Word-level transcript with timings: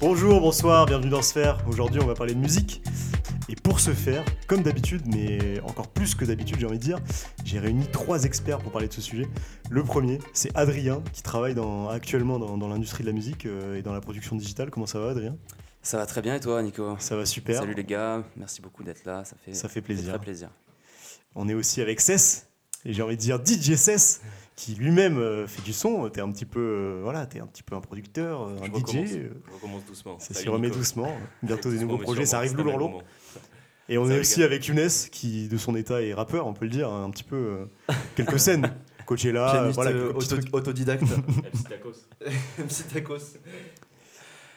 Bonjour, 0.00 0.40
bonsoir, 0.40 0.86
bienvenue 0.86 1.10
dans 1.10 1.22
Sphère. 1.22 1.58
Aujourd'hui, 1.68 2.00
on 2.00 2.06
va 2.06 2.14
parler 2.14 2.34
de 2.34 2.38
musique. 2.38 2.82
Et 3.48 3.56
pour 3.56 3.80
ce 3.80 3.90
faire, 3.92 4.24
comme 4.46 4.62
d'habitude, 4.62 5.02
mais 5.06 5.60
encore 5.60 5.88
plus 5.88 6.14
que 6.14 6.24
d'habitude, 6.24 6.58
j'ai 6.60 6.66
envie 6.66 6.78
de 6.78 6.82
dire, 6.82 6.98
j'ai 7.44 7.58
réuni 7.58 7.86
trois 7.86 8.24
experts 8.24 8.58
pour 8.58 8.70
parler 8.70 8.88
de 8.88 8.92
ce 8.92 9.00
sujet. 9.00 9.26
Le 9.70 9.82
premier, 9.82 10.18
c'est 10.34 10.54
Adrien, 10.56 11.02
qui 11.12 11.22
travaille 11.22 11.54
dans- 11.54 11.88
actuellement 11.88 12.38
dans, 12.38 12.56
dans 12.58 12.68
l'industrie 12.68 13.02
de 13.04 13.08
la 13.08 13.14
musique 13.14 13.46
euh, 13.46 13.76
et 13.78 13.82
dans 13.82 13.92
la 13.92 14.00
production 14.00 14.36
digitale. 14.36 14.70
Comment 14.70 14.86
ça 14.86 15.00
va, 15.00 15.10
Adrien? 15.10 15.36
Ça 15.82 15.96
va 15.96 16.06
très 16.06 16.20
bien 16.22 16.34
et 16.34 16.40
toi, 16.40 16.62
Nico? 16.62 16.96
Ça 16.98 17.16
va 17.16 17.24
super. 17.24 17.58
Salut 17.60 17.74
les 17.74 17.84
gars, 17.84 18.22
merci 18.36 18.60
beaucoup 18.60 18.84
d'être 18.84 19.04
là, 19.04 19.24
ça 19.24 19.36
fait, 19.44 19.54
Ça 19.54 19.68
fait 19.68 19.80
plaisir. 19.80 20.10
très 20.10 20.18
plaisir. 20.18 20.50
On 21.34 21.48
est 21.48 21.54
aussi 21.54 21.80
avec 21.80 22.00
Cess, 22.00 22.47
et 22.84 22.92
j'ai 22.92 23.02
envie 23.02 23.16
de 23.16 23.20
dire 23.20 23.38
DJ 23.44 23.74
Cess, 23.76 24.20
qui 24.56 24.74
lui-même 24.74 25.18
euh, 25.18 25.46
fait 25.46 25.62
du 25.62 25.72
son. 25.72 26.08
T'es 26.10 26.20
un 26.20 26.30
petit 26.30 26.44
peu, 26.46 26.60
euh, 26.60 27.00
voilà, 27.02 27.26
t'es 27.26 27.40
un 27.40 27.46
petit 27.46 27.62
peu 27.62 27.74
un 27.76 27.80
producteur, 27.80 28.42
euh, 28.42 28.56
un 28.60 28.64
Je 28.66 28.70
DJ. 28.70 28.72
recommence, 28.72 29.10
je 29.10 29.52
recommence 29.54 29.84
doucement. 29.84 30.18
Ça 30.18 30.34
s'y 30.34 30.48
remet 30.48 30.70
doucement. 30.70 31.12
Bientôt 31.42 31.70
des 31.70 31.78
nouveaux 31.80 31.98
projets, 31.98 32.26
ça 32.26 32.38
arrive 32.38 32.56
lourd 32.56 32.78
lourd. 32.78 33.02
Et 33.90 33.96
on 33.96 34.10
est 34.10 34.20
aussi 34.20 34.42
avec 34.42 34.66
Younes, 34.66 34.88
qui 35.10 35.48
de 35.48 35.56
son 35.56 35.74
état 35.74 36.02
est 36.02 36.12
rappeur, 36.12 36.46
on 36.46 36.52
peut 36.52 36.66
le 36.66 36.70
dire, 36.70 36.90
hein, 36.90 37.04
un 37.04 37.10
petit 37.10 37.24
peu 37.24 37.68
quelques 38.16 38.38
scènes. 38.38 38.70
Coachella, 39.06 39.50
Pianiste 39.52 39.74
voilà, 39.76 39.90
euh, 39.92 40.12
auto- 40.12 40.36
autodidacte. 40.52 41.02
MC 42.58 42.88
Tacos. 42.92 43.38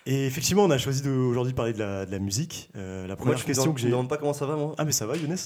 Et 0.06 0.26
effectivement, 0.26 0.64
on 0.66 0.72
a 0.72 0.78
choisi 0.78 1.08
aujourd'hui 1.08 1.54
de 1.54 1.56
parler 1.58 1.74
de 1.74 1.80
la, 1.80 2.06
de 2.06 2.12
la 2.12 2.20
musique. 2.20 2.70
Euh, 2.76 3.08
la 3.08 3.16
première 3.16 3.38
me 3.38 3.44
question 3.44 3.72
que 3.72 3.80
tu 3.80 3.86
me 3.86 3.90
j'ai. 3.90 3.92
demandes 3.92 4.10
pas 4.10 4.18
comment 4.18 4.34
ça 4.34 4.46
va, 4.46 4.56
moi 4.56 4.74
Ah, 4.78 4.84
mais 4.84 4.92
ça 4.92 5.06
va, 5.06 5.16
Younes? 5.16 5.38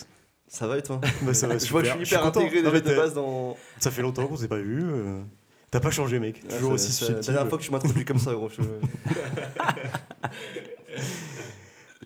Ça 0.56 0.68
va 0.68 0.78
et 0.78 0.82
toi 0.82 1.02
bah, 1.24 1.34
ça 1.34 1.48
va 1.48 1.58
Je 1.58 1.70
vois 1.70 1.82
que 1.82 1.88
je 1.90 1.94
suis 1.94 2.04
hyper 2.06 2.26
intégré 2.26 2.64
déjà 2.64 2.80
de 2.80 2.96
base 2.96 3.14
dans. 3.14 3.58
Ça 3.80 3.92
fait 3.92 4.02
longtemps 4.02 4.26
qu'on 4.26 4.38
s'est 4.38 4.48
pas 4.48 4.58
vu. 4.58 4.82
euh, 4.84 5.20
T'as 5.70 5.82
pas 5.82 5.92
changé, 5.92 6.18
mec. 6.20 6.48
Toujours 6.48 6.72
Ah, 6.72 6.76
aussi 6.76 7.04
La 7.12 7.20
dernière 7.20 7.50
fois 7.50 7.58
que 7.58 7.64
je 7.66 7.72
m'introduis 7.72 8.06
comme 8.06 8.20
ça, 8.20 8.34
gros. 8.34 8.48
je- 8.50 8.62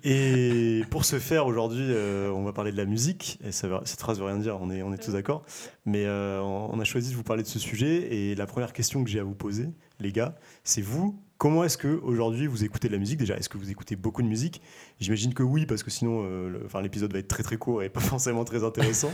Et 0.03 0.83
pour 0.89 1.03
ce 1.05 1.19
faire, 1.19 1.45
aujourd'hui, 1.45 1.85
euh, 1.89 2.31
on 2.31 2.43
va 2.43 2.53
parler 2.53 2.71
de 2.71 2.77
la 2.77 2.85
musique. 2.85 3.37
Et 3.45 3.51
ça 3.51 3.67
veut- 3.67 3.79
cette 3.83 3.99
phrase 3.99 4.17
veut 4.19 4.25
rien 4.25 4.37
dire, 4.37 4.57
on 4.61 4.71
est, 4.71 4.81
on 4.81 4.93
est 4.93 4.97
tous 4.97 5.11
d'accord. 5.11 5.43
Mais 5.85 6.05
euh, 6.05 6.41
on 6.41 6.69
on 6.73 6.79
a 6.79 6.83
choisi 6.85 7.11
de 7.11 7.15
vous 7.15 7.23
parler 7.23 7.43
de 7.43 7.47
ce 7.47 7.59
sujet. 7.59 8.13
Et 8.15 8.35
la 8.35 8.45
première 8.47 8.73
question 8.73 9.03
que 9.03 9.09
j'ai 9.09 9.19
à 9.19 9.23
vous 9.23 9.35
poser, 9.35 9.69
les 9.99 10.11
gars, 10.11 10.35
c'est 10.63 10.81
vous. 10.81 11.19
Comment 11.39 11.63
est-ce 11.63 11.77
que 11.77 11.87
aujourd'hui 12.03 12.47
vous 12.47 12.65
écoutez 12.65 12.89
de 12.89 12.93
la 12.93 12.99
musique 12.99 13.17
Déjà, 13.17 13.37
est-ce 13.37 13.47
que 13.47 13.57
vous 13.57 13.71
écoutez 13.71 13.95
beaucoup 13.95 14.21
de 14.21 14.27
musique? 14.27 14.61
J'imagine 14.99 15.33
que 15.33 15.41
oui, 15.41 15.65
parce 15.65 15.83
que 15.83 15.89
sinon, 15.89 16.25
euh, 16.25 16.61
enfin, 16.65 16.81
l'épisode 16.81 17.13
va 17.13 17.19
être 17.19 17.29
très 17.29 17.43
très 17.43 17.55
court 17.55 17.81
et 17.81 17.87
pas 17.97 18.01
forcément 18.01 18.43
très 18.43 18.65
intéressant. 18.65 19.09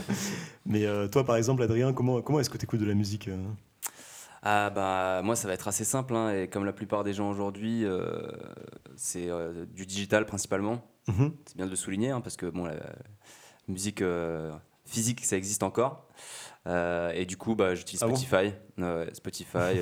Mais 0.66 0.86
euh, 0.86 1.06
toi, 1.06 1.24
par 1.24 1.36
exemple, 1.36 1.62
Adrien, 1.62 1.92
comment, 1.92 2.20
comment 2.22 2.40
est-ce 2.40 2.50
que 2.50 2.58
tu 2.58 2.64
écoutes 2.64 2.80
de 2.80 2.84
la 2.84 2.94
musique 2.94 3.28
euh? 3.28 3.38
Ah 4.42 4.70
bah 4.70 5.22
moi 5.24 5.34
ça 5.34 5.48
va 5.48 5.54
être 5.54 5.66
assez 5.66 5.84
simple 5.84 6.14
hein, 6.14 6.30
et 6.32 6.48
comme 6.48 6.64
la 6.64 6.72
plupart 6.72 7.02
des 7.02 7.12
gens 7.12 7.28
aujourd'hui, 7.30 7.84
euh, 7.84 8.20
c'est 8.96 9.28
du 9.74 9.86
digital 9.86 10.26
principalement. 10.26 10.84
Mhm. 11.08 11.32
C'est 11.46 11.56
bien 11.56 11.66
de 11.66 11.70
le 11.70 11.76
souligner 11.76 12.10
hein, 12.10 12.20
parce 12.20 12.36
que 12.36 12.46
bon 12.46 12.64
la, 12.64 12.74
la 12.74 12.92
musique 13.66 14.04
physique 14.84 15.24
ça 15.24 15.36
existe 15.36 15.64
encore 15.64 16.06
et 16.66 17.24
du 17.26 17.36
coup 17.36 17.56
bah 17.56 17.74
j'utilise 17.74 18.04
Ah 18.04 18.06
Spotify, 18.06 18.52
Spotify. 19.14 19.80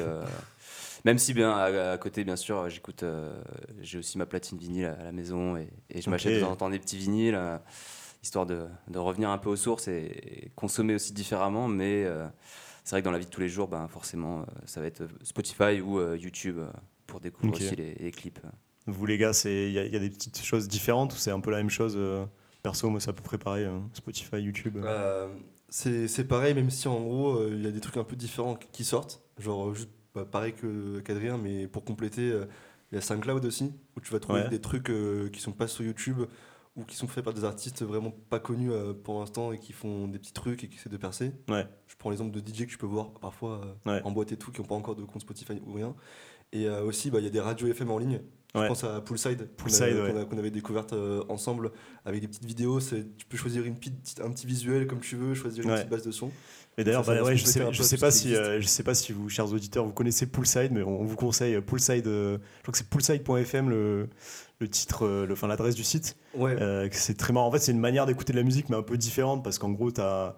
Même 1.04 1.18
si 1.18 1.34
bien 1.34 1.50
à, 1.52 1.92
à 1.92 1.98
côté 1.98 2.24
bien 2.24 2.36
sûr 2.36 2.68
j'écoute, 2.70 3.02
euh, 3.02 3.32
j'ai 3.80 3.98
aussi 3.98 4.18
ma 4.18 4.26
platine 4.26 4.58
vinyle 4.58 4.86
à 4.86 5.04
la 5.04 5.12
maison 5.12 5.56
et, 5.56 5.68
et 5.90 6.00
je 6.00 6.10
m'achète 6.10 6.32
de 6.34 6.40
temps 6.40 6.52
en 6.52 6.56
temps 6.56 6.70
des 6.70 6.78
petits 6.78 6.98
vinyles. 6.98 7.34
euh, 7.34 7.58
histoire 8.22 8.46
de, 8.46 8.66
de 8.88 8.98
revenir 8.98 9.28
un 9.28 9.36
peu 9.38 9.50
aux 9.50 9.56
sources 9.56 9.86
et, 9.88 10.46
et 10.46 10.50
consommer 10.56 10.94
aussi 10.94 11.12
différemment. 11.12 11.68
Mais 11.68 12.04
euh, 12.04 12.26
c'est 12.82 12.92
vrai 12.92 13.02
que 13.02 13.04
dans 13.04 13.10
la 13.10 13.18
vie 13.18 13.26
de 13.26 13.30
tous 13.30 13.42
les 13.42 13.50
jours, 13.50 13.68
ben, 13.68 13.86
forcément, 13.88 14.40
euh, 14.40 14.44
ça 14.64 14.80
va 14.80 14.86
être 14.86 15.02
Spotify 15.22 15.80
ou 15.82 15.98
euh, 15.98 16.16
YouTube 16.16 16.58
pour 17.06 17.20
découvrir 17.20 17.52
aussi 17.66 17.76
les, 17.76 17.94
les 17.96 18.10
clips. 18.10 18.40
Vous, 18.86 19.04
les 19.04 19.18
gars, 19.18 19.34
c'est- 19.34 19.66
il 19.68 19.72
y, 19.72 19.78
a- 19.78 19.84
il 19.84 19.92
y 19.92 19.96
a 19.96 19.98
des 19.98 20.08
petites 20.08 20.42
choses 20.42 20.68
différentes 20.68 21.12
ou 21.12 21.16
c'est 21.16 21.32
un 21.32 21.40
peu 21.40 21.50
la 21.50 21.58
même 21.58 21.68
chose 21.70 21.98
Perso, 22.62 22.88
moi, 22.88 22.98
c'est 22.98 23.10
à 23.10 23.12
peu 23.12 23.22
près 23.22 23.36
pareil. 23.36 23.64
euh, 23.64 23.78
Spotify, 23.92 24.38
YouTube. 24.38 24.78
C'est 25.68 26.08
c'est 26.08 26.24
pareil, 26.24 26.54
même 26.54 26.70
si 26.70 26.88
en 26.88 27.00
gros, 27.02 27.36
euh, 27.40 27.50
il 27.52 27.62
y 27.62 27.66
a 27.66 27.70
des 27.72 27.80
trucs 27.80 27.96
un 27.98 28.04
peu 28.04 28.16
différents 28.16 28.54
qui 28.54 28.84
sortent. 28.84 29.22
Genre, 29.38 29.68
euh, 29.68 29.74
juste 29.74 29.90
bah, 30.14 30.24
pareil 30.24 30.52
que- 30.52 31.00
qu'Adrien, 31.00 31.38
mais 31.38 31.66
pour 31.66 31.84
compléter, 31.84 32.30
euh, 32.30 32.44
il 32.92 32.96
y 32.96 32.98
a 32.98 33.00
SoundCloud 33.00 33.44
aussi, 33.44 33.72
où 33.96 34.00
tu 34.00 34.12
vas 34.12 34.20
trouver 34.20 34.42
Ouais. 34.42 34.48
des 34.48 34.60
trucs 34.60 34.90
euh, 34.90 35.28
qui 35.30 35.40
sont 35.40 35.52
pas 35.52 35.66
sur 35.66 35.84
YouTube 35.84 36.18
ou 36.76 36.84
qui 36.84 36.96
sont 36.96 37.06
faits 37.06 37.24
par 37.24 37.32
des 37.34 37.44
artistes 37.44 37.82
vraiment 37.84 38.10
pas 38.30 38.40
connus 38.40 38.72
euh, 38.72 38.92
pour 38.94 39.20
l'instant 39.20 39.52
et 39.52 39.58
qui 39.58 39.72
font 39.72 40.08
des 40.08 40.18
petits 40.18 40.32
trucs 40.32 40.64
et 40.64 40.68
qui 40.68 40.76
essaient 40.76 40.88
de 40.90 40.96
percer. 40.96 41.32
Ouais. 41.48 41.66
Je 41.86 41.94
prends 41.96 42.10
l'exemple 42.10 42.30
de 42.32 42.40
DJ 42.40 42.66
que 42.66 42.70
tu 42.70 42.78
peux 42.78 42.86
voir 42.86 43.10
parfois 43.12 43.76
Ouais. 43.86 44.00
en 44.04 44.10
boîte 44.10 44.32
et 44.32 44.36
tout, 44.36 44.50
qui 44.52 44.60
n'ont 44.60 44.66
pas 44.66 44.74
encore 44.74 44.96
de 44.96 45.04
compte 45.04 45.22
Spotify 45.22 45.60
ou 45.66 45.72
rien. 45.72 45.94
Et 46.52 46.68
euh, 46.68 46.82
aussi, 46.84 47.10
bah, 47.10 47.18
il 47.20 47.24
y 47.24 47.28
a 47.28 47.30
des 47.30 47.40
radios 47.40 47.68
FM 47.68 47.90
en 47.90 47.98
ligne. 47.98 48.20
Je 48.56 48.68
pense 48.68 48.84
à 48.84 49.00
Poolside, 49.00 49.48
qu'on 49.48 49.64
Poolside, 49.64 49.96
ouais. 49.96 50.26
qu'on 50.30 50.38
avait 50.38 50.52
découverte 50.52 50.92
euh, 50.92 51.24
ensemble 51.28 51.72
avec 52.04 52.20
des 52.20 52.28
petites 52.28 52.44
vidéos. 52.44 52.78
Tu 52.80 53.26
peux 53.28 53.36
choisir 53.36 53.64
une 53.64 53.74
petite, 53.76 54.20
un 54.24 54.30
petit 54.30 54.46
visuel 54.46 54.86
comme 54.86 55.00
tu 55.00 55.16
veux, 55.16 55.34
choisir 55.34 55.64
une 55.64 55.70
Ouais. 55.70 55.76
petite 55.78 55.90
base 55.90 56.04
de 56.06 56.12
son. 56.12 56.30
Et 56.76 56.84
d'ailleurs, 56.84 57.04
bah 57.04 57.22
ouais, 57.22 57.36
je 57.36 57.44
sais, 57.44 57.60
peu 57.72 57.82
sais 57.82 57.98
pas 57.98 58.10
si, 58.10 58.34
euh, 58.34 58.60
je 58.60 58.66
sais 58.66 58.82
pas 58.82 58.94
si 58.94 59.12
vous, 59.12 59.28
chers 59.28 59.52
auditeurs, 59.52 59.84
vous 59.84 59.92
connaissez 59.92 60.26
Poolside, 60.26 60.72
mais 60.72 60.82
on, 60.82 61.02
on 61.02 61.04
vous 61.04 61.16
conseille 61.16 61.60
Poolside. 61.60 62.06
euh, 62.06 62.38
je 62.58 62.62
crois 62.62 62.72
que 62.72 62.78
c'est 62.78 62.88
poolside.fm 62.88 63.70
le, 63.70 64.08
le 64.64 64.70
titre, 64.70 65.06
euh, 65.06 65.26
le, 65.26 65.32
enfin 65.34 65.46
l'adresse 65.46 65.74
du 65.74 65.84
site. 65.84 66.16
Ouais. 66.36 66.56
Euh, 66.60 66.88
c'est 66.90 67.16
très 67.16 67.32
marrant. 67.32 67.46
En 67.46 67.52
fait, 67.52 67.58
c'est 67.60 67.70
une 67.72 67.78
manière 67.78 68.06
d'écouter 68.06 68.32
de 68.32 68.38
la 68.38 68.42
musique, 68.44 68.68
mais 68.68 68.76
un 68.76 68.82
peu 68.82 68.96
différente 68.96 69.44
parce 69.44 69.58
qu'en 69.58 69.70
gros, 69.70 69.90
un- 70.00 70.34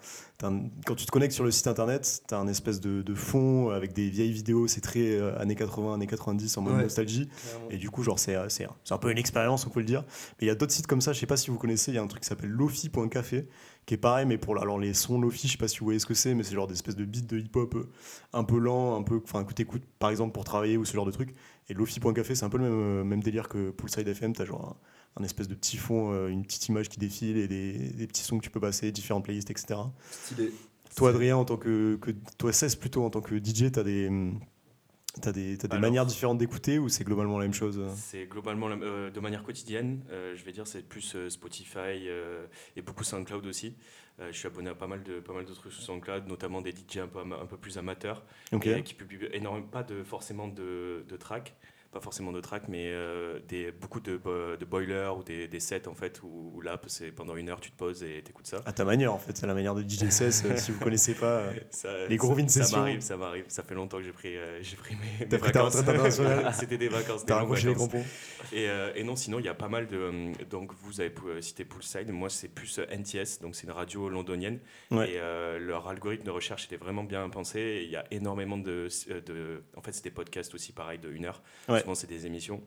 quand 0.84 0.94
tu 0.94 1.06
te 1.06 1.10
connectes 1.10 1.32
sur 1.32 1.44
le 1.44 1.50
site 1.50 1.66
internet, 1.66 2.22
tu 2.28 2.34
as 2.34 2.38
un 2.38 2.46
espèce 2.48 2.80
de, 2.80 3.00
de 3.00 3.14
fond 3.14 3.70
avec 3.70 3.94
des 3.94 4.10
vieilles 4.10 4.32
vidéos. 4.32 4.66
C'est 4.68 4.82
très 4.82 5.12
euh, 5.18 5.38
années 5.40 5.54
80, 5.54 5.94
années 5.94 6.06
90 6.06 6.56
en 6.58 6.62
mode 6.62 6.74
Ouais. 6.76 6.82
nostalgie. 6.82 7.28
Et 7.70 7.78
du 7.78 7.88
coup, 7.90 8.02
genre, 8.02 8.18
c'est 8.18 8.36
c'est- 8.50 8.66
c'est 8.84 8.92
un 8.94 8.98
peu 8.98 9.10
une 9.10 9.16
expérience, 9.18 9.66
on 9.66 9.70
peut 9.70 9.80
le 9.80 9.86
dire. 9.86 10.04
Mais 10.38 10.44
il 10.44 10.46
y 10.48 10.50
a 10.50 10.54
d'autres 10.54 10.72
sites 10.72 10.86
comme 10.86 11.00
ça, 11.00 11.12
je 11.14 11.20
sais 11.20 11.26
pas 11.26 11.38
si 11.38 11.50
vous 11.50 11.56
connaissez, 11.58 11.92
il 11.92 11.94
y 11.94 11.98
a 11.98 12.02
un 12.02 12.06
truc 12.06 12.22
qui 12.22 12.28
s'appelle 12.28 12.50
lofi.café, 12.50 13.48
qui 13.86 13.94
est 13.94 13.98
pareil, 13.98 14.26
mais 14.26 14.36
pour 14.36 14.60
alors, 14.60 14.78
les 14.78 14.92
sons 14.94 15.18
lofi, 15.20 15.46
je 15.48 15.52
sais 15.52 15.58
pas 15.58 15.68
si 15.68 15.78
vous 15.78 15.84
voyez 15.86 16.00
ce 16.00 16.06
que 16.06 16.14
c'est, 16.14 16.34
mais 16.34 16.42
c'est 16.42 16.54
genre 16.54 16.66
des 16.66 16.74
espèces 16.74 16.96
de 16.96 17.04
beats 17.04 17.20
de 17.26 17.38
hip-hop 17.38 17.74
un 18.32 18.44
peu 18.44 18.58
lent, 18.58 18.96
un 18.98 19.02
peu, 19.02 19.20
enfin, 19.24 19.44
que 19.44 19.54
t'écoutes 19.54 19.84
par 19.98 20.10
exemple 20.10 20.32
pour 20.32 20.44
travailler 20.44 20.76
ou 20.76 20.84
ce 20.84 20.92
genre 20.92 21.06
de 21.06 21.12
truc. 21.12 21.34
Et 21.68 21.74
lofi.café, 21.74 22.34
c'est 22.34 22.44
un 22.44 22.48
peu 22.48 22.58
le 22.58 22.64
même, 22.64 22.72
euh, 22.72 23.04
même 23.04 23.22
délire 23.22 23.48
que 23.48 23.70
Poolside 23.70 24.06
FM, 24.06 24.34
t'as 24.34 24.44
genre 24.44 24.78
un, 25.16 25.20
un 25.22 25.24
espèce 25.24 25.48
de 25.48 25.54
petit 25.54 25.76
fond, 25.76 26.12
euh, 26.12 26.28
une 26.28 26.44
petite 26.44 26.68
image 26.68 26.88
qui 26.88 26.98
défile 26.98 27.36
et 27.36 27.48
des, 27.48 27.72
des 27.72 28.06
petits 28.06 28.22
sons 28.22 28.38
que 28.38 28.44
tu 28.44 28.50
peux 28.50 28.60
passer, 28.60 28.92
différentes 28.92 29.24
playlists, 29.24 29.50
etc. 29.50 29.80
Stylé. 30.10 30.52
Toi, 30.94 31.10
Adrien, 31.10 31.36
en 31.36 31.44
tant 31.44 31.56
que, 31.56 31.96
que 31.96 32.12
toi, 32.38 32.52
16 32.52 32.76
plutôt, 32.76 33.04
en 33.04 33.10
tant 33.10 33.20
que 33.20 33.36
DJ, 33.36 33.72
t'as 33.72 33.82
des, 33.82 34.08
hum, 34.08 34.38
t'as 35.20 35.32
des, 35.32 35.56
t'as 35.58 35.68
des 35.68 35.72
Alors. 35.74 35.80
manières 35.82 36.06
différentes 36.06 36.38
d'écouter 36.38 36.78
ou 36.78 36.88
c'est 36.88 37.04
globalement 37.04 37.38
la 37.38 37.44
même 37.44 37.54
chose 37.54 37.78
euh 37.78 37.88
C'est 37.96 38.26
globalement 38.26 38.68
la- 38.68 38.76
euh, 38.76 39.10
de 39.10 39.20
manière 39.20 39.42
quotidienne. 39.42 40.02
euh, 40.10 40.34
je 40.36 40.44
vais 40.44 40.52
dire, 40.52 40.66
c'est 40.66 40.82
plus 40.82 41.14
euh, 41.16 41.28
Spotify 41.30 41.78
euh, 42.08 42.46
et 42.76 42.82
beaucoup 42.82 43.04
SoundCloud 43.04 43.46
aussi. 43.46 43.74
Euh, 44.20 44.28
je 44.32 44.38
suis 44.38 44.46
abonné 44.46 44.70
à 44.70 44.74
pas 44.74 44.86
mal 44.86 45.02
de 45.02 45.20
pas 45.20 45.32
mal 45.32 45.44
d'autres 45.44 45.60
trucs 45.60 45.72
sur 45.72 45.82
SoundCloud, 45.82 46.26
notamment 46.26 46.62
des 46.62 46.72
DJ 46.72 46.98
un 46.98 47.06
peu, 47.08 47.20
ama- 47.20 47.38
un 47.40 47.46
peu 47.46 47.56
plus 47.56 47.76
amateurs 47.78 48.24
Ok. 48.52 48.66
et 48.66 48.82
qui 48.82 48.94
publient 48.94 49.28
énormément 49.32 49.66
pas 49.66 49.82
de 49.82 50.02
forcément 50.02 50.48
de, 50.48 51.04
de 51.08 51.16
tracks, 51.16 51.54
pas 51.92 52.00
forcément 52.00 52.32
de 52.32 52.40
tracks, 52.40 52.68
mais 52.68 52.88
euh, 52.90 53.38
des 53.48 53.72
beaucoup 53.72 54.00
de, 54.00 54.16
de 54.56 54.64
boilers 54.64 55.16
ou 55.16 55.22
des, 55.22 55.48
des 55.48 55.60
sets 55.60 55.88
en 55.88 55.94
fait 55.94 56.20
où, 56.22 56.52
où 56.54 56.60
là 56.60 56.80
c'est 56.88 57.10
pendant 57.10 57.36
une 57.36 57.48
heure 57.48 57.60
tu 57.60 57.70
te 57.70 57.76
poses 57.76 58.02
et 58.02 58.22
t'écoutes 58.22 58.46
ça. 58.46 58.60
À 58.66 58.72
ta 58.72 58.84
manière, 58.84 59.12
en 59.14 59.18
fait, 59.18 59.36
c'est 59.36 59.46
la 59.46 59.54
manière 59.54 59.74
de 59.74 59.82
DJ 59.82 60.08
16, 60.10 60.44
euh, 60.46 60.56
si 60.56 60.72
vous 60.72 60.78
connaissez 60.80 61.14
pas. 61.14 61.38
euh, 61.40 61.52
Ça- 61.70 62.06
Les 62.08 62.16
Groovin 62.16 62.48
sessions. 62.48 62.64
Ça 62.70 62.76
m'arrive, 62.78 63.00
ça 63.00 63.16
m'arrive. 63.16 63.44
Ça 63.48 63.62
fait 63.62 63.74
longtemps 63.74 63.98
que 63.98 64.04
j'ai 64.04 64.12
pris, 64.12 64.36
euh, 64.36 64.58
j'ai 64.62 64.76
pris 64.76 64.94
mes, 64.96 65.26
T'as 65.26 65.36
mes 65.36 65.42
pris 65.42 65.52
ta 65.52 65.62
vacances. 65.62 66.20
C'était 66.58 66.78
des 66.78 66.88
vacances. 66.88 67.24
T'as 67.24 67.36
raccroché 67.36 67.68
les 67.68 67.74
crampons. 67.74 68.04
Et, 68.52 68.68
euh, 68.68 68.92
et 68.94 69.02
non, 69.02 69.16
sinon, 69.16 69.38
il 69.38 69.44
y 69.44 69.48
a 69.48 69.54
pas 69.54 69.68
mal 69.68 69.86
de. 69.86 69.96
euh, 69.96 70.32
Donc, 70.50 70.72
vous 70.82 71.00
avez 71.00 71.12
cité 71.40 71.64
Poolside. 71.64 72.10
Moi, 72.10 72.28
c'est 72.30 72.48
plus 72.48 72.78
NTS. 72.78 73.40
Donc, 73.40 73.54
c'est 73.56 73.64
une 73.66 73.72
radio 73.72 74.08
londonienne. 74.08 74.58
Ouais. 74.90 75.12
Et 75.12 75.20
leur 75.60 75.88
algorithme 75.88 76.24
de 76.24 76.30
recherche 76.30 76.66
était 76.66 76.76
vraiment 76.76 77.04
bien 77.04 77.28
pensé. 77.30 77.82
Il 77.84 77.90
y 77.90 77.96
a 77.96 78.04
énormément 78.10 78.58
de. 78.58 78.88
de 79.26 79.62
en 79.76 79.82
fait, 79.82 79.92
c'est 79.92 80.04
des 80.04 80.10
podcasts 80.10 80.54
aussi, 80.54 80.72
pareil, 80.72 80.98
de 80.98 81.10
une 81.10 81.24
heure. 81.24 81.42
Ouais. 81.68 81.82
Souvent, 81.86 81.94
c'est 81.94 82.08
des 82.08 82.26
émissions. 82.26 82.60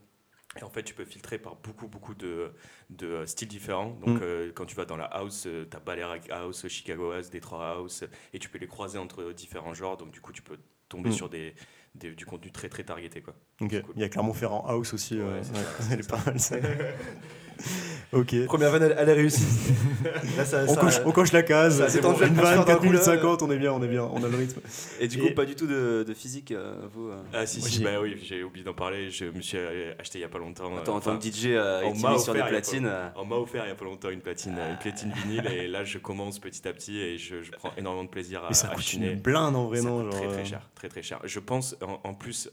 Et 0.60 0.63
en 0.63 0.69
fait, 0.69 0.81
tu 0.81 0.94
peux 0.94 1.04
filtrer 1.04 1.38
par 1.38 1.57
beaucoup, 1.57 1.88
beaucoup 1.89 2.16
de, 2.16 2.54
de 2.89 3.06
euh, 3.07 3.25
styles 3.25 3.50
différents. 3.50 3.92
Donc, 4.06 4.19
Mm. 4.19 4.24
euh, 4.24 4.51
quand 4.56 4.66
tu 4.66 4.75
vas 4.77 4.86
dans 4.86 4.95
la 4.95 5.04
house, 5.06 5.42
tu 5.69 5.75
as 5.75 5.80
Balearic 5.81 6.30
House, 6.31 6.66
Chicago 6.69 7.12
House, 7.12 7.30
Detroit 7.30 7.69
House, 7.69 8.06
et 8.33 8.39
tu 8.39 8.48
peux 8.48 8.57
les 8.60 8.66
croiser 8.68 8.98
entre 8.98 9.33
différents 9.33 9.74
genres. 9.74 9.98
Donc, 9.98 10.12
du 10.12 10.21
coup, 10.21 10.31
tu 10.31 10.42
peux 10.42 10.57
tomber 10.88 11.10
Mm. 11.10 11.13
sur 11.13 11.30
des, 11.30 11.54
des- 11.95 12.16
du 12.16 12.25
contenu 12.25 12.50
très, 12.51 12.69
très 12.69 12.83
targeté. 12.86 13.21
Quoi. 13.21 13.36
Ok. 13.62 13.68
C'est 13.71 13.81
cool. 13.83 13.94
Il 13.98 14.01
y 14.01 14.06
a 14.06 14.10
Clermont-Ferrand 14.10 14.66
House 14.66 14.94
aussi. 14.94 15.16
Ouais, 15.16 15.22
euh, 15.24 15.44
c'est 15.44 15.51
ouais. 15.51 15.63
ça, 15.63 15.81
c'est 15.81 15.94
Elle 15.94 16.00
est 16.00 16.04
ça. 16.04 16.18
pas 16.18 16.24
mal, 16.25 16.39
ça. 16.39 16.56
ok. 18.14 18.46
Première 18.46 18.72
vanne, 18.72 18.84
elle, 18.84 18.96
elle 18.98 19.10
est 19.10 19.14
réussie. 19.14 19.46
Là, 20.38 20.46
ça, 20.46 20.64
On 20.68 20.74
ça- 20.74 20.80
coche, 20.82 21.00
on 21.06 21.12
coche 21.12 21.32
la 21.32 21.44
case. 21.44 21.84
c'est 21.90 22.02
bon. 22.02 22.14
Une 22.14 22.34
vanne, 22.34 22.58
d'un 22.60 22.64
4 22.64 22.78
coup, 22.80 22.84
minutes 22.86 23.00
là. 23.00 23.06
50, 23.18 23.42
on 23.44 23.52
est 23.52 23.58
bien, 23.58 23.72
on 23.74 23.82
est 23.84 23.88
bien, 23.88 24.04
on 24.04 24.24
a 24.24 24.28
le 24.28 24.38
rythme. 24.38 24.62
Et 25.00 25.08
du 25.08 25.18
Et- 25.18 25.22
coup, 25.22 25.34
pas 25.36 25.46
du 25.46 25.56
tout 25.56 25.68
de, 25.68 26.04
de 26.08 26.14
physique, 26.14 26.52
euh, 26.52 26.74
vous 26.94 27.10
euh. 27.10 27.22
Ah, 27.34 27.46
si, 27.46 27.60
Moi, 27.60 27.70
si, 27.70 27.84
bah 27.84 28.00
oui, 28.02 28.18
j'ai 28.24 28.44
oublié 28.44 28.64
d'en 28.66 28.74
parler. 28.74 29.10
Je 29.12 29.26
me 29.26 29.42
suis 29.42 29.58
acheté 30.00 30.20
il 30.20 30.22
y 30.22 30.26
a 30.26 30.30
pas 30.30 30.40
longtemps. 30.40 30.76
Attends, 30.78 30.96
en 30.96 31.00
tant 31.00 31.18
que 31.18 31.24
DJ 31.26 31.48
euh, 31.48 31.82
on 31.86 31.96
sur 31.96 32.10
des 32.10 32.16
offert, 32.16 32.36
il 32.36 32.38
y 32.38 32.42
a 32.42 32.46
platines. 32.48 32.86
euh, 32.88 33.08
On 33.16 33.26
m'a 33.26 33.36
offert 33.36 33.64
il 33.66 33.70
y 33.70 33.72
a 33.72 33.76
pas 33.76 33.86
longtemps 33.86 34.10
une 34.10 34.22
platine, 34.22 34.58
une 34.72 34.78
platine 34.78 35.12
vinyle 35.26 35.46
et 35.48 35.68
là 35.68 35.84
je 35.84 35.98
commence 35.98 36.40
petit 36.40 36.68
à 36.68 36.74
petit 36.74 36.98
et 37.00 37.18
je, 37.18 37.42
je 37.44 37.52
prends 37.52 37.72
énormément 37.78 38.04
de 38.06 38.10
plaisir 38.10 38.44
à, 38.44 38.48
Mais 38.50 38.54
ça 38.56 38.70
à 38.70 38.76
coûte 38.76 38.94
une 38.94 39.16
blinde 39.16 39.56
en 39.56 39.66
vrai, 39.68 39.80
Ça 39.82 39.90
non 39.90 40.10
très 40.10 40.28
très 40.28 40.46
cher, 40.46 40.62
très 40.76 40.90
très 40.90 41.02
cher. 41.04 41.20
Je 41.24 41.40
pense 41.40 41.76
en, 42.04 42.14
plus 42.14 42.50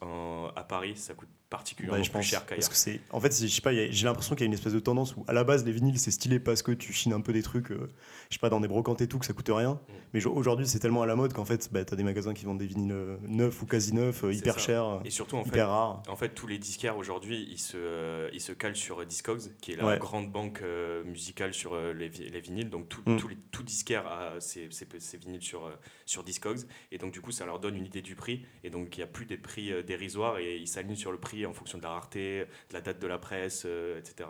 à 0.56 0.62
Paris, 0.64 0.94
ça 0.96 1.14
coûte 1.14 1.28
particulièrement 1.48 2.02
plus 2.02 2.22
cher 2.22 2.40
Parce 2.40 2.48
qu'ailleurs. 2.48 2.68
que 2.70 2.76
c'est. 2.76 3.00
En 3.10 3.20
fait, 3.20 3.32
je 3.40 3.46
sais 3.46 3.60
pas, 3.60 3.72
j'ai 3.72 4.04
l'impression 4.06 4.34
qu'il 4.34 4.42
y 4.44 4.46
a 4.46 4.48
une 4.48 4.54
espèce 4.54 4.72
de 4.72 4.80
tendance 4.96 5.16
où, 5.16 5.24
à 5.28 5.32
la 5.32 5.44
base, 5.44 5.64
les 5.64 5.72
vinyles, 5.72 5.98
c'est 5.98 6.10
stylé 6.10 6.40
parce 6.40 6.62
que 6.62 6.72
tu 6.72 6.92
chines 6.92 7.12
un 7.12 7.20
peu 7.20 7.32
des 7.32 7.42
trucs, 7.42 7.70
euh, 7.70 7.90
je 8.30 8.34
sais 8.34 8.40
pas, 8.40 8.48
dans 8.48 8.60
des 8.60 8.68
brocantes 8.68 9.00
et 9.02 9.06
tout, 9.08 9.18
que 9.18 9.26
ça 9.26 9.32
coûte 9.34 9.50
rien. 9.50 9.74
Mm. 9.74 9.92
Mais 10.14 10.20
jo- 10.20 10.32
aujourd'hui, 10.34 10.66
c'est 10.66 10.78
tellement 10.78 11.02
à 11.02 11.06
la 11.06 11.16
mode 11.16 11.32
qu'en 11.34 11.44
fait, 11.44 11.68
bah, 11.72 11.84
t'as 11.84 11.96
des 11.96 12.02
magasins 12.02 12.32
qui 12.34 12.44
vendent 12.46 12.58
des 12.58 12.66
vinyles 12.66 12.92
euh, 12.92 13.16
neufs 13.28 13.60
ou 13.62 13.66
quasi 13.66 13.92
neufs, 13.94 14.24
euh, 14.24 14.32
hyper 14.32 14.58
chers, 14.58 15.00
Et 15.04 15.10
surtout, 15.10 15.36
en 15.36 15.42
fait, 15.44 15.50
hyper 15.50 15.68
rares. 15.68 16.02
En 16.08 16.16
fait, 16.16 16.30
tous 16.30 16.46
les 16.46 16.58
disquaires 16.58 16.96
aujourd'hui, 16.96 17.46
ils 17.50 17.58
se, 17.58 18.30
ils 18.32 18.40
se 18.40 18.52
calent 18.52 18.76
sur 18.76 19.04
Discogs, 19.04 19.54
qui 19.60 19.72
est 19.72 19.76
la 19.76 19.86
Ouais. 19.86 19.98
grande 19.98 20.30
banque 20.32 20.62
musicale 21.04 21.52
sur 21.54 21.76
les, 21.76 22.08
les 22.08 22.40
vinyles. 22.40 22.70
Donc, 22.70 22.88
tout, 22.88 23.02
Mm. 23.06 23.18
tous 23.18 23.28
les, 23.28 23.36
tout 23.52 23.62
disquaire 23.62 24.06
a 24.06 24.40
ses, 24.40 24.68
ses- 24.70 24.86
ses 24.98 25.16
vinyles 25.18 25.42
sur, 25.42 25.70
sur 26.06 26.24
Discogs. 26.24 26.60
Et 26.90 26.98
donc, 26.98 27.12
du 27.12 27.20
coup, 27.20 27.30
ça 27.32 27.44
leur 27.44 27.60
donne 27.60 27.76
une 27.76 27.84
idée 27.86 28.02
du 28.02 28.14
prix. 28.16 28.44
Et 28.64 28.70
donc, 28.70 28.96
il 28.96 29.00
n'y 29.00 29.04
a 29.04 29.08
plus 29.08 29.26
des 29.26 29.36
prix 29.36 29.70
dérisoires 29.84 30.38
et 30.38 30.56
ils 30.56 30.66
s'alignent 30.68 30.96
sur 30.96 31.12
le 31.12 31.18
prix 31.18 31.44
en 31.46 31.52
fonction 31.52 31.78
de 31.78 31.82
la 31.82 31.90
rareté, 31.90 32.40
de 32.70 32.74
la 32.74 32.80
date 32.80 32.98
de 33.00 33.06
la 33.06 33.18
presse, 33.18 33.64
euh, 33.66 33.98
etc. 33.98 34.28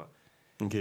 Ok. 0.63 0.77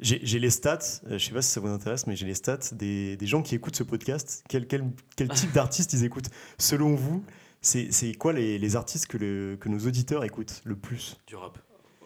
J'ai 0.00 0.20
j'ai 0.24 0.38
les 0.38 0.50
stats, 0.50 0.78
euh, 1.06 1.18
je 1.18 1.24
sais 1.26 1.32
pas 1.32 1.42
si 1.42 1.50
ça 1.50 1.60
vous 1.60 1.68
intéresse, 1.68 2.06
mais 2.06 2.16
j'ai 2.16 2.26
les 2.26 2.34
stats 2.34 2.58
des, 2.72 3.16
des 3.16 3.26
gens 3.26 3.42
qui 3.42 3.54
écoutent 3.54 3.76
ce 3.76 3.82
podcast. 3.82 4.42
Quel, 4.48 4.66
quel, 4.66 4.84
quel 5.16 5.28
type 5.28 5.52
d'artistes 5.54 5.92
ils 5.92 6.04
écoutent? 6.04 6.30
Selon 6.58 6.94
vous, 6.94 7.22
c'est 7.60 7.92
c'est 7.92 8.14
quoi 8.14 8.32
les, 8.32 8.58
les 8.58 8.76
artistes 8.76 9.06
que, 9.06 9.18
le- 9.18 9.56
que 9.60 9.68
nos 9.68 9.78
auditeurs 9.86 10.24
écoutent 10.24 10.62
le 10.64 10.76
plus? 10.76 11.18
Du 11.26 11.36
rap. 11.36 11.58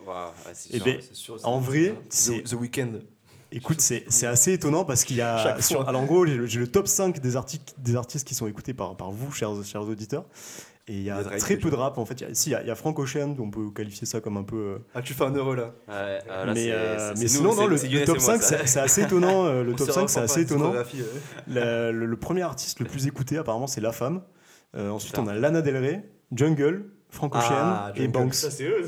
Ouais, 0.06 0.14
c'est 0.52 0.70
Eh 0.72 0.76
sûr. 0.76 0.84
ben, 0.84 0.98
C'est 1.00 1.14
sûr, 1.14 1.38
en 1.44 1.60
vrai, 1.60 1.90
The, 2.08 2.12
c'est- 2.12 2.42
The 2.42 2.52
Weeknd. 2.54 2.92
Écoute, 3.52 3.80
c'est 3.80 4.04
c'est 4.08 4.26
assez 4.26 4.52
étonnant 4.52 4.84
parce 4.84 5.04
qu'il 5.04 5.16
y 5.16 5.20
a. 5.20 5.60
Sur- 5.62 5.88
alors, 5.88 6.00
en 6.02 6.04
gros, 6.06 6.26
j'ai 6.26 6.36
le, 6.36 6.46
j'ai 6.46 6.58
le 6.58 6.66
top 6.66 6.88
5 6.88 7.20
des, 7.20 7.36
articles, 7.36 7.72
des 7.78 7.94
artistes 7.94 8.26
qui 8.26 8.34
sont 8.34 8.48
écoutés 8.48 8.74
par, 8.74 8.96
par 8.96 9.12
vous, 9.12 9.30
chers, 9.32 9.64
chers 9.64 9.82
auditeurs. 9.82 10.26
Et 10.88 10.94
il 10.94 11.02
y 11.02 11.10
a 11.10 11.20
très 11.24 11.56
peu 11.56 11.68
de 11.68 11.74
rap 11.74 11.98
en 11.98 12.04
fait. 12.04 12.20
Il 12.20 12.28
y 12.28 12.30
a- 12.30 12.34
si, 12.34 12.50
il 12.50 12.52
y 12.52 12.54
a, 12.54 12.62
il 12.62 12.68
y 12.68 12.70
a 12.70 12.76
Frank 12.76 12.96
Ocean, 12.98 13.34
on 13.40 13.50
peut 13.50 13.70
qualifier 13.70 14.06
ça 14.06 14.20
comme 14.20 14.36
un 14.36 14.44
peu. 14.44 14.56
euh, 14.56 14.78
Ah, 14.94 15.02
tu 15.02 15.14
fais 15.14 15.24
un 15.24 15.32
euro 15.32 15.54
là. 15.54 15.74
Ouais, 15.88 15.94
euh, 16.30 16.46
là, 16.46 16.54
mais 16.54 16.64
c'est- 16.66 16.72
euh, 16.72 16.98
c'est- 16.98 17.14
mais 17.14 17.20
nous, 17.22 17.28
sinon, 17.28 17.54
non, 17.54 17.56
c'est- 17.62 17.66
le, 17.68 17.76
c'est 17.76 17.86
le 17.88 17.92
Younes 17.94 18.04
top 18.04 18.16
et 18.16 18.20
moi, 18.20 18.26
5, 18.34 18.42
ça. 18.42 18.58
c'est 18.58 18.66
c'est 18.68 18.78
assez 18.80 19.02
étonnant. 19.02 19.46
euh, 19.46 19.64
le 19.64 19.72
On 19.72 19.74
top 19.76 19.86
se 19.88 19.92
5, 19.92 20.00
rend 20.02 20.06
c'est 20.06 20.20
pas 20.20 20.24
assez 20.24 20.40
étonnant. 20.42 20.64
discographie, 20.70 20.98
ouais. 21.02 21.54
La- 21.54 21.90
le, 21.90 22.06
le 22.06 22.16
premier 22.16 22.42
artiste 22.42 22.78
le 22.78 22.86
plus 22.86 23.06
écouté, 23.08 23.36
apparemment, 23.36 23.66
c'est 23.66 23.80
La 23.80 23.90
Femme. 23.92 24.22
Euh, 24.76 24.90
ensuite, 24.90 25.12
Putain. 25.14 25.24
on 25.24 25.28
a 25.28 25.34
Lana 25.34 25.60
Del 25.60 25.76
Rey, 25.76 26.08
Jungle, 26.32 26.84
Frank 27.08 27.34
Ocean 27.34 27.44
Ah, 27.50 27.92
et. 27.96 28.08
Banks. 28.08 28.34
Ça, 28.34 28.50
c'est 28.50 28.64
eux. 28.64 28.84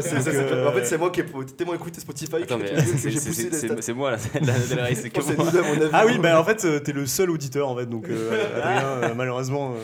Ça, 0.00 0.16
euh, 0.28 0.68
En 0.68 0.72
fait, 0.72 0.84
c'est 0.84 0.98
moi 0.98 1.10
qui 1.10 1.20
ai 1.20 1.24
tellement 1.56 1.74
écouté 1.74 2.00
Spotify 2.00 2.36
Attends, 2.42 2.58
que 2.58 3.82
c'est- 3.82 3.92
moi 3.92 4.10
là, 4.12 4.18
la 4.40 4.54
Je 4.58 4.74
que 5.10 5.20
moi. 5.36 5.50
nous. 5.76 5.90
Ah 5.92 6.04
oui, 6.06 6.18
bah 6.18 6.38
en 6.40 6.44
fait, 6.44 6.64
euh, 6.64 6.78
t'es 6.80 6.92
le 6.92 7.06
seul 7.06 7.30
auditeur 7.30 7.68
en 7.68 7.76
fait, 7.76 7.86
donc 7.86 8.08
euh, 8.08 8.30
Adrien, 8.56 8.86
euh, 8.86 9.14
malheureusement. 9.16 9.74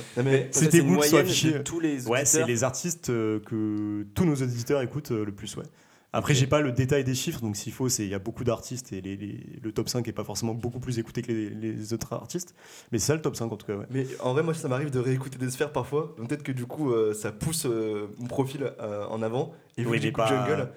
C'était 0.51 0.81
vous 0.81 0.99
qui 0.99 1.55
tous 1.65 1.81
les 1.81 2.07
Ouais, 2.07 2.25
c'est 2.25 2.45
les 2.47 2.63
artistes 2.63 3.07
que 3.09 4.07
tous 4.15 4.25
nos 4.25 4.35
auditeurs 4.37 4.83
écoutent 4.83 5.11
le 5.11 5.33
plus, 5.33 5.57
ouais. 5.57 5.65
Après, 6.13 6.33
j'ai 6.35 6.47
pas 6.47 6.61
le 6.63 6.73
détail 6.73 7.05
des 7.05 7.15
chiffres, 7.15 7.41
donc 7.43 7.55
s'il 7.55 7.73
faut, 7.73 7.91
c'est 7.91 8.03
il 8.05 8.09
y 8.09 8.15
a 8.15 8.19
beaucoup 8.19 8.43
d'artistes 8.43 8.93
et 8.95 9.01
les, 9.03 9.15
les- 9.17 9.41
le 9.63 9.73
top 9.73 9.91
5 9.91 10.09
est 10.09 10.13
pas 10.13 10.25
forcément 10.25 10.55
beaucoup 10.55 10.81
plus 10.81 10.99
écouté 10.99 11.21
que 11.21 11.31
les, 11.31 11.51
les 11.51 11.93
autres 11.93 12.15
artistes, 12.15 12.55
mais 12.93 12.99
c'est 12.99 13.09
ça 13.09 13.15
le 13.15 13.21
top 13.21 13.37
5 13.37 13.53
en 13.53 13.57
tout 13.57 13.67
cas, 13.67 13.77
ouais. 13.77 13.85
Mais 13.91 14.07
en 14.21 14.33
vrai, 14.33 14.43
moi, 14.43 14.55
ça 14.55 14.69
m'arrive 14.69 14.91
de 14.91 15.01
réécouter 15.01 15.37
des 15.39 15.51
sphères 15.51 15.71
parfois. 15.71 16.15
Donc 16.17 16.29
peut-être 16.29 16.43
que 16.43 16.53
du 16.53 16.65
coup, 16.65 16.93
euh, 16.93 17.13
ça 17.13 17.31
pousse 17.31 17.67
euh, 17.67 18.07
mon 18.19 18.27
profil 18.27 18.73
euh, 18.81 19.05
en 19.07 19.21
avant. 19.21 19.53
Et 19.77 19.85
Oui, 19.85 19.99
j'écoute 20.01 20.25
pas- 20.25 20.47
Jungle. 20.47 20.71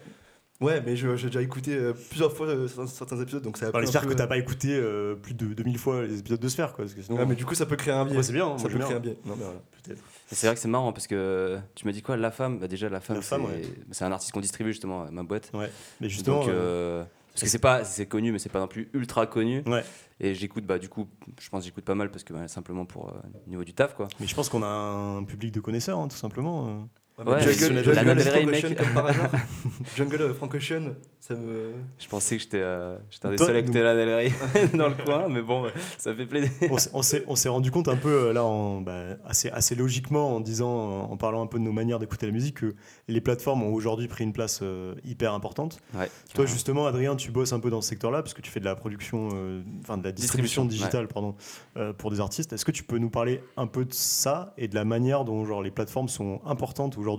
Ouais, 0.60 0.80
mais 0.86 0.96
j'ai 0.96 1.08
déjà 1.16 1.42
écouté 1.42 1.76
plusieurs 2.10 2.32
fois 2.34 2.48
certains, 2.86 3.20
épisodes, 3.20 3.42
donc 3.42 3.58
ça 3.58 3.66
a 3.66 3.70
Alors, 3.70 3.82
J'espère 3.82 4.06
que 4.06 4.14
t'as 4.14 4.28
pas 4.28 4.38
écouté 4.38 4.80
plus 5.24 5.34
de 5.34 5.54
2000 5.56 5.80
fois 5.80 6.04
les 6.04 6.20
épisodes 6.20 6.40
de 6.40 6.48
Sphère, 6.50 6.74
quoi, 6.76 6.84
parce 6.86 6.94
que 6.94 7.02
sinon. 7.02 7.18
Ouais, 7.18 7.26
mais 7.26 7.34
du 7.34 7.46
coup, 7.46 7.56
ça 7.56 7.66
peut 7.66 7.78
créer 7.78 7.96
un 7.96 8.06
biais. 8.06 8.16
Ouais, 8.18 8.22
c'est 8.22 8.32
bien, 8.34 8.46
hein, 8.48 8.58
ça 8.60 8.68
peut 8.68 8.76
bien. 8.76 8.86
créer 8.86 8.98
un 8.98 9.00
biais. 9.00 9.18
Non, 9.26 9.34
mais 9.36 9.44
voilà. 9.46 9.60
peut-être. 9.84 10.04
C'est 10.32 10.48
vrai 10.48 10.56
que 10.56 10.62
c'est 10.62 10.68
marrant 10.68 10.94
parce 10.94 11.08
que 11.08 11.60
tu 11.76 11.86
m'as 11.86 11.92
dit 11.92 12.02
quoi 12.02 12.18
La 12.18 12.32
femme? 12.32 12.60
Bah 12.60 12.68
Déjà, 12.68 12.90
la 12.90 13.02
femme, 13.02 13.22
c'est 13.22 13.36
ouais. 13.36 13.64
un 14.02 14.12
artiste 14.12 14.32
qu'on 14.32 14.40
distribue 14.40 14.72
justement 14.72 15.04
à 15.04 15.12
ma 15.12 15.24
boîte. 15.24 15.52
Ouais, 15.54 15.70
mais 16.00 16.10
justement. 16.10 16.40
Donc, 16.40 16.50
euh, 16.50 16.54
euh, 16.54 17.04
parce 17.34 17.44
que 17.44 17.50
c'est 17.50 17.60
pas 17.60 17.84
c'est 17.84 18.06
connu, 18.06 18.32
mais 18.32 18.40
c'est 18.40 18.50
pas 18.50 18.60
non 18.60 18.68
plus 18.68 18.90
ultra 18.94 19.28
connu. 19.28 19.64
Ouais. 19.66 19.84
Et 20.20 20.34
j'écoute, 20.34 20.66
bah, 20.66 20.78
du 20.80 20.88
coup, 20.88 21.08
je 21.40 21.50
pense 21.50 21.62
que 21.62 21.66
j'écoute 21.66 21.84
pas 21.84 21.96
mal 21.96 22.12
parce 22.12 22.24
que 22.24 22.34
bah, 22.34 22.48
simplement 22.48 22.86
pour 22.86 23.10
euh, 23.10 23.14
niveau 23.48 23.64
du 23.64 23.74
taf, 23.74 23.96
quoi. 23.96 24.08
Mais 24.20 24.28
je 24.28 24.36
pense 24.36 24.50
qu'on 24.50 24.64
a 24.64 24.68
un 24.68 25.24
public 25.24 25.52
de 25.52 25.60
connaisseurs, 25.60 26.00
hein, 26.00 26.08
tout 26.08 26.18
simplement. 26.18 26.88
Euh. 27.28 27.32
Ouais, 27.36 27.42
Jungle, 27.54 27.76
la- 27.76 27.84
Jungle, 27.84 28.08
Lana 28.08 28.74
comme 28.76 28.94
par 28.94 29.06
hasard. 29.08 29.30
Jungle, 29.96 30.22
euh, 30.22 30.34
Frank 30.34 30.54
Ocean, 30.56 30.94
ça 31.20 31.36
me. 31.36 31.72
Je 32.00 32.08
pensais 32.08 32.38
que 32.38 32.44
j'étais 32.44 32.60
euh, 32.62 32.98
j'étais 33.10 33.26
un 33.28 33.32
des 33.32 33.38
seuls 33.38 33.56
à 33.56 33.60
écouter 33.60 33.80
nous- 33.80 33.84
la 33.84 33.96
Del 33.96 34.14
Rey 34.14 34.32
dans 34.76 34.88
le 34.90 34.96
coin, 34.96 35.28
mais 35.30 35.42
bon, 35.42 35.66
ça 35.98 36.14
fait 36.14 36.26
plaisir. 36.26 36.52
on 36.94 37.02
s'est- 37.36 37.50
rendu 37.50 37.72
compte 37.72 37.88
un 37.88 37.96
peu 37.98 38.10
euh, 38.30 38.34
là 38.34 38.44
en, 38.44 38.82
bah, 38.82 39.02
assez, 39.26 39.50
assez 39.50 39.76
logiquement 39.76 40.36
en 40.36 40.40
disant 40.40 41.02
en 41.10 41.18
parlant 41.18 41.42
un 41.44 41.48
peu 41.48 41.60
de 41.60 41.64
nos 41.64 41.72
manières 41.72 42.00
d'écouter 42.00 42.26
la 42.26 42.32
musique 42.32 42.58
que 42.58 42.76
les 43.08 43.22
plateformes 43.22 43.64
ont 43.64 43.74
aujourd'hui 43.74 44.08
pris 44.08 44.24
une 44.24 44.34
place 44.34 44.60
euh, 44.64 44.96
hyper 45.04 45.34
importante 45.34 45.80
Ouais, 45.98 46.10
toi 46.34 46.46
justement 46.46 46.86
Adrien 46.86 47.16
tu 47.16 47.32
bosses 47.32 47.54
un 47.54 47.60
peu 47.60 47.70
dans 47.70 47.82
ce 47.82 47.90
secteur 47.90 48.12
là 48.12 48.22
parce 48.22 48.34
que 48.34 48.42
tu 48.42 48.50
fais 48.52 48.60
de 48.60 48.66
la 48.66 48.76
production 48.76 49.30
euh, 49.34 49.62
enfin 49.82 49.98
de 49.98 50.04
la 50.04 50.12
distribution, 50.12 50.64
Distribution, 50.66 50.66
digitale 50.66 51.08
pardon 51.08 51.36
euh, 51.78 51.94
pour 51.94 52.10
des 52.12 52.20
artistes 52.22 52.54
est-ce 52.54 52.64
que 52.66 52.72
tu 52.72 52.84
peux 52.84 52.98
nous 52.98 53.10
parler 53.10 53.42
un 53.58 53.68
peu 53.68 53.86
de 53.86 53.94
ça 53.94 54.54
et 54.58 54.68
de 54.68 54.76
la 54.76 54.86
manière 54.86 55.26
dont 55.26 55.44
genre 55.46 55.62
les 55.62 55.72
plateformes 55.72 56.08
sont 56.10 56.40
importantes 56.46 56.98
aujourd'hui 56.98 57.11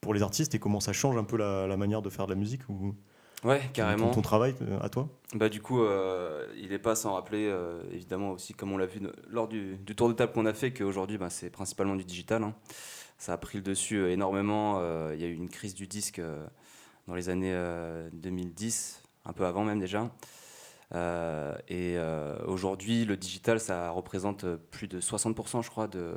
pour 0.00 0.14
les 0.14 0.22
artistes 0.22 0.54
et 0.54 0.58
comment 0.58 0.80
ça 0.80 0.92
change 0.92 1.16
un 1.16 1.24
peu 1.24 1.36
la, 1.36 1.66
la 1.66 1.76
manière 1.76 2.02
de 2.02 2.10
faire 2.10 2.26
de 2.26 2.32
la 2.32 2.38
musique 2.38 2.68
ou 2.68 2.94
Ouais, 3.44 3.60
ton, 3.60 3.72
carrément. 3.74 4.10
ton 4.10 4.22
travail 4.22 4.54
euh, 4.62 4.78
à 4.80 4.88
toi 4.88 5.08
Bah 5.34 5.48
du 5.48 5.60
coup, 5.60 5.82
euh, 5.82 6.46
il 6.56 6.70
n'est 6.70 6.78
pas 6.78 6.96
sans 6.96 7.12
rappeler, 7.14 7.46
euh, 7.46 7.82
évidemment 7.92 8.30
aussi, 8.32 8.54
comme 8.54 8.72
on 8.72 8.78
l'a 8.78 8.86
vu 8.86 9.00
lors 9.28 9.46
du, 9.46 9.76
du 9.76 9.94
tour 9.94 10.08
de 10.08 10.14
table 10.14 10.32
qu'on 10.32 10.46
a 10.46 10.54
fait, 10.54 10.72
qu'aujourd'hui, 10.72 11.18
bah, 11.18 11.28
c'est 11.30 11.50
principalement 11.50 11.96
du 11.96 12.04
digital. 12.04 12.42
hein. 12.42 12.54
Ça 13.18 13.34
a 13.34 13.36
pris 13.38 13.58
le 13.58 13.62
dessus 13.62 14.10
énormément. 14.10 14.80
Il 15.12 15.20
y 15.20 15.24
a 15.24 15.28
eu 15.28 15.34
une 15.34 15.48
crise 15.50 15.74
du 15.74 15.86
disque 15.86 16.20
dans 17.06 17.14
les 17.14 17.28
années 17.28 17.52
euh, 17.54 18.08
2010, 18.14 19.02
un 19.26 19.32
peu 19.32 19.44
avant 19.46 19.64
même 19.64 19.80
déjà. 19.80 20.10
Euh, 20.94 21.54
et 21.68 21.94
euh, 21.96 22.36
aujourd'hui, 22.46 23.04
le 23.04 23.16
digital, 23.16 23.58
ça 23.60 23.90
représente 23.90 24.46
plus 24.70 24.88
de 24.88 25.00
60%, 25.00 25.62
je 25.62 25.70
crois, 25.70 25.88
de, 25.88 26.14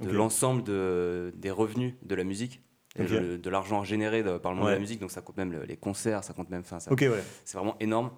de 0.00 0.10
l'ensemble 0.16 0.62
de, 0.64 1.32
des 1.36 1.50
revenus 1.50 1.94
de 2.02 2.14
la 2.14 2.24
musique. 2.24 2.62
Le- 3.20 3.38
de 3.38 3.50
l'argent 3.50 3.84
généré 3.84 4.22
de- 4.22 4.38
par 4.38 4.52
le 4.52 4.56
monde 4.56 4.66
de 4.66 4.70
la 4.74 4.80
musique, 4.80 4.98
donc 5.00 5.10
ça 5.10 5.20
compte 5.20 5.36
même 5.36 5.52
le- 5.52 5.64
les 5.64 5.76
concerts, 5.76 6.24
ça 6.24 6.32
compte 6.32 6.50
même, 6.50 6.64
ça 6.64 6.78
ouais 7.08 7.22
c'est 7.44 7.56
vraiment 7.56 7.76
énorme. 7.80 8.10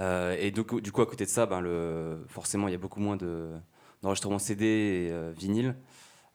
Euh, 0.00 0.36
et 0.40 0.50
du 0.50 0.64
coup, 0.64 0.80
du 0.80 0.90
coup, 0.90 1.02
à 1.02 1.06
côté 1.06 1.24
de 1.24 1.30
ça, 1.30 1.46
ben, 1.46 1.60
le, 1.60 2.24
forcément, 2.28 2.66
il 2.68 2.72
y 2.72 2.74
a 2.74 2.78
beaucoup 2.78 3.00
moins 3.00 3.16
de, 3.16 3.50
d'enregistrements 4.02 4.38
CD 4.40 4.64
et 4.66 5.12
euh, 5.12 5.32
vinyle, 5.36 5.76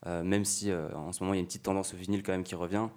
euh, 0.06 0.22
même 0.22 0.44
si 0.46 0.72
en 0.72 1.12
ce 1.12 1.22
moment, 1.22 1.34
il 1.34 1.36
y 1.36 1.40
a 1.40 1.42
une 1.42 1.46
petite 1.46 1.62
tendance 1.64 1.92
au 1.92 1.96
vinyle 1.98 2.22
quand 2.22 2.32
même 2.32 2.44
qui 2.44 2.54
revient. 2.54 2.88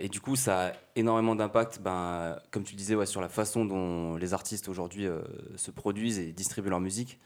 Et 0.00 0.08
du 0.08 0.20
coup, 0.22 0.36
ça 0.36 0.68
a 0.68 0.72
énormément 0.96 1.34
d'impact, 1.36 1.80
ben, 1.82 2.38
comme 2.50 2.62
tu 2.62 2.72
le 2.72 2.78
disais, 2.78 2.94
ouais, 2.94 3.04
sur 3.06 3.20
la 3.20 3.28
façon 3.28 3.66
dont 3.66 4.16
les 4.16 4.32
artistes 4.32 4.68
aujourd'hui 4.70 5.06
se 5.56 5.70
produisent 5.70 6.18
et 6.18 6.32
distribuent 6.32 6.70
leur 6.70 6.80
musique. 6.80 7.18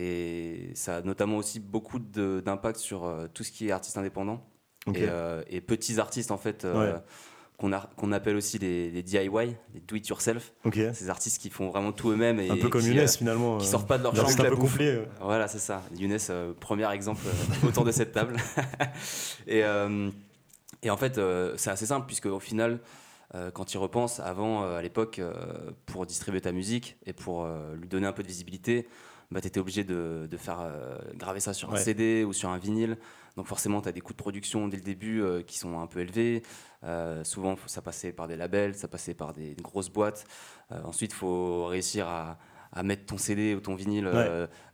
Et 0.00 0.70
ça 0.74 0.98
a 0.98 1.02
notamment 1.02 1.36
aussi 1.38 1.58
beaucoup 1.58 1.98
d'impact 1.98 2.78
sur 2.78 3.04
euh, 3.04 3.26
tout 3.34 3.42
ce 3.42 3.50
qui 3.50 3.68
est 3.68 3.72
artiste 3.72 3.98
indépendant. 3.98 4.46
Et, 4.94 5.06
euh, 5.08 5.42
et 5.50 5.60
petits 5.60 5.98
artistes, 5.98 6.30
en 6.30 6.38
fait, 6.38 6.64
euh, 6.64 6.94
Ouais. 6.94 7.78
qu'on, 7.96 8.12
appelle 8.12 8.36
aussi 8.36 8.58
les, 8.58 8.90
les 8.90 9.02
DIY, 9.02 9.28
les 9.74 9.80
do 9.80 9.96
it 9.96 10.06
yourself. 10.06 10.52
Ces 10.92 11.10
artistes 11.10 11.42
qui 11.42 11.50
font 11.50 11.68
vraiment 11.68 11.90
tout 11.90 12.10
eux-mêmes 12.10 12.38
et 12.38 12.48
un 12.48 12.56
peu 12.56 12.68
comme 12.68 12.80
qui, 12.80 12.88
Younes 12.88 13.00
euh, 13.00 13.06
finalement 13.08 13.58
qui 13.58 13.66
sortent 13.66 13.88
pas 13.88 13.98
de 13.98 14.04
leur 14.04 14.14
chambre 14.14 14.40
un 14.40 14.48
peu 14.48 14.56
complet 14.56 14.94
euh. 14.94 15.04
voilà 15.20 15.48
c'est 15.48 15.58
ça. 15.58 15.82
Younes 15.96 16.16
euh, 16.30 16.52
premier 16.58 16.88
exemple 16.92 17.22
euh, 17.26 17.66
autour 17.68 17.84
de 17.84 17.90
cette 17.90 18.12
table. 18.12 18.36
Et, 19.48 19.62
et 20.82 20.90
en 20.90 20.96
fait 20.96 21.20
c'est 21.56 21.70
assez 21.70 21.86
simple 21.86 22.06
puisque 22.06 22.26
au 22.26 22.38
final 22.38 22.78
quand 23.54 23.74
il 23.74 23.78
repense 23.78 24.20
avant 24.20 24.62
à 24.62 24.80
l'époque 24.80 25.20
pour 25.86 26.06
distribuer 26.06 26.40
ta 26.40 26.52
musique 26.52 26.96
et 27.06 27.12
pour 27.12 27.48
lui 27.74 27.88
donner 27.88 28.06
un 28.06 28.12
peu 28.12 28.22
de 28.22 28.28
visibilité 28.28 28.86
bah, 29.30 29.40
tu 29.40 29.46
étais 29.48 29.60
obligé 29.60 29.84
de, 29.84 30.26
de 30.30 30.36
faire 30.36 30.60
euh, 30.60 30.98
graver 31.14 31.40
ça 31.40 31.52
sur 31.52 31.70
un. 31.70 31.76
CD 31.84 32.24
ou 32.24 32.32
sur 32.32 32.48
un 32.50 32.58
vinyle 32.58 32.96
donc 33.36 33.46
forcément 33.46 33.80
tu 33.80 33.88
as 33.88 33.92
des 33.92 34.00
coûts 34.00 34.12
de 34.14 34.18
production 34.18 34.66
dès 34.68 34.76
le 34.78 34.82
début 34.82 35.22
euh, 35.22 35.42
qui 35.42 35.58
sont 35.58 35.78
un 35.78 35.86
peu 35.86 36.00
élevés 36.00 36.42
euh, 36.84 37.22
souvent, 37.24 37.54
faut- 37.56 37.68
ça 37.68 37.82
passait 37.82 38.12
par 38.12 38.26
des 38.28 38.36
labels, 38.36 38.74
ça 38.74 38.88
passait 38.88 39.14
par 39.14 39.32
des 39.32 39.54
grosses 39.60 39.90
boîtes. 39.90 40.24
Ensuite, 40.84 41.12
il 41.12 41.16
faut 41.16 41.66
réussir 41.66 42.06
à, 42.08 42.38
à 42.72 42.82
mettre 42.82 43.06
ton 43.06 43.16
CD 43.18 43.54
ou 43.54 43.60
ton 43.60 43.74
vinyle 43.74 44.06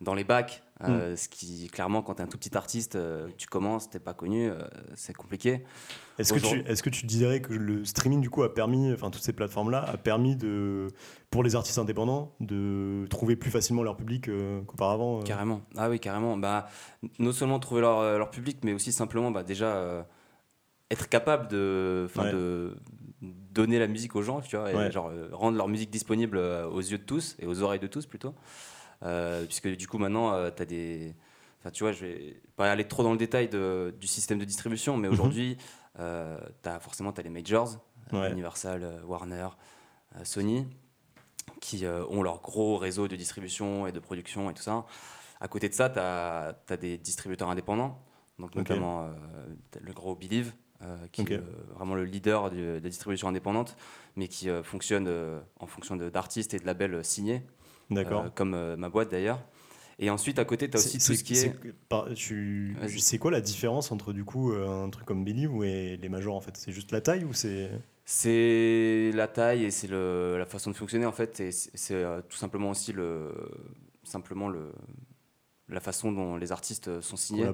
dans 0.01 0.15
les 0.15 0.25
bacs. 0.25 0.63
Euh, 0.91 1.17
Ce 1.17 1.29
qui, 1.29 1.69
clairement, 1.69 2.03
quand 2.03 2.14
tu 2.14 2.21
es 2.21 2.25
un 2.25 2.29
tout 2.29 2.38
petit 2.38 2.57
artiste, 2.57 2.97
euh, 2.97 3.29
tu 3.37 3.47
commences, 3.47 3.88
t'es 3.91 3.99
pas 4.00 4.14
connu, 4.14 4.49
euh, 4.50 4.62
c'est 4.95 5.14
compliqué. 5.14 5.64
Est-ce 6.19 6.33
que, 6.33 6.38
tu, 6.38 6.61
est-ce 6.67 6.83
que 6.83 6.91
tu 6.91 7.07
dirais 7.07 7.41
que 7.41 7.53
le 7.53 7.85
streaming 7.85 8.21
du 8.21 8.31
coup 8.31 8.43
a 8.43 8.55
permis, 8.55 8.93
enfin 8.93 9.11
toutes 9.11 9.23
ces 9.23 9.33
plateformes-là, 9.33 9.83
a 9.83 9.97
permis 9.97 10.37
de, 10.37 10.88
pour 11.31 11.43
les 11.43 11.57
artistes 11.57 11.79
indépendants 11.79 12.35
de 12.41 13.07
trouver 13.11 13.37
plus 13.37 13.50
facilement 13.50 13.83
leur 13.83 13.97
public 13.97 14.31
qu'auparavant 14.67 15.23
Carrément. 15.23 15.62
Ah 15.76 15.88
oui, 15.91 15.99
carrément. 16.00 16.37
Bah, 16.37 16.69
non 17.19 17.33
seulement 17.33 17.59
trouver 17.59 17.81
leur, 17.81 18.19
leur 18.19 18.31
public, 18.31 18.59
mais 18.62 18.73
aussi 18.73 18.93
simplement 18.93 19.31
bah, 19.31 19.43
déjà 19.43 20.07
être 20.91 21.09
capable 21.09 21.49
de, 21.49 22.07
'fin, 22.11 22.25
Ouais. 22.25 22.33
de 22.33 22.76
donner 23.23 23.79
la 23.79 23.87
musique 23.87 24.14
aux 24.17 24.23
gens, 24.23 24.41
tu 24.41 24.57
vois, 24.57 24.71
et 24.71 24.75
Ouais. 24.76 24.93
genre, 24.93 25.09
euh, 25.09 25.29
rendre 25.33 25.57
leur 25.57 25.67
musique 25.69 25.91
disponible 25.91 26.37
aux 26.38 26.81
yeux 26.81 26.99
de 26.99 27.03
tous 27.05 27.37
et 27.38 27.47
aux 27.47 27.62
oreilles 27.62 27.81
de 27.81 27.87
tous 27.87 28.05
plutôt. 28.07 28.35
Euh, 29.03 29.45
puisque 29.45 29.69
du 29.69 29.87
coup 29.89 29.99
maintenant, 29.99 30.51
tu 30.51 30.63
as 30.63 30.67
des. 30.67 31.15
Enfin, 31.61 31.71
tu 31.71 31.83
vois, 31.85 31.93
je 31.93 32.05
vais 32.05 32.41
pas 32.57 32.71
aller 32.71 32.87
trop 32.87 33.03
dans 33.03 33.13
le 33.13 33.19
détail 33.19 33.49
de- 33.49 33.95
du 33.99 34.07
système 34.07 34.39
de 34.39 34.45
distribution, 34.45 34.97
mais 34.97 35.09
Mhm. 35.09 35.15
aujourd'hui, 35.15 35.57
euh, 35.99 36.39
t'as 36.63 36.79
forcément 36.79 37.11
as 37.11 37.23
les 37.23 37.31
majors, 37.31 37.79
euh, 38.13 38.21
Ouais. 38.23 38.33
Universal, 38.33 38.83
euh, 38.83 39.01
Warner, 39.05 39.49
euh, 40.17 40.25
Sony, 40.25 40.67
qui 41.61 41.87
euh, 41.87 42.05
ont 42.11 42.23
leur 42.23 42.41
gros 42.43 42.77
réseau 42.77 43.09
de 43.09 43.17
distribution 43.17 43.87
et 43.87 43.93
de 43.93 43.99
production 43.99 44.51
et 44.51 44.55
tout 44.55 44.63
ça. 44.63 44.85
À 45.41 45.49
côté 45.49 45.69
de 45.69 45.75
ça, 45.75 45.89
tu 45.91 45.99
as, 45.99 46.77
des 46.77 46.99
distributeurs 46.99 47.49
indépendants, 47.49 47.99
donc 48.39 48.55
notamment 48.55 49.05
euh, 49.05 49.13
le 49.81 49.93
gros 49.93 50.15
Believe, 50.15 50.53
euh, 50.83 50.97
qui 51.13 51.23
est 51.23 51.33
euh, 51.33 51.41
vraiment 51.75 51.95
le 51.95 52.05
leader 52.05 52.51
de 52.51 52.75
la 52.83 52.89
distribution 52.91 53.29
indépendante, 53.29 53.77
mais 54.17 54.29
qui 54.29 54.51
euh, 54.51 54.63
fonctionne 54.63 55.07
euh, 55.09 55.41
en 55.61 55.67
fonction 55.67 55.97
d'artistes 55.97 56.53
et 56.53 56.59
de 56.59 56.67
labels 56.67 57.03
signés, 57.05 57.43
D'accord. 57.91 58.25
euh, 58.25 58.29
comme 58.35 58.55
euh, 58.55 58.76
ma 58.76 58.88
boîte 58.88 59.11
d'ailleurs. 59.11 59.41
Et 59.99 60.11
ensuite, 60.11 60.38
à 60.41 60.45
côté, 60.45 60.69
tu 60.69 60.76
as 60.76 60.81
aussi 60.81 60.99
tout 60.99 61.14
ce 61.14 61.23
qui 61.23 61.35
est. 61.35 61.37
c'est- 61.37 62.14
tu- 62.14 62.76
quoi 63.19 63.31
la 63.31 63.41
différence 63.41 63.93
entre 63.93 64.12
du 64.12 64.25
coup 64.25 64.53
euh, 64.53 64.85
un 64.85 64.91
truc 64.91 65.07
comme 65.07 65.25
Believe 65.25 65.55
ou 65.55 65.62
et 65.62 65.97
les 65.97 66.09
majors 66.09 66.35
en 66.35 66.41
fait? 66.41 66.57
C'est 66.57 66.73
juste 66.73 66.91
la 66.91 67.00
taille 67.00 67.25
ou 67.25 67.33
c'est 67.33 67.71
C'est 68.05 69.12
la 69.14 69.29
taille 69.29 69.64
et 69.64 69.71
c'est 69.71 69.88
la 69.88 70.47
façon 70.47 70.71
de 70.71 70.76
fonctionner 70.76 71.07
en 71.07 71.12
fait. 71.12 71.38
Et 71.41 71.53
c'est 71.53 72.05
tout 72.29 72.37
simplement 72.37 72.71
aussi 72.71 72.93
le, 72.93 73.33
simplement 74.03 74.49
le, 74.49 74.73
la 75.68 75.80
façon 75.80 76.12
dont 76.12 76.37
les 76.37 76.52
artistes 76.52 76.88
euh, 76.88 77.00
sont 77.00 77.16
signés. 77.16 77.42
et... 77.42 77.49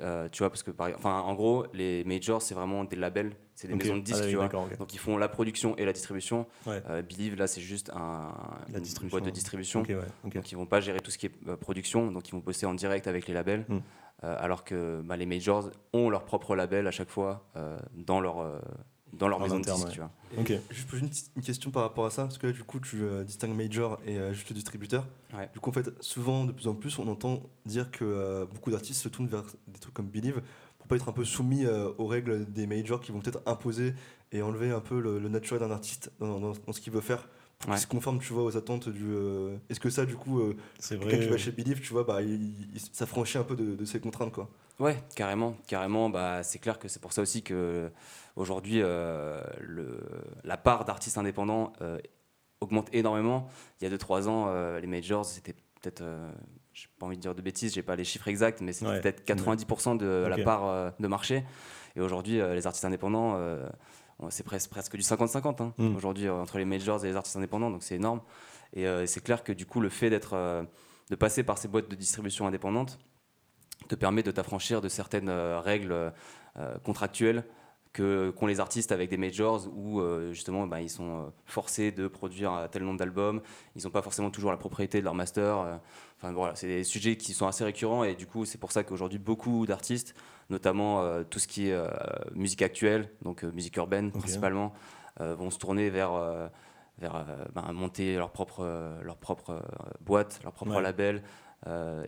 Euh, 0.00 0.28
tu 0.30 0.38
vois, 0.38 0.50
parce 0.50 0.62
que 0.62 0.70
par, 0.70 0.88
enfin, 0.94 1.20
en 1.20 1.34
gros, 1.34 1.66
les 1.74 2.02
majors, 2.04 2.40
c'est 2.40 2.54
vraiment 2.54 2.84
des 2.84 2.96
labels, 2.96 3.32
c'est 3.54 3.68
des 3.68 3.74
maisons 3.74 3.96
de 3.96 4.02
disques, 4.02 4.20
Ah 4.22 4.26
oui, 4.26 4.30
tu 4.30 4.36
vois. 4.36 4.48
Donc 4.78 4.94
ils 4.94 4.98
font 4.98 5.18
la 5.18 5.28
production 5.28 5.76
et 5.76 5.84
la 5.84 5.92
distribution. 5.92 6.46
Ouais. 6.66 6.82
Euh, 6.88 7.02
Believe, 7.02 7.36
là, 7.36 7.46
c'est 7.46 7.60
juste 7.60 7.90
un, 7.90 8.32
La 8.68 8.78
une 8.78 8.82
distribution, 8.82 9.16
boîte 9.16 9.24
de 9.24 9.30
distribution. 9.30 9.82
Ouais. 9.82 9.96
Donc 10.32 10.50
ils 10.50 10.56
vont 10.56 10.66
pas 10.66 10.80
gérer 10.80 11.00
tout 11.00 11.10
ce 11.10 11.18
qui 11.18 11.26
est 11.26 11.32
euh, 11.48 11.56
production, 11.56 12.10
donc 12.10 12.28
ils 12.28 12.32
vont 12.32 12.38
bosser 12.38 12.66
en 12.66 12.74
direct 12.74 13.06
avec 13.06 13.26
les 13.26 13.34
labels, 13.34 13.64
Mm. 13.68 13.78
Euh, 14.24 14.34
alors 14.38 14.64
que 14.64 15.02
bah, 15.04 15.16
les 15.16 15.26
majors 15.26 15.70
ont 15.92 16.08
leur 16.08 16.24
propre 16.24 16.56
label 16.56 16.86
à 16.86 16.90
chaque 16.90 17.10
fois 17.10 17.46
dans 17.94 18.20
leur 18.20 18.60
dans 19.18 19.28
leur 19.28 19.38
En 19.38 19.42
maison 19.42 19.56
interne, 19.58 19.80
de 19.80 19.86
disques, 19.86 20.00
ouais. 20.00 20.08
tu 20.34 20.42
vois. 20.50 20.56
Ok. 20.58 20.60
Je 20.70 20.84
pose 20.84 21.00
une, 21.00 21.42
question 21.42 21.70
par 21.70 21.82
rapport 21.82 22.06
à 22.06 22.10
ça, 22.10 22.22
parce 22.24 22.38
que 22.38 22.46
là, 22.48 22.52
du 22.52 22.62
coup, 22.64 22.80
tu 22.80 23.02
euh, 23.02 23.24
distingues 23.24 23.54
major 23.56 23.98
et 24.06 24.18
euh, 24.18 24.32
juste 24.32 24.52
distributeur. 24.52 25.06
Ouais. 25.34 25.48
Du 25.52 25.60
coup, 25.60 25.70
en 25.70 25.72
fait, 25.72 25.90
souvent, 26.02 26.44
de 26.44 26.52
plus 26.52 26.66
en 26.68 26.74
plus, 26.74 26.98
on 26.98 27.08
entend 27.08 27.42
dire 27.64 27.90
que 27.90 28.04
euh, 28.04 28.44
beaucoup 28.46 28.70
d'artistes 28.70 29.02
se 29.02 29.08
tournent 29.08 29.28
vers 29.28 29.44
des 29.68 29.78
trucs 29.78 29.94
comme 29.94 30.06
Believe 30.08 30.40
pour 30.78 30.86
pas 30.88 30.96
être 30.96 31.08
un 31.08 31.12
peu 31.12 31.24
soumis 31.24 31.64
euh, 31.64 31.90
aux 31.98 32.06
règles 32.06 32.44
des 32.52 32.66
majors 32.66 33.00
qui 33.00 33.12
vont 33.12 33.20
peut-être 33.20 33.40
imposer 33.46 33.94
et 34.32 34.42
enlever 34.42 34.70
un 34.70 34.80
peu 34.80 35.00
le, 35.00 35.18
le 35.18 35.28
naturel 35.28 35.60
d'un 35.60 35.70
artiste 35.70 36.10
dans, 36.20 36.38
dans- 36.40 36.52
dans 36.52 36.72
ce 36.72 36.80
qu'il 36.80 36.92
veut 36.92 37.00
faire. 37.00 37.28
Pour 37.58 37.70
Ouais. 37.70 37.78
se 37.78 37.86
conforme, 37.86 38.18
tu 38.18 38.34
vois, 38.34 38.42
aux 38.44 38.56
attentes 38.58 38.90
du. 38.90 39.06
euh, 39.06 39.56
Est-ce 39.70 39.80
que 39.80 39.88
ça, 39.88 40.04
du 40.04 40.14
coup, 40.14 40.40
euh, 40.40 40.54
C'est 40.78 40.98
quelqu'un 40.98 41.16
qui 41.16 41.22
vrai. 41.22 41.30
va 41.32 41.38
chez 41.38 41.52
Believe, 41.52 41.80
tu 41.80 41.90
vois, 41.94 42.04
bah, 42.04 42.20
il, 42.20 42.52
il 42.74 42.80
s'affranchit 42.92 43.38
un 43.38 43.44
peu 43.44 43.56
de, 43.56 43.74
de 43.74 43.84
ses 43.86 43.98
contraintes, 43.98 44.30
quoi. 44.32 44.50
Ouais, 44.78 44.96
carrément, 45.14 45.56
carrément. 45.66 46.10
Bah, 46.10 46.42
c'est 46.42 46.58
clair 46.58 46.78
que 46.78 46.88
c'est 46.88 47.00
pour 47.00 47.12
ça 47.12 47.22
aussi 47.22 47.42
que 47.42 47.90
aujourd'hui 48.36 48.80
euh, 48.82 49.40
le- 49.60 50.00
la 50.44 50.56
part 50.56 50.84
d'artistes 50.84 51.16
indépendants 51.18 51.72
euh, 51.80 51.98
augmente 52.60 52.88
énormément. 52.92 53.48
Il 53.80 53.84
y 53.88 53.92
a 53.92 53.96
2-3 53.96 54.28
ans, 54.28 54.46
euh, 54.48 54.78
les 54.80 54.86
majors, 54.86 55.24
c'était 55.24 55.54
peut-être, 55.80 56.02
j'ai 56.72 56.88
pas 56.98 57.06
envie 57.06 57.16
de 57.16 57.22
dire 57.22 57.34
de 57.34 57.40
bêtises, 57.42 57.72
j'ai 57.74 57.82
pas 57.82 57.96
les 57.96 58.04
chiffres 58.04 58.28
exacts, 58.28 58.60
mais 58.60 58.72
c'était 58.72 58.90
Ouais. 58.90 59.00
peut-être 59.00 59.24
90% 59.24 59.96
de 59.96 60.26
la 60.28 60.38
part 60.44 60.92
de 60.98 61.08
marché. 61.08 61.44
Et 61.96 62.00
aujourd'hui, 62.00 62.38
les 62.38 62.66
artistes 62.66 62.84
indépendants, 62.84 63.38
c'est 64.30 64.42
presque, 64.42 64.68
presque 64.70 64.96
du 64.96 65.02
50-50 65.02 65.60
hein, 65.62 65.72
Mm. 65.78 65.96
aujourd'hui 65.96 66.28
entre 66.28 66.58
les 66.58 66.64
majors 66.64 67.02
et 67.04 67.08
les 67.08 67.16
artistes 67.16 67.36
indépendants, 67.36 67.70
donc 67.70 67.82
c'est 67.82 67.94
énorme. 67.96 68.20
Et 68.74 68.84
c'est 69.06 69.22
clair 69.22 69.42
que 69.44 69.52
du 69.52 69.64
coup, 69.64 69.80
le 69.80 69.88
fait 69.88 70.10
d'être, 70.10 70.36
de 71.10 71.14
passer 71.16 71.42
par 71.44 71.56
ces 71.58 71.68
boîtes 71.68 71.88
de 71.88 71.94
distribution 71.94 72.46
indépendantes 72.46 72.98
te 73.88 73.94
permet 73.94 74.22
de 74.22 74.30
t'affranchir 74.30 74.80
de 74.80 74.88
certaines 74.88 75.28
euh, 75.28 75.60
règles 75.60 75.92
euh, 75.92 76.78
contractuelles 76.84 77.44
qu'ont 77.92 78.46
les 78.46 78.60
artistes 78.60 78.92
avec 78.92 79.08
des 79.08 79.16
majors 79.16 79.68
où 79.74 80.00
euh, 80.00 80.30
justement 80.34 80.66
bah, 80.66 80.82
ils 80.82 80.90
sont 80.90 81.32
forcés 81.46 81.92
de 81.92 82.08
produire 82.08 82.52
un 82.52 82.68
tel 82.68 82.82
nombre 82.82 82.98
d'albums, 82.98 83.40
ils 83.74 83.84
n'ont 83.84 83.90
pas 83.90 84.02
forcément 84.02 84.30
toujours 84.30 84.50
la 84.50 84.58
propriété 84.58 85.00
de 85.00 85.04
leur 85.04 85.14
master. 85.14 85.58
euh, 85.60 85.76
Enfin 86.18 86.32
voilà, 86.32 86.54
c'est 86.54 86.66
des 86.66 86.84
sujets 86.84 87.16
qui 87.16 87.32
sont 87.32 87.46
assez 87.46 87.64
récurrents 87.64 88.04
et 88.04 88.14
du 88.14 88.26
coup 88.26 88.44
c'est 88.44 88.58
pour 88.58 88.70
ça 88.70 88.84
qu'aujourd'hui 88.84 89.18
beaucoup 89.18 89.64
d'artistes, 89.64 90.14
notamment 90.50 91.02
euh, 91.02 91.24
tout 91.24 91.38
ce 91.38 91.46
qui 91.46 91.68
est 91.68 91.76
musique 92.34 92.60
actuelle, 92.62 93.08
donc 93.22 93.44
musique 93.44 93.76
urbaine 93.76 94.10
principalement, 94.12 94.72
vont 95.18 95.50
se 95.50 95.58
tourner 95.58 95.88
vers 95.88 96.12
vers 96.98 97.16
euh, 97.16 97.44
ben, 97.54 97.72
monter 97.72 98.16
leur 98.16 98.30
propre 98.30 98.60
euh, 98.60 99.00
leur 99.02 99.16
propre 99.16 99.50
euh, 99.50 99.60
boîte, 100.00 100.40
leur 100.44 100.52
propre 100.52 100.76
Ouais. 100.76 100.82
label 100.82 101.22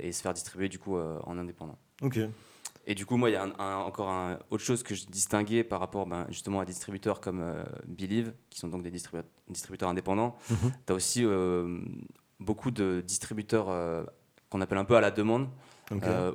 et 0.01 0.13
se 0.13 0.23
faire 0.23 0.35
distribuer 0.35 0.69
du 0.69 0.79
coup 0.79 0.97
en 0.97 1.37
indépendant. 1.37 1.79
Ok. 2.03 2.19
Et 2.87 2.95
du 2.95 3.05
coup, 3.07 3.17
moi, 3.17 3.29
il 3.29 3.33
y 3.33 3.37
a 3.37 3.43
un- 3.43 3.59
un- 3.59 3.79
encore 3.79 4.09
un, 4.09 4.39
autre 4.51 4.63
chose 4.63 4.83
que 4.85 4.95
je 4.95 5.05
distinguais 5.07 5.65
par 5.65 5.81
rapport 5.81 6.07
ben, 6.07 6.27
justement 6.29 6.61
à 6.61 6.65
des 6.65 6.73
distributeurs 6.73 7.21
comme 7.21 7.41
euh, 7.41 7.65
Believe, 7.87 8.33
qui 8.51 8.59
sont 8.61 8.69
donc 8.69 8.83
des 8.83 8.91
distribu- 8.93 9.25
distributeurs 9.49 9.89
indépendants. 9.89 10.37
Mhm. 10.49 10.73
Tu 10.87 10.93
as 10.93 10.95
aussi 10.95 11.25
euh, 11.25 11.81
beaucoup 12.39 12.71
de 12.71 13.03
distributeurs 13.05 13.69
euh, 13.69 14.05
qu'on 14.49 14.61
appelle 14.61 14.79
un 14.79 14.85
peu 14.85 14.97
à 14.97 15.01
la 15.01 15.11
demande, 15.11 15.49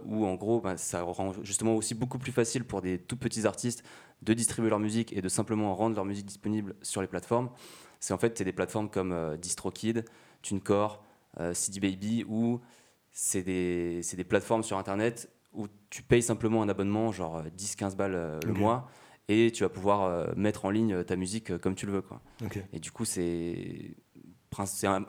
où 0.06 0.26
en 0.26 0.36
gros, 0.36 0.60
ben, 0.60 0.76
ça 0.78 1.02
rend 1.04 1.32
justement 1.44 1.76
aussi 1.76 1.96
beaucoup 1.96 2.18
plus 2.20 2.32
facile 2.34 2.66
pour 2.66 2.82
des 2.82 3.00
tout 3.00 3.16
petits 3.18 3.48
artistes 3.48 3.84
de 4.22 4.34
distribuer 4.34 4.70
leur 4.70 4.80
musique 4.80 5.14
et 5.14 5.22
de 5.22 5.30
simplement 5.30 5.74
rendre 5.76 5.96
leur 5.96 6.06
musique 6.06 6.26
disponible 6.26 6.76
sur 6.82 7.02
les 7.02 7.08
plateformes. 7.08 7.50
C'est 8.04 8.14
en 8.14 8.18
fait 8.18 8.38
c'est 8.38 8.44
des 8.44 8.52
plateformes 8.52 8.90
comme 8.90 9.14
euh, 9.14 9.38
DistroKid, 9.38 10.04
TuneCore, 10.42 11.02
euh, 11.40 11.54
CD 11.54 11.80
Baby, 11.80 12.26
où 12.28 12.60
c'est 13.14 13.44
des, 13.44 14.02
des 14.18 14.24
plateformes 14.26 14.62
sur 14.62 14.78
Internet 14.78 15.32
où 15.54 15.68
tu 15.90 16.04
payes 16.04 16.22
simplement 16.22 16.62
un 16.64 16.68
abonnement, 16.68 17.14
genre 17.14 17.38
euh, 17.38 17.44
10-15 17.58 17.96
balles 17.96 18.16
euh, 18.16 18.40
le 18.46 18.52
Ok. 18.52 18.58
mois, 18.58 18.90
et 19.30 19.52
tu 19.54 19.64
vas 19.64 19.70
pouvoir 19.70 20.36
mettre 20.36 20.66
en 20.66 20.70
ligne 20.70 21.02
ta 21.06 21.16
musique 21.16 21.58
comme 21.60 21.76
tu 21.76 21.86
le 21.86 21.94
veux. 21.94 22.02
Quoi. 22.02 22.20
Et 22.74 22.80
du 22.82 22.92
coup, 22.92 23.06
c'est 23.06 23.96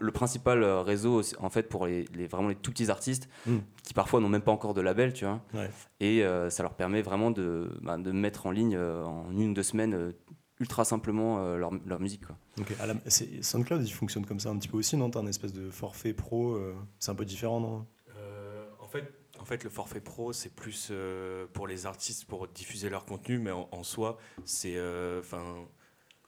le 0.01 0.11
principal 0.13 0.65
réseau 0.65 1.21
en 1.41 1.51
fait 1.51 1.65
pour 1.69 1.87
les, 1.87 2.05
les- 2.15 2.27
vraiment 2.29 2.49
les 2.49 2.55
tout 2.55 2.71
petits 2.71 2.91
artistes 2.91 3.29
Mm. 3.47 3.59
qui 3.83 3.93
parfois 3.93 4.21
n'ont 4.21 4.29
même 4.31 4.41
pas 4.41 4.53
encore 4.53 4.73
de 4.73 4.81
label, 4.81 5.13
tu 5.13 5.25
vois. 5.27 5.43
Ouais. 5.53 5.69
Et 6.01 6.23
euh, 6.25 6.49
ça 6.49 6.63
leur 6.63 6.75
permet 6.75 7.03
vraiment 7.03 7.31
de, 7.33 7.69
bah, 7.83 7.99
de 7.99 8.11
mettre 8.13 8.47
en 8.47 8.53
ligne 8.53 8.79
en 8.79 9.31
une 9.33 9.51
ou 9.51 9.55
deux 9.55 9.63
semaines 9.65 10.13
ultra 10.61 10.85
simplement 10.85 11.39
euh, 11.45 11.57
leur, 11.57 11.71
leur 11.87 12.01
musique. 12.01 12.27
Quoi. 12.27 12.37
Ok. 12.61 12.75
À 12.81 12.87
la- 12.87 12.95
c'est- 13.07 13.43
SoundCloud, 13.43 13.83
il 13.87 13.93
fonctionne 13.93 14.25
comme 14.25 14.41
ça 14.41 14.51
un 14.51 14.59
petit 14.59 14.69
peu 14.69 14.77
aussi, 14.77 14.97
non? 14.97 15.11
T'as 15.11 15.21
un 15.21 15.27
espèce 15.27 15.53
de 15.53 15.71
forfait 15.71 16.13
pro. 16.15 16.55
euh, 16.55 16.75
c'est 16.99 17.11
un 17.11 17.15
peu 17.17 17.25
différent, 17.25 17.61
non? 17.61 17.87
Euh, 18.17 18.65
en, 18.81 18.87
fait, 18.89 19.13
en 19.41 19.45
fait, 19.45 19.65
le 19.65 19.71
forfait 19.71 20.01
pro, 20.01 20.33
c'est 20.33 20.55
plus 20.55 20.89
euh, 20.91 21.47
pour 21.53 21.67
les 21.67 21.87
artistes 21.87 22.25
pour 22.27 22.47
diffuser 22.49 22.89
leur 22.89 23.05
contenu, 23.05 23.39
mais 23.39 23.51
en, 23.51 23.69
en 23.73 23.83
soi, 23.83 24.19
c'est. 24.45 24.77
euh, 24.77 25.21
Enfin. 25.21 25.43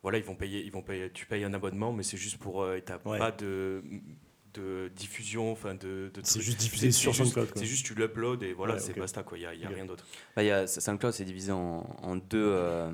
voilà, 0.02 0.18
ils 0.18 0.24
vont 0.24 0.34
payer, 0.36 0.64
ils 0.64 0.72
vont 0.72 0.82
payer, 0.82 1.10
tu 1.12 1.26
payes 1.26 1.44
un 1.44 1.54
abonnement, 1.54 1.92
mais 1.92 2.02
c'est 2.02 2.16
juste 2.16 2.38
pour. 2.38 2.62
euh, 2.62 2.80
t'as 2.84 2.98
Ouais. 3.04 3.18
pas 3.18 3.30
de, 3.30 3.82
de 4.54 4.88
diffusion, 4.96 5.52
enfin 5.52 5.74
de. 5.74 6.10
de 6.12 6.20
C'est 6.24 6.40
juste 6.40 6.58
diffusé 6.58 6.90
sur 6.90 7.14
SoundCloud. 7.14 7.50
quoi. 7.52 7.60
C'est 7.60 7.66
juste 7.68 7.86
tu 7.86 7.94
l'uploads 7.94 8.42
et 8.42 8.52
voilà, 8.54 8.74
Ouais, 8.74 8.80
c'est 8.80 8.92
ok. 8.92 8.98
basta 8.98 9.22
quoi, 9.22 9.38
il 9.38 9.42
n'y 9.42 9.46
a, 9.46 9.54
y 9.54 9.64
a 9.64 9.68
rien 9.68 9.84
d'autre. 9.86 10.04
Bah, 10.34 10.42
il 10.42 10.46
y 10.46 10.50
a, 10.50 10.66
SoundCloud, 10.66 11.12
c'est 11.12 11.24
divisé 11.24 11.52
en, 11.52 11.86
en 12.02 12.16
deux, 12.16 12.42
euh, 12.44 12.90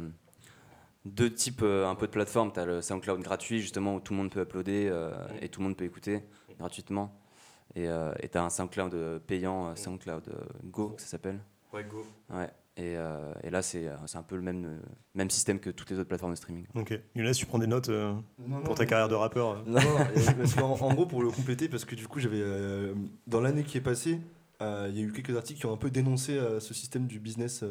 deux 1.05 1.33
types 1.33 1.63
euh, 1.63 1.87
un 1.89 1.95
peu 1.95 2.07
de 2.07 2.13
plateformes. 2.13 2.53
Tu 2.53 2.61
as 2.61 2.65
le 2.67 2.81
SoundCloud 2.83 3.21
gratuit, 3.23 3.61
justement, 3.61 3.97
où 3.97 4.01
tout 4.01 4.13
le 4.13 4.19
monde 4.19 4.31
peut 4.31 4.43
uploader 4.43 4.89
euh, 4.91 5.13
et 5.41 5.49
tout 5.49 5.61
le 5.61 5.67
monde 5.67 5.77
peut 5.77 5.85
écouter 5.85 6.23
gratuitement. 6.59 7.19
Et 7.75 7.87
tu 8.31 8.39
as 8.39 8.45
un 8.45 8.51
SoundCloud 8.51 8.93
euh, 8.95 9.19
payant, 9.19 9.69
euh, 9.69 9.75
SoundCloud 9.75 10.29
euh, 10.29 10.35
Go, 10.65 10.95
ça 10.99 11.07
s'appelle. 11.07 11.41
Ouais, 11.73 11.85
go. 11.85 12.05
Ouais. 12.31 12.51
Et, 12.77 12.97
euh, 12.97 13.33
et 13.43 13.51
là, 13.51 13.61
c'est 13.63 13.87
euh, 13.89 13.97
c'est 14.07 14.17
un 14.19 14.23
peu 14.23 14.35
le 14.37 14.43
même, 14.43 14.65
euh, 14.65 14.79
même 15.15 15.29
système 15.31 15.59
que 15.59 15.69
toutes 15.71 15.91
les 15.91 15.99
autres 15.99 16.09
plateformes 16.09 16.33
de 16.33 16.37
streaming. 16.37 16.67
Ok. 16.75 16.99
Younes, 17.15 17.33
tu 17.33 17.45
prends 17.47 17.59
des 17.59 17.67
notes 17.67 17.89
euh, 17.91 18.13
Non, 18.39 18.57
non, 18.59 18.63
pour 18.63 18.75
ta 18.75 18.83
mais- 18.85 18.89
carrière 18.89 19.09
de 19.09 19.15
rappeur 19.15 19.51
euh 19.51 19.57
Non, 19.67 19.81
et- 20.17 20.59
qu'en- 20.59 20.73
en, 20.81 20.95
gros, 20.95 21.05
pour 21.07 21.23
le 21.23 21.31
compléter, 21.31 21.69
parce 21.69 21.85
que 21.85 21.95
du 21.95 22.07
coup, 22.09 22.19
j'avais 22.21 22.41
euh, 22.41 22.95
dans 23.27 23.41
l'année 23.43 23.63
qui 23.65 23.77
est 23.79 23.83
passée, 23.83 24.21
euh, 24.63 24.87
il 24.91 24.99
y 24.99 25.03
a 25.03 25.07
eu 25.07 25.13
quelques 25.13 25.37
articles 25.37 25.61
qui 25.61 25.67
ont 25.67 25.73
un 25.73 25.77
peu 25.79 25.91
dénoncé 25.91 26.37
euh, 26.39 26.61
ce 26.61 26.73
système 26.75 27.07
du 27.07 27.21
business 27.21 27.63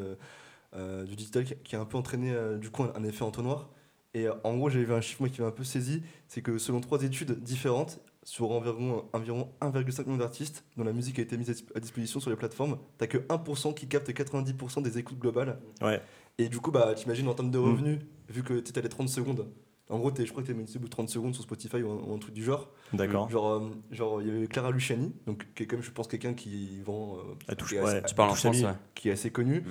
euh, 0.74 1.04
du 1.04 1.16
digital 1.16 1.44
qui, 1.44 1.54
qui 1.64 1.76
a 1.76 1.80
un 1.80 1.84
peu 1.84 1.96
entraîné 1.96 2.32
euh, 2.32 2.58
du 2.58 2.70
coup 2.70 2.82
un, 2.84 2.92
un 2.94 3.04
effet 3.04 3.22
entonnoir. 3.24 3.70
Et 4.14 4.26
euh, 4.28 4.34
en 4.44 4.56
gros, 4.56 4.68
j'avais 4.68 4.84
vu 4.84 4.92
un 4.92 5.00
chiffre 5.00 5.22
moi, 5.22 5.28
qui 5.30 5.40
m'a 5.40 5.48
un 5.48 5.52
peu 5.52 5.64
saisi, 5.64 6.02
c'est 6.28 6.42
que 6.42 6.58
selon 6.58 6.80
trois 6.80 7.02
études 7.02 7.42
différentes, 7.42 8.00
sur 8.24 8.50
environ, 8.52 9.04
environ 9.14 9.50
1,5 9.60 10.04
million 10.04 10.18
d'artistes 10.18 10.64
dont 10.76 10.84
la 10.84 10.92
musique 10.92 11.18
a 11.18 11.22
été 11.22 11.36
mise 11.36 11.50
à 11.50 11.54
dis- 11.54 11.66
à 11.74 11.80
disposition 11.80 12.20
sur 12.20 12.30
les 12.30 12.36
plateformes, 12.36 12.78
t'as 12.98 13.06
que 13.08 13.18
1% 13.18 13.74
qui 13.74 13.88
capte 13.88 14.08
90% 14.12 14.80
des 14.82 14.98
écoutes 14.98 15.18
globales. 15.18 15.58
Ouais. 15.80 16.00
Et 16.38 16.48
du 16.48 16.58
coup, 16.60 16.70
bah, 16.70 16.94
t'imagines 16.94 17.26
en 17.28 17.34
termes 17.34 17.50
de 17.50 17.58
revenus, 17.58 17.98
vu 18.28 18.42
que 18.42 18.60
tu 18.60 18.78
as 18.78 18.82
les 18.82 18.88
30 18.88 19.08
secondes, 19.08 19.48
en 19.88 19.98
gros, 19.98 20.10
t'es- 20.10 20.24
je 20.24 20.30
crois 20.30 20.42
que 20.44 20.52
tu 20.52 20.54
es 20.56 20.76
au 20.76 20.78
bout 20.78 20.84
de 20.86 20.90
30 20.90 21.08
secondes 21.08 21.34
sur 21.34 21.42
Spotify 21.42 21.82
ou 21.82 21.90
un, 21.90 21.96
ou 21.96 22.14
un 22.14 22.18
truc 22.18 22.32
du 22.34 22.44
genre. 22.44 22.70
D'accord. 22.92 23.28
Genre, 23.28 23.46
euh, 23.50 23.70
genre, 23.90 24.22
il 24.22 24.28
y 24.28 24.30
avait 24.30 24.46
Clara 24.46 24.70
Luciani, 24.70 25.12
donc 25.26 25.46
qui 25.54 25.64
est 25.64 25.66
comme 25.66 25.82
je 25.82 25.90
pense 25.90 26.06
quelqu'un 26.06 26.32
qui 26.34 26.80
vend, 26.82 27.16
euh, 27.18 27.34
À 27.48 27.56
touche- 27.56 27.72
ouais. 27.72 28.02
Tu 28.04 28.14
parles 28.14 28.30
en 28.30 28.34
à 28.34 28.36
France, 28.36 28.60
ouais. 28.62 28.72
qui 28.94 29.08
est 29.08 29.12
assez 29.12 29.30
connu, 29.30 29.60
Mm. 29.62 29.64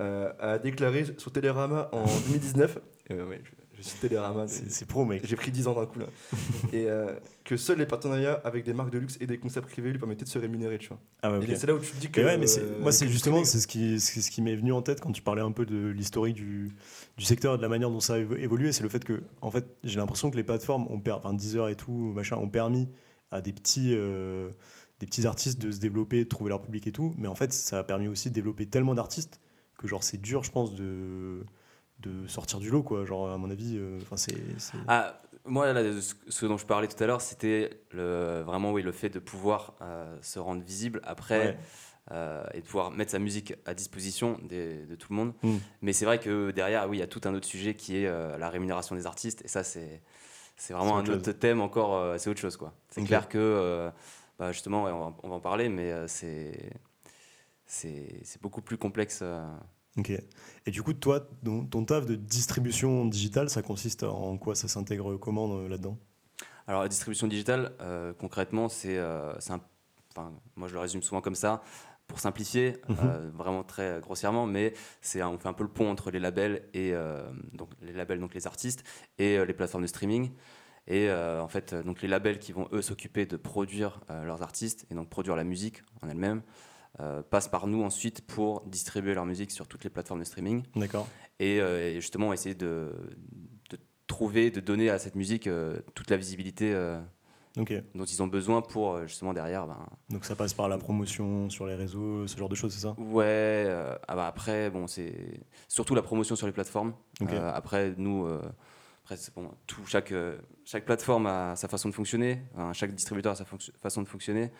Euh, 0.00 0.32
a 0.38 0.58
déclaré 0.58 1.04
sur 1.18 1.32
Télérama 1.32 1.88
en 1.92 2.04
2019. 2.28 2.78
euh, 3.12 3.26
ouais, 3.28 3.40
je, 3.44 3.50
Je 3.78 3.82
suis 3.82 3.98
Télérama. 3.98 4.46
C'est 4.48 4.86
pro, 4.86 5.04
mec. 5.04 5.22
J'ai 5.26 5.36
pris 5.36 5.50
10 5.50 5.68
ans 5.68 5.74
d'un 5.74 5.86
coup 5.86 5.98
là. 5.98 6.06
et 6.72 6.88
euh, 6.88 7.14
que 7.44 7.56
seuls 7.56 7.78
les 7.78 7.86
partenariats 7.86 8.40
avec 8.44 8.64
des 8.64 8.72
marques 8.74 8.90
de 8.90 8.98
luxe 8.98 9.16
et 9.20 9.26
des 9.26 9.38
concepts 9.38 9.68
privés 9.70 9.90
lui 9.92 9.98
permettaient 9.98 10.24
de 10.24 10.30
se 10.30 10.38
rémunérer, 10.38 10.78
tu 10.78 10.88
vois. 10.88 10.98
Ah 11.22 11.30
ouais, 11.32 11.38
ok. 11.38 11.48
Et 11.48 11.56
c'est 11.56 11.66
là 11.66 11.74
où 11.74 11.78
tu 11.78 11.92
te 11.92 11.96
dis 12.00 12.10
que. 12.10 12.20
Ouais, 12.20 12.36
mais 12.38 12.46
euh, 12.58 12.78
moi, 12.80 12.92
c'est 12.92 13.08
justement 13.08 13.44
c'est 13.44 13.60
ce 13.60 13.66
qui, 13.66 14.00
ce 14.00 14.30
qui 14.30 14.42
m'est 14.42 14.56
venu 14.56 14.72
en 14.72 14.82
tête 14.82 15.00
quand 15.00 15.12
tu 15.12 15.22
parlais 15.22 15.42
un 15.42 15.52
peu 15.52 15.64
de 15.66 15.88
l'historique 15.88 16.34
du, 16.34 16.72
du 17.16 17.24
secteur 17.24 17.54
et 17.54 17.56
de 17.58 17.62
la 17.62 17.68
manière 17.68 17.90
dont 17.90 18.00
ça 18.00 18.14
a 18.14 18.18
évo- 18.18 18.36
évolué. 18.38 18.72
C'est 18.72 18.82
le 18.82 18.88
fait 18.88 19.04
que, 19.04 19.22
en 19.40 19.50
fait, 19.50 19.66
j'ai 19.84 19.96
l'impression 19.98 20.30
que 20.30 20.36
les 20.36 20.44
plateformes, 20.44 20.86
ont 20.90 21.02
enfin 21.10 21.32
Deezer 21.34 21.68
et 21.68 21.76
tout, 21.76 22.12
machin, 22.14 22.36
ont 22.36 22.48
permis 22.48 22.88
à 23.30 23.40
des 23.40 23.52
petits, 23.52 23.90
des 25.00 25.06
petits 25.06 25.26
artistes 25.26 25.60
de 25.60 25.70
se 25.70 25.78
développer, 25.80 26.24
de 26.24 26.28
trouver 26.28 26.48
leur 26.50 26.62
public 26.62 26.86
et 26.86 26.92
tout. 26.92 27.12
Mais 27.18 27.28
en 27.28 27.34
fait, 27.34 27.52
ça 27.52 27.78
a 27.80 27.84
permis 27.84 28.08
aussi 28.08 28.30
de 28.30 28.34
développer 28.34 28.66
tellement 28.66 28.94
d'artistes 28.94 29.40
que, 29.86 29.90
genre, 29.90 30.02
c'est 30.04 30.20
dur, 30.20 30.42
je 30.44 30.50
pense, 30.50 30.74
de, 30.74 31.44
de 32.00 32.26
sortir 32.26 32.58
du 32.58 32.70
lot, 32.70 32.82
quoi. 32.82 33.04
Genre, 33.04 33.30
à 33.30 33.38
mon 33.38 33.50
avis, 33.50 33.76
euh, 33.78 33.98
enfin, 34.02 34.16
c'est. 34.16 34.34
Ah, 34.88 35.20
moi, 35.44 35.72
là, 35.72 35.82
ce 36.28 36.46
dont 36.46 36.56
je 36.56 36.66
parlais 36.66 36.88
tout 36.88 37.02
à 37.02 37.06
l'heure, 37.06 37.20
c'était 37.20 37.80
le, 37.92 38.42
vraiment 38.44 38.72
oui, 38.72 38.82
le 38.82 38.92
fait 38.92 39.08
de 39.10 39.18
pouvoir 39.20 39.74
euh, 39.80 40.16
se 40.20 40.38
rendre 40.38 40.62
visible 40.62 41.00
après 41.04 41.38
Ouais. 41.38 41.58
euh, 42.10 42.44
et 42.52 42.60
de 42.60 42.66
pouvoir 42.66 42.90
mettre 42.90 43.12
sa 43.12 43.18
musique 43.20 43.54
à 43.64 43.72
disposition 43.74 44.38
des- 44.42 44.86
de 44.86 44.94
tout 44.96 45.08
le 45.10 45.16
monde. 45.16 45.34
Mm. 45.42 45.56
Mais 45.82 45.92
c'est 45.92 46.04
vrai 46.04 46.18
que 46.18 46.50
derrière, 46.50 46.88
oui, 46.88 46.96
il 46.96 47.00
y 47.00 47.02
a 47.04 47.06
tout 47.06 47.20
un 47.24 47.34
autre 47.34 47.46
sujet 47.46 47.74
qui 47.74 47.96
est 47.98 48.06
euh, 48.08 48.36
la 48.38 48.50
rémunération 48.50 48.96
des 48.96 49.06
artistes. 49.06 49.42
Et 49.44 49.48
ça, 49.48 49.62
c'est 49.64 50.02
c'est 50.56 50.72
vraiment 50.74 50.96
un 50.96 51.02
autre 51.02 51.14
autre 51.16 51.32
thème 51.32 51.60
encore. 51.60 51.94
euh, 51.96 52.16
c'est 52.18 52.28
autre 52.30 52.40
chose, 52.40 52.56
quoi. 52.56 52.74
C'est 52.88 53.04
clair 53.04 53.28
que, 53.28 53.90
bah, 54.38 54.50
justement, 54.52 54.84
ouais, 54.84 54.90
on, 54.90 54.98
va, 55.10 55.16
on 55.22 55.28
va 55.28 55.34
en 55.36 55.40
parler, 55.40 55.68
mais 55.68 55.92
c'est 56.08 56.70
c'est 57.66 58.20
c'est 58.24 58.40
beaucoup 58.42 58.62
plus 58.62 58.78
complexe. 58.78 59.22
Ok. 59.98 60.12
Et 60.66 60.70
du 60.70 60.82
coup, 60.82 60.92
toi, 60.92 61.26
ton, 61.44 61.64
ton 61.64 61.84
taf 61.84 62.06
de 62.06 62.14
distribution 62.16 63.06
digitale, 63.06 63.48
ça 63.48 63.62
consiste 63.62 64.02
en 64.02 64.36
quoi? 64.36 64.54
Ça 64.54 64.68
s'intègre 64.68 65.16
comment 65.16 65.56
euh, 65.56 65.68
là-dedans? 65.68 65.96
Alors 66.66 66.82
la 66.82 66.88
distribution 66.88 67.26
digitale, 67.28 67.72
euh, 67.80 68.12
concrètement, 68.12 68.68
c'est, 68.68 68.96
euh, 68.98 69.32
enfin, 69.36 69.60
moi 70.56 70.68
je 70.68 70.74
le 70.74 70.80
résume 70.80 71.02
souvent 71.02 71.20
comme 71.20 71.36
ça, 71.36 71.62
pour 72.08 72.18
simplifier, 72.20 72.76
Mhm. 72.88 72.96
euh, 73.04 73.30
vraiment 73.34 73.62
très 73.64 74.00
grossièrement, 74.00 74.46
mais 74.46 74.74
c'est 75.00 75.22
on 75.22 75.38
fait 75.38 75.48
un 75.48 75.52
peu 75.52 75.62
le 75.64 75.70
pont 75.70 75.90
entre 75.90 76.10
les 76.10 76.18
labels 76.18 76.62
et 76.74 76.92
donc 77.52 77.70
les 77.82 77.92
labels 77.92 78.20
donc 78.20 78.34
les 78.34 78.46
artistes 78.46 78.84
et 79.18 79.44
les 79.44 79.52
plateformes 79.54 79.82
de 79.82 79.88
streaming. 79.88 80.30
Et 80.88 81.08
euh, 81.08 81.42
en 81.42 81.48
fait, 81.48 81.74
donc 81.74 82.02
les 82.02 82.08
labels 82.08 82.38
qui 82.38 82.52
vont 82.52 82.68
eux 82.72 82.82
s'occuper 82.82 83.26
de 83.26 83.36
produire 83.36 84.00
euh, 84.10 84.24
leurs 84.24 84.42
artistes 84.42 84.86
et 84.90 84.94
donc 84.94 85.08
produire 85.08 85.34
la 85.34 85.42
musique 85.42 85.82
en 86.00 86.08
elle-même 86.08 86.42
euh, 87.00 87.22
passent 87.22 87.48
par 87.48 87.66
nous 87.66 87.82
ensuite 87.82 88.22
pour 88.26 88.62
distribuer 88.66 89.12
leur 89.12 89.26
musique 89.26 89.50
sur 89.50 89.68
toutes 89.68 89.84
les 89.84 89.90
plateformes 89.90 90.20
de 90.20 90.24
streaming 90.24 90.62
D'accord. 90.74 91.06
et, 91.38 91.60
euh, 91.60 91.90
et 91.90 92.00
justement 92.00 92.32
essayer 92.32 92.54
de, 92.54 92.90
de 93.68 93.78
trouver, 94.06 94.50
de 94.50 94.60
donner 94.60 94.88
à 94.88 94.98
cette 94.98 95.14
musique 95.14 95.46
euh, 95.46 95.78
toute 95.94 96.10
la 96.10 96.16
visibilité 96.16 96.74
dont 97.94 98.04
ils 98.04 98.22
ont 98.22 98.26
besoin 98.26 98.62
pour 98.62 99.06
justement 99.06 99.34
derrière. 99.34 99.66
Ben, 99.66 99.78
Donc 100.08 100.24
ça 100.24 100.36
passe 100.36 100.54
par 100.54 100.68
la 100.68 100.78
promotion 100.78 101.50
sur 101.50 101.66
les 101.66 101.74
réseaux, 101.74 102.26
ce 102.26 102.36
genre 102.38 102.48
de 102.48 102.54
choses, 102.54 102.72
c'est 102.72 102.80
ça? 102.80 102.94
Ouais, 102.98 103.66
ah 104.08 104.16
bah 104.16 104.26
après, 104.26 104.70
bon, 104.70 104.86
c'est 104.86 105.40
surtout 105.68 105.94
la 105.94 106.02
promotion 106.02 106.34
sur 106.36 106.46
les 106.46 106.52
plateformes. 106.52 106.94
Après, 107.54 107.94
nous, 107.96 108.26
après, 109.04 109.16
bon, 109.34 109.50
tout, 109.66 109.86
chaque, 109.86 110.12
chaque 110.64 110.84
plateforme 110.84 111.26
a 111.26 111.56
sa 111.56 111.68
façon 111.68 111.88
de 111.88 111.94
fonctionner, 111.94 112.42
chaque 112.72 112.94
distributeur 112.94 113.32
a 113.32 113.36
sa 113.36 113.46
façon 113.80 114.02
de 114.02 114.08
fonctionner. 114.08 114.50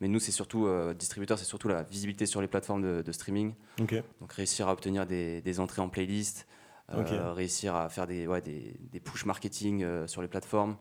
Mais 0.00 0.08
nous, 0.08 0.18
c'est 0.18 0.32
surtout, 0.32 0.66
euh, 0.66 0.92
distributeur, 0.94 1.38
c'est 1.38 1.44
surtout 1.44 1.68
la 1.68 1.82
visibilité 1.82 2.26
sur 2.26 2.40
les 2.40 2.48
plateformes 2.48 2.82
de, 2.82 3.02
de 3.02 3.12
streaming. 3.12 3.54
Donc 4.20 4.32
réussir 4.32 4.68
à 4.68 4.72
obtenir 4.72 5.06
des, 5.06 5.40
des 5.40 5.60
entrées 5.60 5.82
en 5.82 5.88
playlist, 5.88 6.46
euh, 6.90 7.32
réussir 7.32 7.74
à 7.74 7.88
faire 7.88 8.06
des, 8.06 8.26
ouais, 8.26 8.40
des, 8.42 8.76
des 8.92 9.00
push 9.00 9.24
marketing 9.24 9.82
euh, 9.82 10.06
sur 10.06 10.20
les 10.22 10.28
plateformes, 10.28 10.76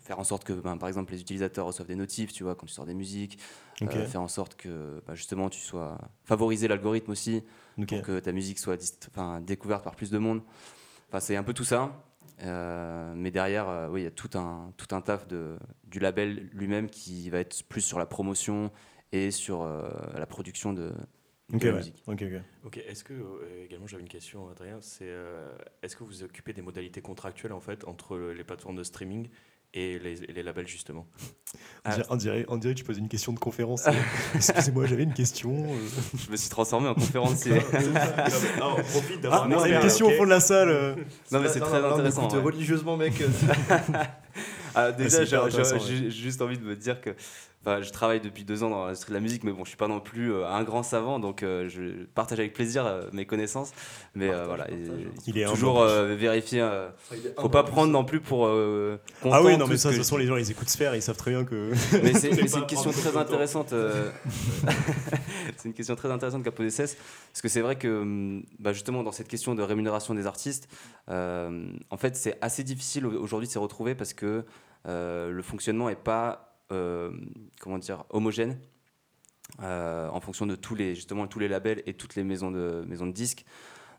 faire 0.00 0.18
en 0.18 0.24
sorte 0.24 0.42
que 0.44 0.52
ben, 0.52 0.76
par 0.78 0.88
exemple 0.88 1.12
les 1.12 1.20
utilisateurs 1.20 1.66
reçoivent 1.66 1.86
des 1.86 1.94
notifs, 1.94 2.32
tu 2.32 2.42
vois, 2.42 2.54
quand 2.54 2.66
tu 2.66 2.72
sors 2.72 2.86
des 2.86 2.94
musiques, 2.94 3.38
euh, 3.98 4.06
faire 4.06 4.20
en 4.22 4.28
sorte 4.28 4.56
que 4.56 5.02
bah, 5.06 5.14
justement 5.14 5.48
tu 5.50 5.60
sois 5.60 5.98
favoriser 6.24 6.66
l'algorithme 6.66 7.10
aussi 7.12 7.42
pour 7.98 8.02
que 8.02 8.18
ta 8.20 8.32
musique 8.32 8.58
soit 8.58 8.76
découverte 9.42 9.84
par 9.84 9.94
plus 9.94 10.10
de 10.10 10.18
monde. 10.18 10.42
Enfin, 11.08 11.20
c'est 11.20 11.36
un 11.36 11.42
peu 11.42 11.54
tout 11.54 11.64
ça. 11.64 12.02
Euh, 12.42 13.12
mais 13.16 13.30
derrière, 13.30 13.68
euh, 13.68 13.88
oui, 13.88 14.02
il 14.02 14.04
y 14.04 14.06
a 14.06 14.10
tout 14.10 14.30
un, 14.38 14.72
tout 14.76 14.94
un 14.94 15.00
taf 15.00 15.26
de, 15.28 15.56
du 15.84 15.98
label 15.98 16.48
lui-même 16.52 16.88
qui 16.88 17.28
va 17.30 17.38
être 17.38 17.62
plus 17.68 17.82
sur 17.82 17.98
la 17.98 18.06
promotion 18.06 18.70
et 19.12 19.30
sur 19.30 19.62
euh, 19.62 19.88
la 20.18 20.26
production 20.26 20.72
de, 20.72 20.92
de 21.52 21.56
Ok, 21.56 21.64
la 21.66 21.72
ouais. 21.72 21.76
musique. 21.76 22.04
ok, 22.06 22.22
ok. 22.22 22.42
Ok, 22.64 22.76
est-ce 22.78 23.04
que, 23.04 23.12
euh, 23.12 23.64
également 23.64 23.86
j'avais 23.86 24.02
une 24.02 24.08
question 24.08 24.48
Adrien, 24.50 24.80
c'est 24.80 25.08
euh, 25.08 25.50
est-ce 25.82 25.96
que 25.96 26.04
vous 26.04 26.22
occupez 26.22 26.52
des 26.52 26.62
modalités 26.62 27.02
contractuelles 27.02 27.52
en 27.52 27.60
fait 27.60 27.84
entre 27.84 28.16
les 28.18 28.44
plateformes 28.44 28.76
de 28.76 28.84
streaming 28.84 29.28
et 29.72 29.98
les, 30.00 30.22
et 30.24 30.32
les 30.32 30.42
labels 30.42 30.66
justement 30.66 31.06
On 31.54 31.58
Ah. 31.84 31.94
dirait- 31.94 32.06
On, 32.10 32.16
dirait, 32.16 32.44
on 32.48 32.56
dirait 32.56 32.74
que 32.74 32.78
tu 32.78 32.84
poses 32.84 32.98
une 32.98 33.08
question 33.08 33.32
de 33.32 33.38
conférence. 33.38 33.86
euh, 33.86 33.92
Excusez-moi, 34.34 34.86
j'avais 34.86 35.04
une 35.04 35.14
question. 35.14 35.52
euh. 35.72 35.76
Je 36.26 36.30
me 36.30 36.36
suis 36.36 36.48
transformé 36.50 36.88
en 36.88 36.94
conférencier. 36.94 37.60
Ah, 38.60 38.74
on 38.76 38.82
profite 38.82 39.20
d'avoir 39.20 39.42
Ah, 39.42 39.44
un 39.44 39.48
une 39.48 39.52
expert, 39.54 39.80
question 39.80 40.06
au 40.08 40.10
fond 40.10 40.24
de 40.24 40.30
la 40.30 40.40
salle. 40.40 40.68
euh. 40.70 40.94
non, 41.32 41.40
mais 41.40 41.48
c'est 41.48 41.60
très 41.60 41.84
intéressant. 41.84 42.22
écoute 42.28 42.38
ouais. 42.38 42.42
religieusement, 42.44 42.96
mec. 42.96 43.14
Ah, 44.74 44.92
déjà, 44.92 45.24
j'ai 45.24 46.10
juste 46.12 46.40
envie 46.40 46.56
de 46.56 46.62
me 46.62 46.76
dire 46.76 47.00
que 47.00 47.10
enfin, 47.62 47.82
je 47.82 47.90
travaille 47.90 48.20
depuis 48.20 48.44
deux 48.44 48.62
ans 48.62 48.70
dans 48.70 48.84
l'industrie 48.86 49.10
de 49.10 49.14
la 49.14 49.20
musique, 49.20 49.44
mais 49.44 49.52
bon, 49.52 49.64
je 49.64 49.68
suis 49.68 49.76
pas 49.76 49.88
non 49.88 50.00
plus 50.00 50.32
euh, 50.32 50.46
un 50.48 50.62
grand 50.64 50.82
savant, 50.82 51.18
donc 51.18 51.42
euh, 51.42 51.68
je 51.68 52.04
partage 52.14 52.38
avec 52.40 52.52
plaisir 52.54 52.86
euh, 52.86 53.02
mes 53.12 53.26
connaissances. 53.26 53.72
Mais 54.14 54.28
euh, 54.28 54.46
Partage, 54.46 54.46
voilà, 54.46 54.64
partage. 54.64 55.04
et- 55.04 55.30
Il 55.30 55.38
est 55.38 55.44
toujours 55.46 55.82
humble. 55.82 55.90
euh, 55.90 56.14
vérifier. 56.16 56.60
euh, 56.62 56.88
faut 57.38 57.48
pas 57.48 57.62
prendre 57.64 57.92
non 57.92 58.04
plus 58.04 58.20
pour. 58.20 58.46
euh, 58.46 58.98
Ah 59.30 59.42
oui, 59.42 59.56
non, 59.56 59.66
mais 59.66 59.76
ça, 59.76 59.88
de 59.90 59.94
toute 59.94 60.02
façon, 60.04 60.16
les 60.16 60.26
gens, 60.26 60.36
ils 60.36 60.50
écoutent 60.50 60.68
Sphère, 60.68 60.94
ils 60.96 61.02
savent 61.02 61.16
très 61.16 61.30
bien 61.32 61.44
que. 61.44 61.70
Mais 62.02 62.14
c'est 62.14 62.30
Faut 62.50 62.58
une 62.58 62.66
question 62.66 62.90
très 62.92 63.16
intéressante. 63.16 63.74
c'est 65.56 65.68
une 65.68 65.74
question 65.74 65.94
très 65.96 66.10
intéressante 66.10 66.42
qu'a 66.44 66.50
posé 66.52 66.70
Cess. 66.70 66.96
Parce 67.32 67.42
que 67.42 67.48
c'est 67.48 67.60
vrai 67.60 67.76
que, 67.76 67.88
hum, 68.02 68.42
bah, 68.58 68.72
justement, 68.72 69.02
dans 69.02 69.12
cette 69.12 69.28
question 69.28 69.54
de 69.54 69.62
rémunération 69.62 70.14
des 70.14 70.26
artistes, 70.26 70.68
euh, 71.10 71.70
en 71.90 71.96
fait, 71.96 72.16
c'est 72.16 72.38
assez 72.40 72.64
difficile 72.64 73.06
au- 73.06 73.20
aujourd'hui 73.22 73.46
de 73.48 73.52
s'y 73.52 73.58
retrouver 73.58 73.94
parce 73.94 74.12
que 74.14 74.44
euh, 74.88 75.30
le 75.30 75.42
fonctionnement 75.42 75.88
n'est 75.88 75.96
pas, 75.96 76.49
comment 77.60 77.78
dire, 77.78 78.04
homogène. 78.10 78.58
euh, 79.62 80.08
en 80.10 80.20
fonction 80.20 80.46
de 80.46 80.54
tous 80.54 80.74
les 80.76 80.94
justement 80.94 81.26
tous 81.26 81.40
les 81.40 81.48
labels 81.48 81.82
et 81.86 81.94
toutes 81.94 82.14
les 82.14 82.22
maisons 82.22 82.50
de 82.52 82.84
maisons 82.86 83.06
de 83.06 83.12
disques 83.12 83.44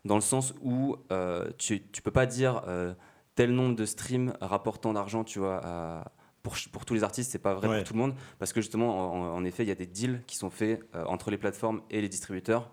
dans 0.06 0.14
le 0.14 0.22
sens 0.22 0.54
où 0.62 0.96
euh, 1.12 1.50
tu 1.58 1.82
tu 1.92 2.00
peux 2.02 2.10
pas 2.10 2.24
dire 2.26 2.62
euh, 2.68 2.94
tel 3.34 3.52
nombre 3.52 3.76
de 3.76 3.84
streams 3.84 4.32
rapportant 4.40 4.92
d'argent 4.94 5.24
tu 5.24 5.38
vois 5.40 5.60
à- 5.64 6.12
pour, 6.42 6.56
pour 6.72 6.84
tous 6.84 6.94
les 6.94 7.04
artistes, 7.04 7.30
c'est 7.30 7.38
pas 7.38 7.54
vrai 7.54 7.68
Ouais. 7.68 7.76
pour 7.78 7.86
tout 7.86 7.92
le 7.94 8.00
monde, 8.00 8.14
parce 8.40 8.52
que 8.52 8.60
justement, 8.60 9.12
en, 9.14 9.36
en 9.36 9.44
effet, 9.44 9.62
il 9.62 9.68
y 9.68 9.70
a 9.70 9.76
des 9.76 9.86
deals 9.86 10.22
qui 10.26 10.36
sont 10.36 10.50
faits 10.50 10.82
euh, 10.96 11.04
entre 11.04 11.30
les 11.30 11.38
plateformes 11.38 11.82
et 11.88 12.00
les 12.00 12.08
distributeurs, 12.08 12.72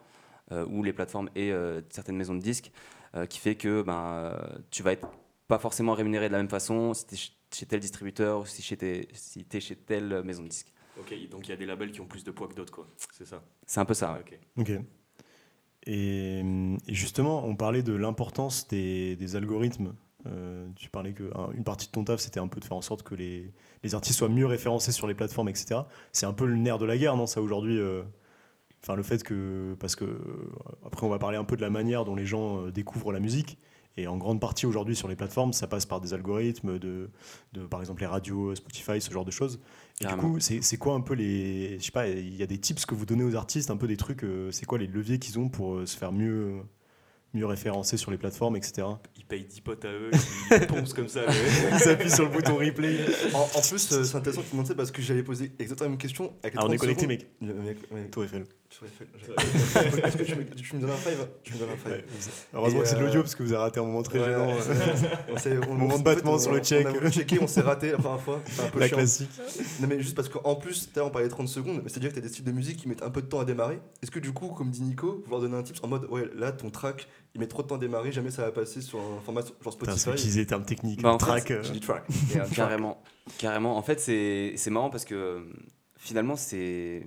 euh, 0.51 0.65
ou 0.65 0.81
les 0.81 0.91
plateformes 0.91 1.29
et 1.35 1.51
euh, 1.51 1.79
certaines 1.91 2.15
maisons 2.17 2.33
de 2.33 2.39
disques, 2.41 2.71
euh, 3.13 3.27
qui 3.27 3.37
fait 3.37 3.53
que 3.53 3.83
ben, 3.83 3.93
euh, 3.93 4.39
tu 4.71 4.81
vas 4.81 4.93
être 4.93 5.07
pas 5.47 5.59
forcément 5.59 5.93
rémunéré 5.93 6.29
de 6.29 6.31
la 6.33 6.39
même 6.39 6.49
façon 6.49 6.95
si 6.95 7.37
chez 7.53 7.65
tel 7.65 7.79
distributeur 7.79 8.41
ou 8.41 8.45
si 8.45 8.61
tu 8.61 8.85
es, 8.85 9.07
si 9.13 9.45
t'es 9.45 9.59
chez 9.59 9.75
telle 9.75 10.23
maison 10.23 10.43
de 10.43 10.47
disques. 10.49 10.73
Ok, 10.99 11.13
donc 11.29 11.47
il 11.47 11.51
y 11.51 11.53
a 11.53 11.57
des 11.57 11.65
labels 11.65 11.91
qui 11.91 12.01
ont 12.01 12.05
plus 12.07 12.23
de 12.23 12.31
poids 12.31 12.47
que 12.47 12.53
d'autres, 12.55 12.73
quoi. 12.73 12.87
C'est 13.11 13.25
ça. 13.25 13.41
C'est 13.65 13.79
un 13.79 13.85
peu 13.85 13.93
ça. 13.93 14.13
ouais. 14.13 14.19
Ok. 14.19 14.39
Ok. 14.57 14.81
Et, 15.85 16.39
et 16.39 16.93
justement, 16.93 17.45
on 17.45 17.55
parlait 17.55 17.83
de 17.83 17.93
l'importance 17.93 18.67
des, 18.67 19.15
des 19.15 19.35
algorithmes. 19.35 19.93
Euh, 20.27 20.67
tu 20.75 20.89
parlais 20.89 21.13
que 21.13 21.31
un- 21.37 21.51
une 21.53 21.63
partie 21.63 21.87
de 21.87 21.91
ton 21.91 22.03
taf, 22.03 22.19
c'était 22.19 22.41
un 22.41 22.49
peu 22.49 22.59
de 22.59 22.65
faire 22.65 22.75
en 22.75 22.81
sorte 22.81 23.03
que 23.03 23.15
les, 23.15 23.53
les 23.83 23.95
artistes 23.95 24.17
soient 24.19 24.27
mieux 24.29 24.45
référencés 24.45 24.91
sur 24.91 25.07
les 25.07 25.13
plateformes, 25.15 25.47
etc. 25.47 25.81
C'est 26.11 26.25
un 26.25 26.33
peu 26.33 26.45
le 26.45 26.57
nerf 26.57 26.77
de 26.77 26.85
la 26.85 26.97
guerre, 26.97 27.15
non 27.15 27.25
Ça 27.25 27.41
aujourd'hui, 27.41 27.79
euh, 27.79 28.03
enfin 28.83 28.95
le 28.95 29.03
fait 29.03 29.23
que 29.23 29.75
parce 29.79 29.95
que 29.95 30.03
euh, 30.03 30.51
après 30.85 31.05
on 31.05 31.09
va 31.09 31.19
parler 31.19 31.37
un 31.37 31.45
peu 31.45 31.55
de 31.55 31.61
la 31.61 31.69
manière 31.69 32.03
dont 32.03 32.15
les 32.15 32.25
gens 32.25 32.65
euh, 32.65 32.71
découvrent 32.71 33.13
la 33.13 33.21
musique. 33.21 33.57
Et 33.97 34.07
en 34.07 34.17
grande 34.17 34.39
partie 34.39 34.65
aujourd'hui 34.65 34.95
sur 34.95 35.07
les 35.09 35.15
plateformes, 35.17 35.51
ça 35.51 35.67
passe 35.67 35.85
par 35.85 35.99
des 35.99 36.13
algorithmes 36.13 36.79
de, 36.79 37.09
de 37.53 37.65
par 37.65 37.81
exemple 37.81 38.01
les 38.01 38.07
radios, 38.07 38.55
Spotify, 38.55 39.01
ce 39.01 39.11
genre 39.11 39.25
de 39.25 39.31
choses. 39.31 39.59
Et 39.99 40.05
Carrément. 40.05 40.23
du 40.23 40.33
coup, 40.35 40.39
c'est 40.39 40.61
c'est 40.61 40.77
quoi 40.77 40.93
un 40.93 41.01
peu 41.01 41.15
les, 41.15 41.77
je 41.79 41.83
sais 41.85 41.91
pas, 41.91 42.07
il 42.07 42.35
y 42.35 42.43
a 42.43 42.47
des 42.47 42.57
tips 42.59 42.85
que 42.85 42.95
vous 42.95 43.05
donnez 43.05 43.23
aux 43.25 43.35
artistes, 43.35 43.69
un 43.71 43.77
peu 43.77 43.87
des 43.87 43.97
trucs, 43.97 44.23
euh, 44.23 44.51
c'est 44.51 44.65
quoi 44.65 44.77
les 44.77 44.87
leviers 44.87 45.19
qu'ils 45.19 45.37
ont 45.37 45.49
pour 45.49 45.75
euh, 45.75 45.85
se 45.85 45.97
faire 45.97 46.13
mieux, 46.13 46.61
mieux 47.33 47.45
référencer 47.45 47.97
sur 47.97 48.09
les 48.11 48.17
plateformes, 48.17 48.55
etc. 48.55 48.87
Ils 49.17 49.25
payent 49.25 49.43
10 49.43 49.61
potes 49.61 49.83
à 49.83 49.91
eux, 49.91 50.11
ils 50.51 50.59
poncent 50.67 50.93
comme 50.93 51.09
ça. 51.09 51.25
Ils 51.73 51.79
s'appuient 51.79 52.09
sur 52.09 52.23
le 52.23 52.31
bouton 52.31 52.55
replay. 52.55 52.99
En, 53.33 53.39
en 53.41 53.61
plus, 53.61 53.91
euh, 53.91 54.03
c'est 54.05 54.15
intéressant 54.15 54.41
que 54.41 54.45
tu 54.47 54.51
demandes 54.53 54.67
ça 54.67 54.75
parce 54.75 54.91
que 54.91 55.01
j'allais 55.01 55.23
poser 55.23 55.51
exactement 55.59 55.87
la 55.87 55.89
même 55.89 55.97
question. 55.97 56.31
Les 56.45 56.51
Ah, 56.55 56.61
on 56.65 56.71
est 56.71 56.77
30 56.77 56.79
connecté, 56.79 57.07
mec. 57.07 57.27
Le 57.41 57.53
mec, 57.55 57.77
ouais. 57.91 58.09
Est-ce 60.03 60.17
que 60.17 60.23
tu 60.23 60.35
me, 60.35 60.43
tu 60.45 60.75
me 60.75 60.81
donnes 60.81 60.91
un 60.91 60.95
five? 60.95 61.27
Tu 61.43 61.53
me 61.53 61.59
donnes 61.59 61.69
un 61.71 61.75
five. 61.77 61.91
Ouais, 61.91 62.03
vous- 62.07 62.29
Heureusement 62.53 62.79
Et, 62.79 62.83
que 62.83 62.87
c'est 62.89 62.95
de 62.95 62.99
euh, 63.01 63.05
l'audio 63.05 63.21
parce 63.21 63.35
que 63.35 63.43
vous 63.43 63.51
avez 63.51 63.61
raté 63.61 63.79
un 63.79 63.83
moment 63.83 64.03
très 64.03 64.19
Ouais, 64.19 64.25
gênant. 64.25 64.47
ouais. 64.47 64.53
euh, 64.69 65.15
On 65.33 65.37
s'est- 65.37 65.57
on- 65.67 65.73
Moment 65.73 65.87
de 65.95 65.99
en 65.99 65.99
battement 66.03 66.37
fait, 66.37 66.43
sur 66.43 66.51
le 66.53 66.59
check. 66.59 66.85
On 66.85 66.89
a 66.89 66.93
voulu 66.93 67.11
checker, 67.11 67.39
on 67.41 67.47
s'est 67.47 67.61
raté 67.61 67.91
la 67.91 67.97
première 67.97 68.21
fois. 68.21 68.41
C'est 68.45 68.61
un 68.61 68.69
peu 68.69 68.79
La 68.79 68.87
chiant. 68.87 68.97
classique. 68.97 69.29
Non 69.81 69.87
mais 69.87 69.99
juste 70.01 70.15
parce 70.15 70.29
qu'en 70.29 70.55
plus, 70.55 70.89
on 70.97 71.09
parlait 71.09 71.27
de 71.27 71.33
30 71.33 71.47
secondes, 71.47 71.81
mais 71.83 71.89
c'est-à-dire 71.89 72.09
que 72.11 72.15
t'as 72.15 72.21
des 72.21 72.29
styles 72.29 72.45
de 72.45 72.51
musique 72.51 72.77
qui 72.77 72.87
mettent 72.87 73.03
un 73.03 73.09
peu 73.09 73.21
de 73.21 73.27
temps 73.27 73.39
à 73.39 73.45
démarrer. 73.45 73.79
Est-ce 74.03 74.11
que 74.11 74.19
du 74.19 74.31
coup, 74.33 74.47
comme 74.49 74.69
dit 74.69 74.81
Nico, 74.83 75.13
pouvoir 75.13 75.41
donner 75.41 75.57
un 75.57 75.63
tips 75.63 75.79
en 75.83 75.87
mode 75.87 76.05
ouais 76.09 76.29
là 76.35 76.51
ton 76.51 76.69
track 76.69 77.07
il 77.35 77.41
met 77.41 77.47
trop 77.47 77.61
de 77.63 77.67
temps 77.67 77.75
à 77.75 77.79
démarrer, 77.79 78.11
jamais 78.11 78.31
ça 78.31 78.41
va 78.43 78.51
passer 78.51 78.81
sur 78.81 78.99
un 78.99 79.19
format 79.23 79.41
genre 79.61 79.73
Spotify. 79.73 80.09
utiliser 80.11 80.39
les 80.41 80.45
termes 80.47 80.65
techniques. 80.65 81.01
Bah, 81.01 81.15
track. 81.19 81.47
fait, 81.47 81.53
euh, 81.55 81.61
dit 81.61 81.79
track. 81.79 82.03
Et, 82.33 82.37
euh, 82.39 82.43
carrément, 82.55 83.01
carrément. 83.37 83.77
En 83.77 83.81
fait, 83.83 83.99
c'est 83.99 84.53
c'est 84.55 84.69
marrant 84.71 84.89
parce 84.89 85.05
que 85.05 85.13
euh, 85.15 85.39
finalement, 85.97 86.35
c'est 86.35 87.03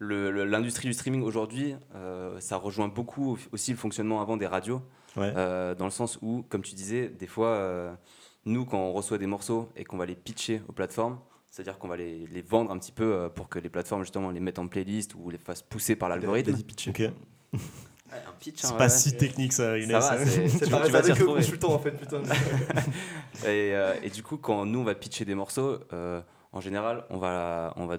l'industrie 0.00 0.88
du 0.88 0.94
streaming 0.94 1.22
aujourd'hui, 1.22 1.74
euh, 1.94 2.38
ça 2.40 2.56
rejoint 2.56 2.88
beaucoup 2.88 3.38
aussi 3.52 3.70
le 3.72 3.76
fonctionnement 3.76 4.20
avant 4.20 4.36
des 4.36 4.46
radios, 4.46 4.82
Ouais. 5.16 5.32
euh, 5.36 5.74
dans 5.74 5.84
le 5.86 5.90
sens 5.90 6.18
où, 6.22 6.44
comme 6.48 6.62
tu 6.62 6.74
disais, 6.74 7.08
des 7.08 7.26
fois, 7.26 7.48
euh, 7.48 7.92
nous, 8.44 8.64
quand 8.64 8.78
on 8.78 8.92
reçoit 8.92 9.18
des 9.18 9.26
morceaux 9.26 9.68
et 9.76 9.84
qu'on 9.84 9.96
va 9.98 10.06
les 10.06 10.14
pitcher 10.14 10.62
aux 10.68 10.72
plateformes, 10.72 11.18
c'est-à-dire 11.50 11.78
qu'on 11.78 11.88
va 11.88 11.96
les, 11.96 12.26
les 12.28 12.42
vendre 12.42 12.70
un 12.70 12.78
petit 12.78 12.92
peu 12.92 13.12
euh, 13.12 13.28
pour 13.28 13.48
que 13.48 13.58
les 13.58 13.68
plateformes 13.68 14.02
justement 14.02 14.30
les 14.30 14.38
mettent 14.40 14.60
en 14.60 14.68
playlist 14.68 15.14
ou 15.16 15.30
les 15.30 15.38
fassent 15.38 15.62
pousser 15.62 15.96
par 15.96 16.08
l'algorithme. 16.08 16.52
Vas-y, 16.52 16.62
pitch. 16.62 16.88
Ok. 16.88 16.98
Ouais, 17.00 17.10
un 18.12 18.32
pitch, 18.38 18.64
hein, 18.64 18.68
C'est 18.68 18.72
ouais, 18.72 18.78
pas 18.78 18.84
ouais. 18.84 18.88
si 18.90 19.16
technique 19.16 19.52
ça, 19.52 19.76
Inès. 19.78 20.02
Ça 20.04 20.16
va, 20.16 20.24
c'est- 20.26 20.48
tu, 20.48 20.58
tu 20.60 20.64
vas 20.70 20.78
retrouver. 20.78 21.24
consultant 21.34 21.74
en 21.74 21.78
fait, 21.80 21.90
putain. 21.92 22.22
Et, 23.44 23.74
euh, 23.74 23.94
et 24.02 24.10
du 24.10 24.22
coup, 24.22 24.36
quand 24.36 24.64
nous, 24.66 24.78
on 24.80 24.84
va 24.84 24.94
pitcher 24.94 25.24
des 25.24 25.34
morceaux, 25.34 25.78
euh, 25.92 26.20
en 26.52 26.60
général, 26.60 27.04
on 27.10 27.18
va, 27.18 27.72
on 27.76 27.86
va 27.86 27.98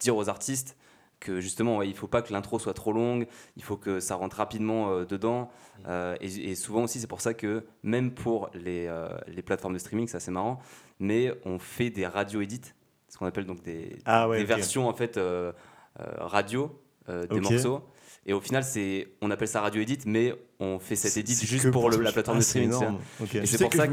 dire 0.00 0.16
aux 0.16 0.28
artistes 0.28 0.76
que 1.24 1.40
justement, 1.40 1.78
ouais, 1.78 1.88
il 1.88 1.94
faut 1.96 2.06
pas 2.06 2.22
que 2.22 2.32
l'intro 2.32 2.58
soit 2.58 2.74
trop 2.74 2.92
longue, 2.92 3.26
il 3.56 3.64
faut 3.64 3.76
que 3.76 3.98
ça 3.98 4.14
rentre 4.14 4.36
rapidement 4.36 4.90
euh, 4.90 5.04
dedans. 5.04 5.50
Euh, 5.88 6.14
et, 6.20 6.50
et 6.50 6.54
souvent 6.54 6.84
aussi, 6.84 7.00
c'est 7.00 7.08
pour 7.08 7.20
ça 7.20 7.34
que 7.34 7.64
même 7.82 8.12
pour 8.12 8.50
les, 8.54 8.86
euh, 8.86 9.08
les 9.26 9.42
plateformes 9.42 9.74
de 9.74 9.78
streaming, 9.78 10.06
c'est 10.06 10.18
assez 10.18 10.30
marrant, 10.30 10.60
mais 11.00 11.32
on 11.44 11.58
fait 11.58 11.90
des 11.90 12.06
radio-edits, 12.06 12.74
ce 13.08 13.18
qu'on 13.18 13.26
appelle 13.26 13.46
donc 13.46 13.62
des, 13.62 13.98
Ah 14.04 14.28
ouais, 14.28 14.36
des 14.38 14.44
ok. 14.44 14.48
versions 14.48 14.88
en 14.88 14.92
fait 14.94 15.18
radio 16.18 16.70
des 17.08 17.40
morceaux. 17.40 17.82
Et 18.26 18.32
au 18.32 18.40
final, 18.40 18.64
c'est, 18.64 19.08
on 19.20 19.30
appelle 19.30 19.48
ça 19.48 19.60
radio 19.60 19.82
edit, 19.82 19.98
mais 20.06 20.34
on 20.58 20.78
fait 20.78 20.96
cet 20.96 21.12
C'est- 21.12 21.20
edit 21.20 21.34
juste 21.46 21.70
pour 21.70 21.90
le- 21.90 21.98
la 22.00 22.10
plateforme 22.10 22.38
Ah, 22.38 22.40
de 22.40 22.44
c'est 22.44 22.50
streaming. 22.50 22.72
c'est- 22.72 22.78
énorme. 22.84 22.98
Ok. 23.20 23.34
Et 23.34 23.40
Je 23.40 23.44
c'est 23.46 23.58
sais 23.58 23.64
pour 23.64 23.70
que 23.70 23.76
ça 23.76 23.84
je 23.84 23.90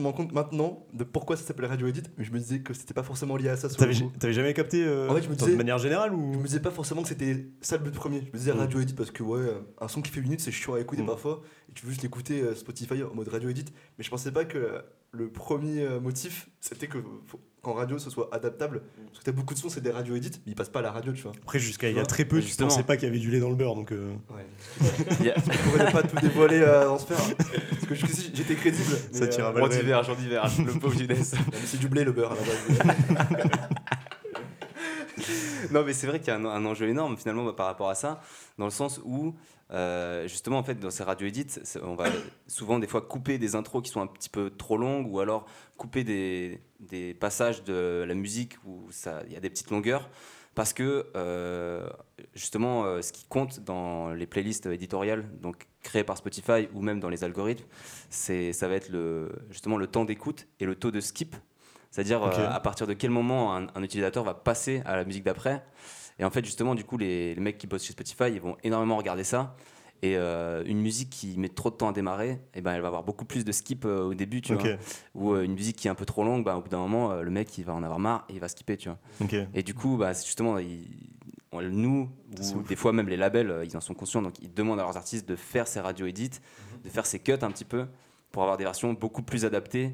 me 0.00 0.06
rends 0.06 0.12
compte 0.12 0.32
maintenant 0.32 0.86
de 0.92 1.02
pourquoi 1.04 1.36
ça 1.36 1.44
s'appelle 1.44 1.64
Radio 1.64 1.86
Edit, 1.86 2.02
mais 2.18 2.24
je 2.24 2.30
me 2.32 2.38
disais 2.38 2.60
que 2.60 2.74
c'était 2.74 2.92
pas 2.92 3.02
forcément 3.02 3.36
lié 3.36 3.48
à 3.48 3.56
ça. 3.56 3.70
sur 3.70 3.78
T'avais 3.78 3.94
le 3.94 4.00
coup. 4.00 4.12
t'avais 4.18 4.34
jamais 4.34 4.52
capté 4.52 4.84
euh, 4.84 5.08
En 5.08 5.14
fait, 5.14 5.22
je 5.22 5.28
me 5.30 5.34
de 5.34 5.56
manière 5.56 5.78
générale 5.78 6.10
Je 6.10 6.16
ou 6.16 6.20
me 6.40 6.44
disais 6.46 6.60
pas 6.60 6.70
forcément 6.70 7.00
que 7.02 7.08
c'était 7.08 7.46
ça 7.62 7.78
le 7.78 7.84
but 7.84 7.94
premier. 7.94 8.20
Je 8.20 8.26
me 8.32 8.38
disais 8.38 8.52
Mm. 8.52 8.58
radio 8.58 8.80
edit 8.80 8.92
parce 8.94 9.10
que 9.10 9.22
ouais, 9.22 9.40
un 9.80 9.88
son 9.88 10.02
qui 10.02 10.10
fait 10.10 10.18
une 10.18 10.24
minute 10.24 10.40
c'est 10.40 10.52
chiant 10.52 10.74
à 10.74 10.80
écouter 10.80 11.02
Mm. 11.02 11.06
parfois. 11.06 11.40
Et 11.70 11.72
tu 11.72 11.86
veux 11.86 11.90
juste 11.92 12.02
l'écouter 12.02 12.42
euh, 12.42 12.54
Spotify 12.54 13.02
en 13.02 13.14
mode 13.14 13.28
radio 13.28 13.48
edit. 13.48 13.64
Mais 13.96 14.04
je 14.04 14.10
pensais 14.10 14.30
pas 14.32 14.44
que 14.44 14.82
le 15.12 15.30
premier 15.30 15.80
euh, 15.82 16.00
motif 16.00 16.48
c'était 16.60 16.86
que 16.86 16.98
faut- 17.26 17.40
qu'en 17.62 17.74
radio 17.74 17.98
ce 17.98 18.08
soit 18.10 18.28
adaptable. 18.32 18.82
Parce 19.06 19.18
que 19.20 19.24
t'as 19.24 19.32
beaucoup 19.32 19.52
de 19.54 19.58
sons, 19.58 19.68
c'est 19.68 19.80
des 19.82 19.90
radio 19.90 20.16
edit, 20.16 20.30
mais 20.46 20.52
ils 20.52 20.54
passent 20.54 20.68
pas 20.70 20.78
à 20.78 20.82
la 20.82 20.90
radio, 20.92 21.12
tu 21.12 21.22
vois. 21.22 21.32
Après, 21.42 21.58
jusqu'à 21.58 21.88
il 21.90 21.96
y 21.96 22.00
a 22.00 22.06
très 22.06 22.24
peu, 22.24 22.40
tu 22.40 22.56
pensais 22.56 22.82
pas 22.82 22.96
qu'il 22.96 23.06
y 23.06 23.10
avait 23.10 23.18
du 23.20 23.30
lait 23.30 23.40
dans 23.40 23.50
le 23.50 23.54
beurre. 23.56 23.74
Donc, 23.74 23.92
euh, 23.92 24.12
Ouais. 24.30 24.46
Il 25.20 25.26
y 25.26 25.30
a- 25.30 25.34
Je 25.36 25.70
pourrais 25.70 25.92
pas 25.92 26.02
tout 26.02 26.16
dévoiler 26.20 26.60
euh, 26.60 26.84
dans 26.86 26.98
ce 26.98 27.06
faire. 27.06 27.36
Parce 27.36 27.86
que 27.86 27.94
jusqu'ici 27.94 28.30
j'étais 28.34 28.54
crédible. 28.54 28.96
Ça 29.12 29.26
tire 29.28 29.46
à 29.46 29.50
euh, 29.50 29.60
On 29.62 29.68
diverge, 29.68 30.08
on 30.10 30.14
diverge, 30.14 30.58
le 30.64 30.72
pauvre 30.78 30.94
Younes. 31.00 31.14
c'est 31.64 31.78
du 31.80 31.88
blé 31.88 32.04
le 32.04 32.12
beurre 32.12 32.32
à 32.32 32.36
la 32.36 32.40
base. 32.40 33.58
non, 35.70 35.84
mais 35.84 35.92
c'est 35.92 36.06
vrai 36.06 36.18
qu'il 36.18 36.28
y 36.28 36.30
a 36.30 36.36
un, 36.36 36.44
un 36.44 36.64
enjeu 36.64 36.88
énorme 36.88 37.16
finalement 37.16 37.44
bah, 37.44 37.52
par 37.56 37.66
rapport 37.66 37.90
à 37.90 37.94
ça, 37.94 38.20
dans 38.58 38.64
le 38.64 38.70
sens 38.70 39.00
où 39.04 39.34
euh, 39.72 40.26
justement 40.28 40.58
en 40.58 40.62
fait 40.62 40.74
dans 40.78 40.90
ces 40.90 41.04
radio 41.04 41.26
edits, 41.26 41.46
c'est- 41.62 41.80
on 41.82 41.94
va 41.94 42.06
souvent 42.46 42.78
des 42.78 42.86
fois 42.86 43.00
couper 43.02 43.38
des 43.38 43.54
intros 43.54 43.82
qui 43.82 43.90
sont 43.90 44.00
un 44.00 44.06
petit 44.06 44.28
peu 44.28 44.50
trop 44.50 44.76
longues 44.76 45.06
ou 45.12 45.20
alors 45.20 45.46
couper 45.76 46.04
des, 46.04 46.60
des 46.80 47.14
passages 47.14 47.62
de 47.64 48.04
la 48.06 48.14
musique 48.14 48.56
où 48.66 48.88
il 49.26 49.32
y 49.32 49.36
a 49.36 49.40
des 49.40 49.50
petites 49.50 49.70
longueurs. 49.70 50.08
Parce 50.56 50.72
que 50.72 51.06
euh, 51.14 51.88
justement, 52.34 52.84
euh, 52.84 53.02
ce 53.02 53.12
qui 53.12 53.24
compte 53.26 53.60
dans 53.60 54.10
les 54.10 54.26
playlists 54.26 54.66
éditoriales, 54.66 55.24
donc 55.40 55.68
créées 55.84 56.02
par 56.04 56.16
Spotify 56.16 56.68
ou 56.74 56.82
même 56.82 56.98
dans 56.98 57.08
les 57.08 57.22
algorithmes, 57.22 57.64
c'est 58.10 58.52
ça 58.52 58.66
va 58.66 58.74
être 58.74 58.88
le, 58.88 59.30
justement 59.50 59.76
le 59.76 59.86
temps 59.86 60.04
d'écoute 60.04 60.48
et 60.58 60.66
le 60.66 60.74
taux 60.74 60.90
de 60.90 61.00
skip. 61.00 61.36
C'est-à-dire 61.92 62.22
à 62.46 62.60
partir 62.60 62.86
de 62.88 62.92
quel 62.94 63.10
moment 63.10 63.56
un, 63.56 63.68
un 63.74 63.82
utilisateur 63.82 64.24
va 64.24 64.34
passer 64.34 64.82
à 64.84 64.96
la 64.96 65.04
musique 65.04 65.24
d'après. 65.24 65.64
Et 66.18 66.24
en 66.24 66.30
fait, 66.30 66.44
justement, 66.44 66.74
du 66.74 66.84
coup, 66.84 66.98
les, 66.98 67.34
les 67.34 67.40
mecs 67.40 67.56
qui 67.58 67.66
bossent 67.66 67.84
chez 67.84 67.92
Spotify, 67.92 68.24
ils 68.32 68.40
vont 68.40 68.56
énormément 68.62 68.96
regarder 68.96 69.24
ça. 69.24 69.56
Et 70.02 70.16
euh, 70.16 70.62
une 70.64 70.80
musique 70.80 71.10
qui 71.10 71.36
met 71.38 71.50
trop 71.50 71.68
de 71.70 71.74
temps 71.76 71.88
à 71.90 71.92
démarrer, 71.92 72.40
eh 72.54 72.62
ben, 72.62 72.72
elle 72.72 72.80
va 72.80 72.86
avoir 72.88 73.04
beaucoup 73.04 73.26
plus 73.26 73.44
de 73.44 73.52
skip 73.52 73.84
euh, 73.84 74.04
au 74.04 74.14
début, 74.14 74.40
tu 74.40 74.54
vois. 74.54 74.62
Ou 75.14 75.32
euh, 75.34 75.42
une 75.44 75.52
musique 75.52 75.76
qui 75.76 75.88
est 75.88 75.90
un 75.90 75.94
peu 75.94 76.06
trop 76.06 76.24
longue, 76.24 76.42
bah, 76.42 76.56
au 76.56 76.62
bout 76.62 76.70
d'un 76.70 76.78
moment, 76.78 77.12
euh, 77.12 77.22
le 77.22 77.30
mec, 77.30 77.56
il 77.58 77.64
va 77.64 77.74
en 77.74 77.82
avoir 77.82 77.98
marre 77.98 78.24
et 78.30 78.32
il 78.32 78.40
va 78.40 78.48
skipper, 78.48 78.78
tu 78.78 78.88
vois. 78.88 78.98
Et 79.54 79.62
du 79.62 79.74
coup, 79.74 79.98
bah, 79.98 80.14
c'est 80.14 80.24
justement, 80.24 80.56
il- 80.58 80.88
on- 81.52 81.60
nous, 81.62 82.08
ou 82.54 82.62
des 82.62 82.76
fois 82.76 82.92
même 82.94 83.08
les 83.10 83.18
labels, 83.18 83.60
ils 83.64 83.76
en 83.76 83.80
sont 83.82 83.92
conscients, 83.92 84.22
donc 84.22 84.34
ils 84.40 84.54
demandent 84.54 84.78
à 84.80 84.84
leurs 84.84 84.96
artistes 84.96 85.28
de 85.28 85.36
faire 85.36 85.66
ces 85.68 85.80
radio 85.80 86.06
edits, 86.06 86.30
Mhm. 86.76 86.82
de 86.84 86.88
faire 86.88 87.04
ces 87.04 87.18
cuts 87.18 87.32
un 87.42 87.50
petit 87.50 87.64
peu, 87.66 87.86
pour 88.32 88.42
avoir 88.42 88.56
des 88.56 88.64
versions 88.64 88.94
beaucoup 88.94 89.22
plus 89.22 89.44
adaptées 89.44 89.92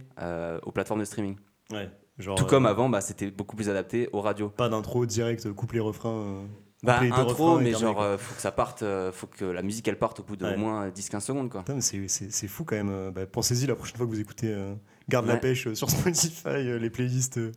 aux 0.64 0.70
plateformes 0.70 1.00
de 1.00 1.05
streaming. 1.07 1.37
Ouais. 1.72 1.90
Genre, 2.18 2.37
Tout 2.37 2.44
euh, 2.44 2.48
comme 2.48 2.66
avant, 2.66 2.88
bah, 2.88 3.00
c'était 3.00 3.31
beaucoup 3.31 3.57
plus 3.57 3.68
adapté 3.68 4.09
aux 4.12 4.20
radios. 4.22 4.48
Pas 4.48 4.68
d'intro 4.68 5.05
direct, 5.07 5.52
couplet 5.52 5.81
refrain. 5.81 6.11
euh, 6.11 6.44
Bah, 6.83 6.94
couplet 6.94 7.09
de 7.11 7.14
intro, 7.14 7.29
refrain 7.52 7.61
et 7.61 7.64
mais 7.64 7.72
genre, 7.74 8.00
euh, 8.00 8.16
faut 8.18 8.35
que 8.35 8.40
ça 8.40 8.52
parte, 8.52 8.83
euh, 8.83 9.12
faut 9.12 9.26
que 9.26 9.44
la 9.44 9.62
musique 9.62 9.87
elle 9.88 9.98
parte 9.98 10.20
au 10.20 10.22
bout 10.22 10.37
d'au 10.37 10.46
Ouais. 10.46 10.57
moins 10.57 10.88
10-15 10.88 11.20
secondes, 11.24 11.50
quoi. 11.50 11.64
C'est- 11.81 12.09
c'est 12.09 12.31
c'est 12.33 12.48
fou 12.48 12.64
quand 12.64 12.76
même. 12.76 12.88
euh, 12.90 13.11
bah, 13.11 13.26
Pensez-y 13.26 13.66
la 13.66 13.74
prochaine 13.74 13.96
fois 13.96 14.07
que 14.07 14.11
vous 14.11 14.20
écoutez 14.20 14.48
euh, 14.52 14.74
Garde 15.09 15.26
la 15.26 15.37
pêche 15.37 15.66
euh, 15.66 15.74
sur 15.74 15.88
Spotify, 15.90 16.48
euh, 16.48 16.79
les 16.79 16.90
playlists, 16.90 17.38
euh, 17.38 17.52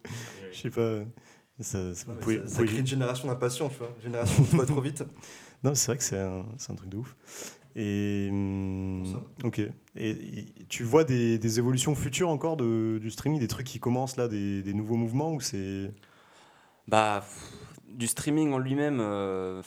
je 0.51 0.57
sais 0.59 0.69
pas. 0.69 0.81
euh, 0.81 1.05
Ça, 1.61 1.93
ça- 1.93 2.05
vous 2.07 2.13
Ouais, 2.13 2.19
pouvez- 2.21 2.47
ça, 2.47 2.63
crée 2.63 2.79
une 2.79 2.87
génération 2.87 3.27
d'impatients, 3.27 3.67
tu 3.69 3.77
vois. 3.79 3.89
Une 3.97 4.03
génération 4.03 4.43
tout 4.43 4.55
va 4.57 4.65
trop 4.65 4.81
vite. 4.81 5.03
Non, 5.63 5.75
c'est 5.75 5.87
vrai 5.87 5.97
que 5.97 6.03
c'est 6.05 6.17
un, 6.17 6.45
c'est 6.57 6.71
un 6.71 6.75
truc 6.75 6.87
de 6.89 6.95
ouf. 6.95 7.13
Et 7.75 8.29
hum, 8.31 9.03
ok. 9.43 9.59
Et, 9.59 10.09
et 10.09 10.45
tu 10.69 10.83
vois 10.83 11.03
des, 11.03 11.37
des 11.37 11.59
évolutions 11.59 11.95
futures 11.95 12.29
encore 12.29 12.57
de, 12.57 12.97
du 12.99 13.09
streaming, 13.11 13.39
des 13.39 13.47
trucs 13.47 13.67
qui 13.67 13.79
commencent 13.79 14.17
là, 14.17 14.27
des, 14.27 14.61
des 14.63 14.73
nouveaux 14.73 14.95
mouvements 14.95 15.33
ou 15.33 15.39
c'est 15.41 15.91
Bah, 16.87 17.23
du 17.87 18.07
streaming 18.07 18.51
en 18.53 18.57
lui-même, 18.57 18.99
euh, 19.01 19.61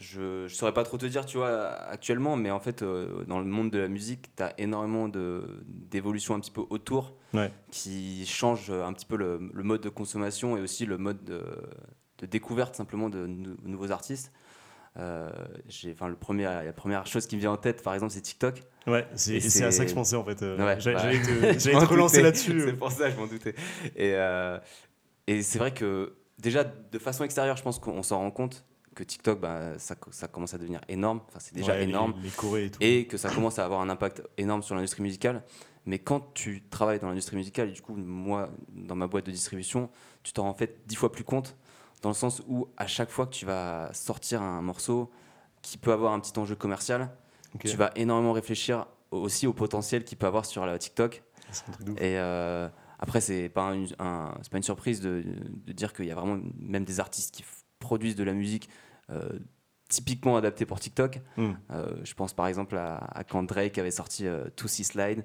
je, 0.00 0.46
je 0.48 0.54
saurais 0.54 0.74
pas 0.74 0.82
trop 0.82 0.98
te 0.98 1.06
dire, 1.06 1.24
tu 1.26 1.36
vois, 1.36 1.70
actuellement, 1.70 2.36
mais 2.36 2.50
en 2.50 2.58
fait, 2.60 2.82
euh, 2.82 3.24
dans 3.26 3.38
le 3.38 3.44
monde 3.46 3.70
de 3.70 3.78
la 3.78 3.88
musique, 3.88 4.34
tu 4.36 4.42
as 4.42 4.52
énormément 4.58 5.08
d'évolutions 5.08 6.34
un 6.34 6.40
petit 6.40 6.50
peu 6.50 6.62
autour 6.70 7.14
Ouais. 7.34 7.50
qui 7.70 8.26
changent 8.26 8.70
un 8.70 8.92
petit 8.92 9.06
peu 9.06 9.16
le, 9.16 9.50
le 9.54 9.62
mode 9.62 9.80
de 9.80 9.88
consommation 9.88 10.56
et 10.58 10.60
aussi 10.60 10.84
le 10.84 10.98
mode 10.98 11.24
de, 11.24 11.42
de 12.18 12.26
découverte 12.26 12.74
simplement 12.74 13.08
de 13.08 13.26
nou- 13.26 13.56
nouveaux 13.64 13.90
artistes. 13.90 14.32
Euh, 14.98 15.30
enfin, 15.92 16.08
le 16.08 16.16
premier, 16.16 16.44
la 16.44 16.72
première 16.72 17.06
chose 17.06 17.26
qui 17.26 17.36
me 17.36 17.40
vient 17.40 17.52
en 17.52 17.56
tête, 17.56 17.82
par 17.82 17.94
exemple, 17.94 18.12
c'est 18.12 18.20
TikTok. 18.20 18.62
Ouais, 18.86 19.06
c'est 19.14 19.36
à 19.62 19.70
ça 19.70 19.84
que 19.84 19.90
je 19.90 19.94
pensais 19.94 20.16
en 20.16 20.24
fait. 20.24 20.42
euh, 20.42 20.56
Ouais, 20.58 20.78
J'allais 20.80 21.18
bah, 21.18 21.54
te, 21.56 21.86
relancer 21.86 22.20
là-dessus. 22.22 22.62
C'est 22.66 22.72
pour 22.74 22.90
ça, 22.92 23.08
je 23.10 23.16
m'en 23.16 23.26
doutais. 23.26 23.54
Et, 23.96 24.12
euh, 24.14 24.58
et 25.26 25.42
c'est 25.42 25.58
vrai 25.58 25.72
que 25.72 26.14
déjà, 26.38 26.64
de 26.64 26.98
façon 26.98 27.24
extérieure, 27.24 27.56
je 27.56 27.62
pense 27.62 27.78
qu'on 27.78 28.02
s'en 28.02 28.18
rend 28.18 28.30
compte 28.30 28.64
que 28.94 29.02
TikTok, 29.02 29.40
bah, 29.40 29.78
ça, 29.78 29.94
ça 30.10 30.28
commence 30.28 30.52
à 30.52 30.58
devenir 30.58 30.80
énorme. 30.88 31.20
Enfin, 31.28 31.38
c'est 31.40 31.54
déjà 31.54 31.72
Ouais, 31.72 31.78
les- 31.84 31.88
énorme. 31.90 32.14
Les, 32.22 32.28
chorés 32.28 32.66
et 32.66 32.70
tout. 32.70 32.78
Et 32.82 33.06
que 33.06 33.16
ça 33.16 33.30
commence 33.30 33.58
à 33.58 33.64
avoir 33.64 33.80
un 33.80 33.88
impact 33.88 34.22
énorme 34.36 34.62
sur 34.62 34.74
l'industrie 34.74 35.02
musicale. 35.02 35.42
Mais 35.86 35.98
quand 35.98 36.32
tu 36.34 36.62
travailles 36.68 37.00
dans 37.00 37.08
l'industrie 37.08 37.36
musicale, 37.36 37.70
et 37.70 37.72
du 37.72 37.80
coup, 37.80 37.94
moi, 37.96 38.50
dans 38.74 38.94
ma 38.94 39.06
boîte 39.06 39.26
de 39.26 39.30
distribution, 39.32 39.88
tu 40.22 40.32
t'en 40.32 40.42
rends 40.42 40.50
en 40.50 40.54
fait 40.54 40.80
dix 40.86 40.94
fois 40.96 41.10
plus 41.10 41.24
compte, 41.24 41.56
dans 42.02 42.10
le 42.10 42.14
sens 42.14 42.42
où 42.48 42.68
à 42.76 42.86
chaque 42.86 43.10
fois 43.10 43.26
que 43.26 43.32
tu 43.32 43.46
vas 43.46 43.90
sortir 43.92 44.42
un 44.42 44.60
morceau 44.62 45.10
qui 45.62 45.78
peut 45.78 45.92
avoir 45.92 46.12
un 46.12 46.20
petit 46.20 46.36
enjeu 46.38 46.54
commercial, 46.56 47.10
tu 47.70 47.76
vas 47.76 47.90
énormément 47.96 48.32
réfléchir 48.32 48.86
aussi 49.10 49.46
au 49.46 49.52
potentiel 49.52 50.04
qu'il 50.04 50.18
peut 50.18 50.26
avoir 50.26 50.44
sur 50.44 50.66
la 50.66 50.78
TikTok. 50.78 51.22
Ouf. 51.50 51.64
Et 51.98 52.18
euh, 52.18 52.68
après, 52.98 53.20
c'est 53.20 53.48
pas, 53.48 53.70
un- 53.70 53.84
un- 53.98 54.34
c'est 54.42 54.50
pas 54.50 54.56
une 54.56 54.62
surprise 54.62 55.00
de, 55.00 55.22
de 55.66 55.72
dire 55.72 55.92
qu'il 55.92 56.06
y 56.06 56.10
a 56.10 56.14
vraiment 56.14 56.40
même 56.58 56.84
des 56.84 56.98
artistes 56.98 57.34
qui 57.34 57.44
produisent 57.78 58.16
de 58.16 58.24
la 58.24 58.32
musique 58.32 58.68
euh, 59.10 59.38
typiquement 59.88 60.36
adaptée 60.36 60.64
pour 60.64 60.80
TikTok. 60.80 61.20
Hmm. 61.36 61.52
Euh, 61.70 61.94
je 62.04 62.14
pense 62.14 62.32
par 62.32 62.46
exemple 62.46 62.76
à, 62.76 62.96
à 62.96 63.22
quand 63.24 63.42
Drake 63.42 63.76
avait 63.78 63.90
sorti 63.90 64.26
euh, 64.26 64.48
To 64.56 64.66
See 64.66 64.84
Slide. 64.84 65.18
Ouais. 65.18 65.24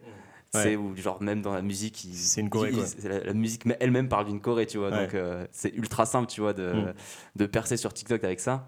C'est 0.54 0.76
où, 0.76 0.96
genre, 0.96 1.22
même 1.22 1.42
dans 1.42 1.54
la 1.54 1.62
musique, 1.62 2.04
il- 2.06 2.16
C'est 2.16 2.42
une 2.42 2.50
choré, 2.50 2.70
il- 2.72 2.76
quoi. 2.78 2.86
c'est 2.86 3.08
la, 3.08 3.20
la 3.24 3.34
musique 3.34 3.64
elle-même 3.80 4.10
parle 4.10 4.26
d'une 4.26 4.42
choré, 4.42 4.66
tu 4.66 4.78
vois. 4.78 4.90
Ouais. 4.90 5.06
Donc, 5.06 5.14
euh, 5.14 5.46
c'est 5.52 5.70
ultra 5.76 6.06
simple, 6.06 6.28
tu 6.32 6.42
vois, 6.42 6.54
de, 6.54 6.72
Mm. 6.74 6.94
de 7.36 7.46
percer 7.46 7.78
sur 7.78 7.94
TikTok 7.94 8.24
avec 8.24 8.40
ça. 8.40 8.66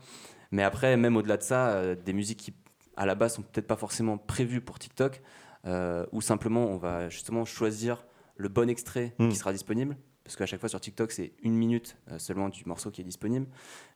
Mais 0.52 0.64
après, 0.64 0.98
même 0.98 1.16
au-delà 1.18 1.38
de 1.38 1.44
ça, 1.44 1.70
euh, 1.70 1.96
des 1.96 2.14
musiques 2.14 2.40
qui, 2.40 2.54
à 2.98 3.06
la 3.06 3.16
base, 3.16 3.36
sont 3.36 3.42
peut-être 3.44 3.68
pas 3.68 3.76
forcément 3.78 4.18
prévues 4.18 4.62
pour 4.62 4.78
TikTok, 4.78 5.22
euh, 5.66 6.06
ou 6.12 6.22
simplement, 6.22 6.66
on 6.68 6.78
va 6.78 7.10
justement 7.10 7.46
choisir 7.46 8.06
le 8.36 8.50
bon 8.50 8.70
extrait 8.70 9.14
Mm. 9.20 9.30
qui 9.30 9.36
sera 9.36 9.52
disponible. 9.54 9.98
parce 10.26 10.36
qu'à 10.36 10.46
chaque 10.46 10.60
fois 10.60 10.70
sur 10.70 10.80
TikTok, 10.80 11.12
c'est 11.12 11.32
une 11.42 11.56
minute 11.56 11.98
euh, 12.12 12.20
seulement 12.20 12.50
du 12.50 12.64
morceau 12.68 12.92
qui 12.92 13.02
est 13.02 13.04
disponible. 13.04 13.48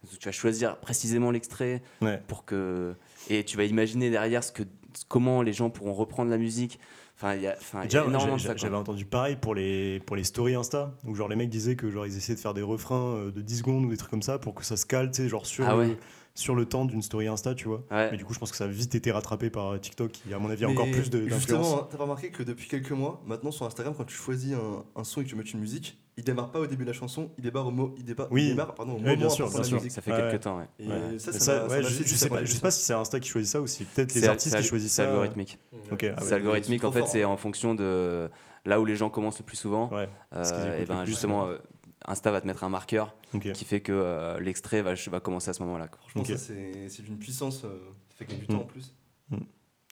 Donc, 0.04 0.18
tu 0.18 0.26
vas 0.28 0.32
choisir 0.32 0.80
précisément 0.80 1.30
l'extrait 1.30 1.84
Ouais. 2.02 2.24
pour 2.28 2.44
que 2.44 2.96
et 3.30 3.44
tu 3.46 3.56
vas 3.56 3.66
imaginer 3.66 4.10
derrière 4.10 4.44
ce 4.44 4.52
que 4.52 4.64
comment 5.10 5.44
les 5.44 5.54
gens 5.54 5.70
pourront 5.70 5.94
reprendre 5.94 6.32
la 6.32 6.40
musique. 6.40 6.80
Enfin, 7.24 7.36
il 7.36 7.42
y 7.42 7.48
a, 7.48 7.56
enfin, 7.58 7.80
il 7.86 7.92
y 7.94 7.98
a 7.98 8.06
Déjà, 8.06 8.56
j'avais 8.58 8.76
entendu 8.76 9.06
pareil 9.06 9.38
pour 9.38 9.56
les, 9.56 10.00
pour 10.02 10.16
les 10.16 10.24
stories 10.26 10.56
Insta, 10.56 10.94
où 11.06 11.16
genre 11.16 11.30
les 11.30 11.36
mecs 11.38 11.50
disaient 11.50 11.76
que 11.78 11.90
genre 11.90 12.06
ils 12.06 12.18
essayaient 12.18 12.36
de 12.36 12.40
faire 12.42 12.54
des 12.54 12.62
refrains 12.62 13.16
euh, 13.16 13.32
de 13.32 13.42
10 13.42 13.60
secondes 13.60 13.86
ou 13.86 13.90
des 13.90 13.98
trucs 13.98 14.12
comme 14.12 14.22
ça 14.22 14.40
pour 14.40 14.54
que 14.56 14.66
ça 14.66 14.76
se 14.78 14.86
cale, 14.86 15.10
tu 15.12 15.24
sais, 15.24 15.30
genre 15.30 15.46
sur, 15.46 15.68
Ah 15.68 15.76
le, 15.78 15.96
sur 16.36 16.54
le 16.56 16.66
temps 16.66 16.84
d'une 16.86 17.02
story 17.02 17.28
Insta, 17.28 17.56
tu 17.56 17.68
vois. 17.68 17.84
Ouais. 17.92 18.12
Mais 18.12 18.18
du 18.18 18.26
coup, 18.26 18.34
je 18.34 18.40
pense 18.40 18.52
que 18.52 18.58
ça 18.58 18.66
a 18.66 18.68
vite 18.68 18.94
été 18.96 19.12
rattrapé 19.12 19.50
par 19.50 19.80
TikTok, 19.80 20.12
qui 20.12 20.34
à 20.34 20.40
mon 20.40 20.50
avis 20.50 20.66
a 20.66 20.68
Mais 20.68 20.74
encore 20.74 20.92
plus 20.92 21.10
de- 21.10 21.20
d'influence. 21.20 21.40
Justement, 21.40 21.78
t'as 21.90 21.98
pas 21.98 22.04
remarqué 22.04 22.30
que 22.30 22.44
depuis 22.44 22.68
quelques 22.68 22.92
mois, 22.92 23.22
maintenant 23.26 23.52
sur 23.52 23.66
Instagram, 23.66 23.94
quand 23.98 24.04
tu 24.06 24.16
choisis 24.16 24.54
un, 24.54 24.84
un 25.00 25.04
son 25.06 25.22
et 25.22 25.24
que 25.24 25.30
tu 25.30 25.36
mets 25.36 25.44
une 25.44 25.60
musique, 25.62 25.98
il 26.18 26.24
démarre 26.24 26.52
pas 26.52 26.60
au 26.60 26.68
début 26.68 26.84
de 26.84 26.90
la 26.90 26.94
chanson, 26.94 27.32
il 27.38 27.44
démarre 27.44 27.68
au, 27.68 27.72
mo 27.72 27.96
il 27.98 28.04
démarre, 28.06 28.28
Oui. 28.32 28.44
il 28.44 28.50
démarre, 28.50 28.76
pardon, 28.76 28.94
au 28.94 28.96
Oui, 28.98 29.02
moment 29.04 29.16
bien 29.18 29.30
sûr, 29.30 29.50
bien 29.50 29.58
la 29.58 29.64
sûr. 29.64 29.78
musique. 29.78 29.92
Ça 29.92 30.02
fait 30.02 30.12
quelques 30.12 30.32
ouais. 30.34 30.40
temps. 30.40 30.58
Ouais. 30.60 30.66
Et 30.80 30.88
Ouais. 30.88 30.94
ça, 31.00 31.08
Mais 31.10 31.18
ça, 31.20 31.32
ça, 31.40 31.54
m'a- 31.64 31.70
ça 31.70 31.76
ouais, 31.76 31.82
m'a 31.82 31.88
je, 31.90 32.04
je 32.04 32.16
sais 32.16 32.30
pas, 32.30 32.36
après 32.36 32.46
je 32.46 32.52
sais 32.52 32.58
ça. 32.58 32.62
pas 32.62 32.72
si 32.72 32.84
c'est 32.84 32.94
Insta 32.94 33.20
qui 33.20 33.30
choisit 33.30 33.52
ça 33.52 33.62
ou 33.62 33.68
si 33.68 33.84
peut-être 33.86 34.14
les 34.14 34.28
artistes 34.28 34.56
qui 34.58 34.64
choisissent 34.64 34.92
C'est 34.94 35.04
ça. 35.04 35.10
algorithmique. 35.10 35.58
Ok, 35.92 36.04
ah 36.16 36.22
c'est 36.22 36.34
algorithmique. 36.34 36.82
c'est 36.82 36.88
En 36.88 36.92
trop 36.92 37.00
fait, 37.06 37.08
c'est 37.12 37.24
en 37.24 37.38
fonction 37.38 37.74
de 37.76 38.30
là 38.66 38.80
où 38.80 38.86
les 38.86 38.96
gens 38.96 39.10
commencent 39.10 39.40
le 39.40 39.46
plus 39.46 39.58
souvent. 39.58 39.90
Ouais, 39.94 40.08
Euh, 40.36 40.82
et 40.82 40.86
ben 40.86 41.04
justement, 41.06 41.48
euh, 41.48 41.58
Insta 42.06 42.32
va 42.32 42.42
te 42.42 42.48
mettre 42.48 42.64
un 42.64 42.70
marqueur 42.70 43.16
qui 43.54 43.66
fait 43.66 43.82
que 43.82 43.92
euh, 43.92 44.40
l'extrait 44.40 44.82
va, 44.82 44.94
va 44.94 45.20
commencer 45.20 45.50
à 45.50 45.54
ce 45.54 45.64
moment-là. 45.64 45.90
Franchement, 46.00 46.22
Ok. 46.22 46.28
ça, 46.28 46.38
c'est 46.38 47.02
d'une 47.02 47.18
puissance, 47.18 47.62
ça 47.62 47.68
fait 48.16 48.26
gagner 48.26 48.42
du 48.46 48.54
Mm. 48.54 48.58
temps 48.58 48.62
en 48.64 48.66
plus. 48.66 48.94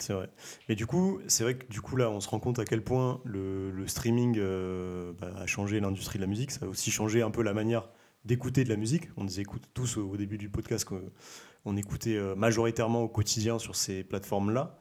C'est 0.01 0.13
vrai. 0.13 0.29
Mais 0.67 0.75
du 0.75 0.85
coup, 0.85 1.19
c'est 1.27 1.43
vrai 1.43 1.55
que 1.55 1.65
du 1.67 1.81
coup 1.81 1.95
là, 1.95 2.09
on 2.09 2.19
se 2.19 2.29
rend 2.29 2.39
compte 2.39 2.59
à 2.59 2.65
quel 2.65 2.83
point 2.83 3.21
le, 3.23 3.71
streaming 3.87 4.37
euh, 4.39 5.13
bah, 5.19 5.31
a 5.37 5.45
changé 5.45 5.79
l'industrie 5.79 6.17
de 6.17 6.23
la 6.23 6.27
musique. 6.27 6.51
Ça 6.51 6.65
a 6.65 6.69
aussi 6.69 6.91
changé 6.91 7.21
un 7.21 7.31
peu 7.31 7.43
la 7.43 7.53
manière 7.53 7.87
d'écouter 8.25 8.63
de 8.63 8.69
la 8.69 8.77
musique. 8.77 9.09
On 9.17 9.23
les 9.23 9.39
écoute 9.39 9.63
tous 9.73 9.97
au, 9.97 10.17
début 10.17 10.37
du 10.37 10.49
podcast 10.49 10.85
qu'on 10.85 11.77
écoutait 11.77 12.17
euh, 12.17 12.35
majoritairement 12.35 13.01
au 13.01 13.07
quotidien 13.07 13.59
sur 13.59 13.75
ces 13.75 14.03
plateformes-là. 14.03 14.77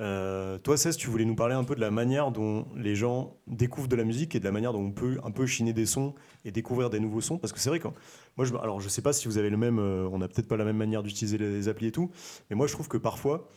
Euh, 0.00 0.58
toi, 0.58 0.76
Cesc, 0.76 0.98
tu 0.98 1.08
voulais 1.08 1.24
nous 1.24 1.36
parler 1.36 1.54
un 1.54 1.64
peu 1.64 1.74
de 1.74 1.80
la 1.80 1.90
manière 1.90 2.32
dont 2.32 2.66
les 2.74 2.94
gens 2.94 3.36
découvrent 3.46 3.88
de 3.88 3.96
la 3.96 4.04
musique 4.04 4.34
et 4.34 4.40
de 4.40 4.44
la 4.44 4.50
manière 4.50 4.72
dont 4.72 4.80
on 4.80 4.90
peut 4.90 5.18
un 5.22 5.30
peu 5.30 5.46
chiner 5.46 5.72
des 5.72 5.86
sons 5.86 6.14
et 6.44 6.50
découvrir 6.50 6.90
des 6.90 6.98
nouveaux 6.98 7.20
sons. 7.20 7.38
Parce 7.38 7.52
que 7.52 7.60
c'est 7.60 7.68
vrai 7.68 7.78
quand 7.78 7.94
moi, 8.36 8.46
je, 8.46 8.54
alors 8.56 8.80
je 8.80 8.88
sais 8.88 9.02
pas 9.02 9.12
si 9.12 9.28
vous 9.28 9.38
avez 9.38 9.50
le 9.50 9.56
même, 9.56 9.78
euh, 9.78 10.08
on 10.10 10.18
n'a 10.18 10.28
peut-être 10.28 10.48
pas 10.48 10.56
la 10.56 10.64
même 10.64 10.76
manière 10.76 11.02
d'utiliser 11.02 11.38
les 11.38 11.68
applis 11.68 11.86
et 11.86 11.92
tout, 11.92 12.10
mais 12.50 12.56
moi 12.56 12.66
je 12.66 12.72
trouve 12.72 12.88
que 12.88 12.96
parfois 12.96 13.48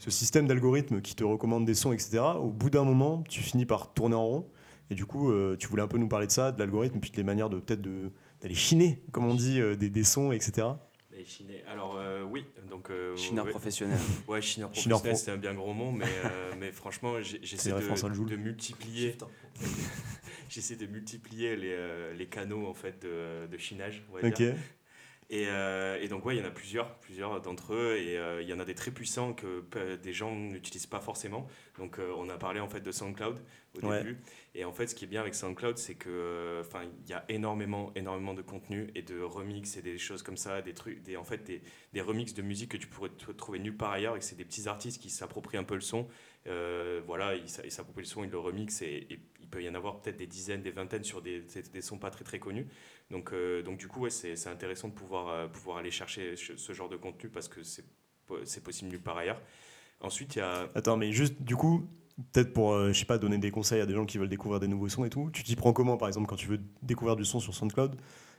ce 0.00 0.10
système 0.10 0.48
d'algorithme 0.48 1.00
qui 1.00 1.14
te 1.14 1.22
recommande 1.22 1.64
des 1.64 1.74
sons, 1.74 1.92
etc., 1.92 2.18
au 2.40 2.48
bout 2.50 2.70
d'un 2.70 2.84
moment, 2.84 3.22
tu 3.28 3.40
finis 3.42 3.66
par 3.66 3.92
tourner 3.94 4.16
en 4.16 4.26
rond. 4.26 4.48
Et 4.90 4.94
du 4.96 5.06
coup, 5.06 5.30
euh, 5.30 5.56
tu 5.56 5.68
voulais 5.68 5.82
un 5.82 5.88
peu 5.88 5.98
nous 5.98 6.08
parler 6.08 6.26
de 6.26 6.32
ça, 6.32 6.50
de 6.50 6.58
l'algorithme, 6.58 6.96
et 6.96 7.00
puis 7.00 7.12
des 7.12 7.22
manières 7.22 7.48
de 7.48 7.60
peut-être 7.60 7.80
de- 7.82 8.10
d'aller 8.40 8.54
chiner, 8.56 9.00
comme 9.12 9.24
on 9.26 9.34
dit, 9.34 9.60
euh, 9.60 9.76
des, 9.76 9.88
des 9.90 10.02
sons, 10.02 10.32
etc. 10.32 10.66
Les 11.12 11.24
Chinais. 11.24 11.62
Alors 11.70 11.96
euh, 11.98 12.22
oui, 12.24 12.44
donc 12.70 12.90
euh, 12.90 13.14
Chineur 13.14 13.44
ouais, 13.44 13.50
professionnel. 13.50 13.98
Ouais, 14.26 14.40
chineur 14.40 14.70
professionnel, 14.70 15.02
pro. 15.12 15.14
c'est 15.22 15.30
un 15.30 15.36
bien 15.36 15.52
gros 15.54 15.74
mot, 15.74 15.92
mais, 15.92 16.06
euh, 16.24 16.52
mais 16.58 16.72
franchement, 16.72 17.20
j'essaie 17.20 17.70
de, 17.72 18.14
Joule. 18.14 18.30
de 18.30 18.36
multiplier, 18.36 19.16
j'essaie 20.48 20.76
de 20.76 20.86
multiplier 20.86 21.56
les, 21.56 21.72
euh, 21.72 22.14
les 22.14 22.26
canaux 22.26 22.66
en 22.66 22.74
fait 22.74 23.02
de, 23.02 23.46
de 23.46 23.58
chinage, 23.58 24.02
on 24.10 24.14
va 24.20 24.26
Ok. 24.26 24.34
dire. 24.34 24.54
Et, 25.32 25.46
euh, 25.46 25.96
et 26.02 26.08
donc 26.08 26.24
ouais, 26.26 26.34
il 26.34 26.40
y 26.40 26.42
en 26.42 26.48
a 26.48 26.50
plusieurs, 26.50 26.96
plusieurs 26.98 27.40
d'entre 27.40 27.72
eux, 27.72 27.96
et 27.96 28.18
euh, 28.18 28.42
il 28.42 28.48
y 28.48 28.52
en 28.52 28.58
a 28.58 28.64
des 28.64 28.74
très 28.74 28.90
puissants 28.90 29.32
que 29.32 29.62
des 29.96 30.12
gens 30.12 30.34
n'utilisent 30.34 30.86
pas 30.88 31.00
forcément. 31.00 31.46
Donc 31.78 32.00
euh, 32.00 32.12
on 32.16 32.28
a 32.28 32.36
parlé 32.36 32.58
en 32.58 32.68
fait 32.68 32.80
de 32.80 32.90
SoundCloud 32.90 33.38
au 33.80 33.86
Ouais. 33.86 33.98
début, 33.98 34.18
et 34.56 34.64
en 34.64 34.72
fait 34.72 34.88
ce 34.88 34.96
qui 34.96 35.04
est 35.04 35.06
bien 35.06 35.20
avec 35.20 35.36
SoundCloud, 35.36 35.78
c'est 35.78 35.94
que 35.94 36.60
enfin 36.60 36.82
il 37.04 37.08
y 37.08 37.12
a 37.12 37.24
énormément, 37.28 37.92
énormément 37.94 38.34
de 38.34 38.42
contenu 38.42 38.90
et 38.96 39.02
de 39.02 39.20
remix 39.20 39.76
et 39.76 39.82
des 39.82 39.98
choses 39.98 40.24
comme 40.24 40.36
ça, 40.36 40.62
des 40.62 40.74
trucs, 40.74 41.00
des 41.04 41.16
en 41.16 41.22
fait 41.22 41.44
des, 41.44 41.62
des 41.92 42.00
remixes 42.00 42.34
de 42.34 42.42
musique 42.42 42.72
que 42.72 42.76
tu 42.76 42.88
pourrais 42.88 43.10
trouver 43.36 43.60
nulle 43.60 43.76
part 43.76 43.92
ailleurs, 43.92 44.16
et 44.16 44.18
que 44.18 44.24
c'est 44.24 44.34
des 44.34 44.44
petits 44.44 44.66
artistes 44.66 45.00
qui 45.00 45.10
s'approprient 45.10 45.58
un 45.58 45.64
peu 45.64 45.76
le 45.76 45.80
son. 45.80 46.08
Voilà, 47.06 47.36
ils 47.36 47.48
s'a- 47.48 47.64
ils 47.64 47.70
s'approprient 47.70 48.02
le 48.02 48.08
son, 48.08 48.24
ils 48.24 48.30
le 48.30 48.38
remixent, 48.38 48.82
et, 48.82 49.06
et 49.10 49.20
il 49.40 49.46
peut 49.48 49.62
y 49.62 49.68
en 49.68 49.74
avoir 49.76 50.00
peut-être 50.00 50.16
des 50.16 50.26
dizaines, 50.26 50.62
des 50.62 50.72
vingtaines 50.72 51.04
sur 51.04 51.22
des, 51.22 51.40
des, 51.42 51.62
des 51.62 51.80
sons 51.82 51.98
pas 51.98 52.10
très 52.10 52.24
très 52.24 52.40
connus. 52.40 52.66
Donc, 53.10 53.32
euh, 53.32 53.62
donc 53.62 53.78
du 53.78 53.88
coup, 53.88 54.00
ouais, 54.00 54.10
c'est 54.10 54.36
c'est 54.36 54.48
intéressant 54.50 54.88
de 54.88 54.94
pouvoir, 54.94 55.28
euh, 55.28 55.48
pouvoir 55.48 55.78
aller 55.78 55.90
chercher 55.90 56.36
ce 56.36 56.72
genre 56.72 56.88
de 56.88 56.96
contenu 56.96 57.28
parce 57.28 57.48
que 57.48 57.62
c'est 57.62 57.84
po- 58.26 58.44
c'est 58.44 58.62
possible 58.62 58.90
nulle 58.90 59.02
part 59.02 59.18
ailleurs. 59.18 59.40
Ensuite, 60.00 60.36
il 60.36 60.38
y 60.38 60.42
a... 60.42 60.70
Attends, 60.74 60.96
mais 60.96 61.12
juste, 61.12 61.42
du 61.42 61.56
coup, 61.56 61.88
peut-être 62.32 62.52
pour, 62.52 62.72
euh, 62.72 62.92
je 62.92 62.98
sais 62.98 63.04
pas, 63.04 63.18
donner 63.18 63.38
des 63.38 63.50
conseils 63.50 63.80
à 63.80 63.86
des 63.86 63.94
gens 63.94 64.06
qui 64.06 64.16
veulent 64.16 64.28
découvrir 64.28 64.60
des 64.60 64.68
nouveaux 64.68 64.88
sons 64.88 65.04
et 65.04 65.10
tout, 65.10 65.28
tu 65.32 65.42
t'y 65.42 65.56
prends 65.56 65.72
comment, 65.72 65.96
par 65.96 66.08
exemple, 66.08 66.26
quand 66.26 66.36
tu 66.36 66.46
veux 66.46 66.60
découvrir 66.82 67.16
du 67.16 67.24
son 67.24 67.40
sur 67.40 67.54
SoundCloud? 67.54 67.96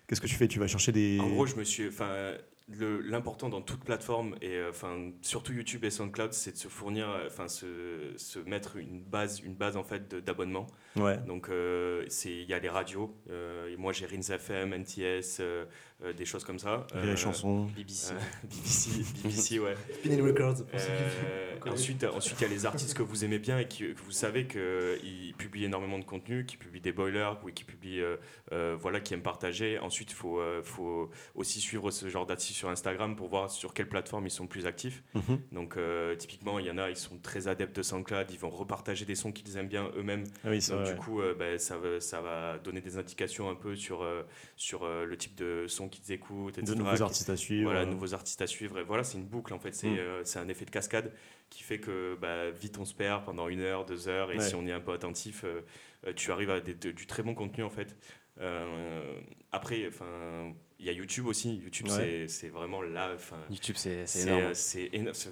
Qu'est-ce 0.08 0.22
que 0.22 0.28
tu 0.28 0.36
fais? 0.36 0.48
Tu 0.48 0.60
vas 0.60 0.68
chercher 0.68 0.92
des. 0.92 1.20
En 1.20 1.30
gros, 1.30 1.46
je 1.46 1.56
me 1.56 1.64
suis... 1.64 1.88
Enfin, 1.88 2.34
l'important 2.80 3.50
dans 3.50 3.62
toute 3.62 3.84
plateforme, 3.84 4.36
et 4.42 4.56
euh, 4.58 4.70
enfin, 4.70 5.12
surtout 5.22 5.54
YouTube 5.54 5.84
et 5.86 5.90
SoundCloud, 5.90 6.34
c'est 6.34 6.52
de 6.54 6.58
se 6.58 6.68
fournir, 6.68 7.10
euh, 7.10 7.28
enfin, 7.28 7.48
se, 7.48 8.14
se 8.18 8.40
mettre 8.40 8.78
une 8.78 9.02
base, 9.02 9.40
une 9.42 9.56
base 9.56 9.78
en 9.78 9.84
fait 9.84 10.14
d'abonnement. 10.16 10.68
Ouais. 10.96 11.18
Donc, 11.28 11.50
euh, 11.50 12.04
c'est- 12.10 12.32
il 12.32 12.50
y 12.50 12.54
a 12.54 12.60
les 12.60 12.70
radios. 12.70 13.16
euh, 13.30 13.70
et 13.72 13.78
moi, 13.78 13.94
j'ai 13.94 14.06
Rins 14.06 14.22
FM, 14.36 14.74
NTS, 14.74 15.38
euh, 15.40 15.66
euh, 16.04 16.14
des 16.14 16.26
choses 16.26 16.44
comme 16.44 16.60
ça. 16.60 16.86
Les 17.04 17.16
chansons. 17.16 17.66
BBC. 17.76 18.14
BBC, 18.44 18.90
BBC, 19.24 19.60
ouais. 19.60 19.76
Spinning 19.94 20.22
Records. 20.22 20.66
Euh, 20.74 21.56
ensuite, 21.68 22.04
ensuite, 22.04 22.40
il 22.40 22.44
y 22.44 22.46
a 22.46 22.50
les 22.50 22.66
artistes 22.66 22.96
que 22.98 23.04
vous 23.04 23.24
aimez 23.24 23.40
bien 23.40 23.60
et 23.60 23.68
qui, 23.68 23.94
que 23.94 24.02
vous 24.02 24.12
savez 24.12 24.48
qu'ils 24.48 25.34
publient 25.38 25.66
énormément 25.66 26.00
de 26.00 26.04
contenu, 26.06 26.46
qui 26.46 26.58
publient 26.58 26.82
des 26.82 26.92
boilers, 26.92 27.40
ou 27.46 27.52
qui 27.52 27.64
publient, 27.64 28.02
euh, 28.02 28.18
euh, 28.52 28.76
voilà, 28.80 29.00
qui 29.00 29.14
aiment 29.14 29.22
partager. 29.22 29.80
Ensuite, 29.80 30.12
il 30.12 30.16
faut, 30.16 30.40
euh, 30.40 30.62
faut 30.64 31.10
aussi 31.36 31.60
suivre 31.62 31.92
ce 31.92 32.10
genre 32.10 32.26
d'artistes 32.26 32.58
sur 32.62 32.70
Instagram 32.70 33.16
pour 33.16 33.28
voir 33.28 33.50
sur 33.50 33.74
quelle 33.74 33.90
plateforme 33.90 34.28
ils 34.28 34.32
sont 34.32 34.46
plus 34.46 34.68
actifs. 34.68 35.02
Mhm. 35.16 35.40
Donc, 35.52 35.78
euh, 35.78 36.16
typiquement, 36.16 36.60
il 36.60 36.68
y 36.68 36.70
en 36.72 36.78
a, 36.78 36.92
ils 36.92 36.96
sont 36.96 37.18
très 37.18 37.48
adeptes 37.48 37.76
de 37.76 37.82
SoundCloud, 37.82 38.30
ils 38.30 38.38
vont 38.38 38.52
repartager 38.52 39.04
des 39.04 39.16
sons 39.16 39.32
qu'ils 39.32 39.58
aiment 39.58 39.68
bien 39.68 39.90
eux-mêmes. 39.98 40.26
Ah 40.44 40.50
oui, 40.52 40.60
Donc, 40.70 40.82
vrai. 40.82 40.94
du 40.94 41.00
coup, 41.00 41.22
euh, 41.22 41.34
ben, 41.34 41.58
ça, 41.58 41.78
va, 41.80 42.00
ça 42.00 42.22
va 42.22 42.60
donner 42.60 42.80
des 42.82 42.98
indications 42.98 43.50
un 43.50 43.56
peu 43.56 43.76
sur, 43.76 44.04
euh, 44.04 44.22
sur 44.58 44.88
le 44.88 45.18
type 45.18 45.34
de 45.36 45.66
son 45.68 45.90
qu'ils 45.90 46.12
écoutent, 46.12 46.60
etc. 46.60 46.74
De 46.74 46.78
nouveaux 46.84 47.02
artistes 47.02 47.32
à 47.32 47.36
suivre. 47.36 47.72
Voilà, 47.72 47.86
nouveaux 47.88 48.14
artistes 48.14 48.42
à 48.44 48.48
suivre. 48.48 48.78
Et 48.78 48.84
voilà, 48.84 49.04
c'est 49.04 49.18
une 49.18 49.26
boucle 49.26 49.56
en 49.56 49.60
fait. 49.60 49.74
C'est 49.74 49.90
Mm. 49.90 50.38
un 50.44 50.48
effet 50.48 50.66
de 50.66 50.70
cascade 50.72 51.12
qui 51.50 51.64
fait 51.64 51.80
que 51.80 52.16
bah, 52.22 52.52
vite 52.52 52.78
on 52.78 52.86
se 52.86 52.94
perd 52.94 53.26
pendant 53.26 53.48
une 53.48 53.62
heure, 53.62 53.86
deux 53.86 54.08
heures. 54.08 54.32
Et 54.32 54.38
Ouais. 54.38 54.44
si 54.48 54.54
on 54.54 54.68
est 54.68 54.72
un 54.72 54.80
peu 54.82 54.92
attentif, 54.94 55.44
tu 56.16 56.32
arrives 56.32 56.52
à 56.52 56.60
des- 56.60 56.76
de- 56.76 56.92
du 56.92 57.08
très 57.08 57.24
bon 57.24 57.34
contenu 57.34 57.64
en 57.64 57.72
fait. 57.72 57.98
Après, 59.52 59.86
enfin, 59.88 60.54
il 60.82 60.88
y 60.88 60.90
a 60.90 60.94
YouTube 60.94 61.28
aussi. 61.28 61.58
YouTube, 61.64 61.88
Ouais. 61.88 61.96
c'est- 61.96 62.28
c'est 62.28 62.50
vraiment 62.50 62.82
là. 62.82 63.16
YouTube, 63.50 63.76
c'est 63.78 64.06
c'est 64.08 64.20
c'est 64.22 64.28
énorme. 64.28 64.44
euh, 64.44 64.52
c'est 64.54 64.90
énorme. 64.92 65.14
C'est- 65.14 65.30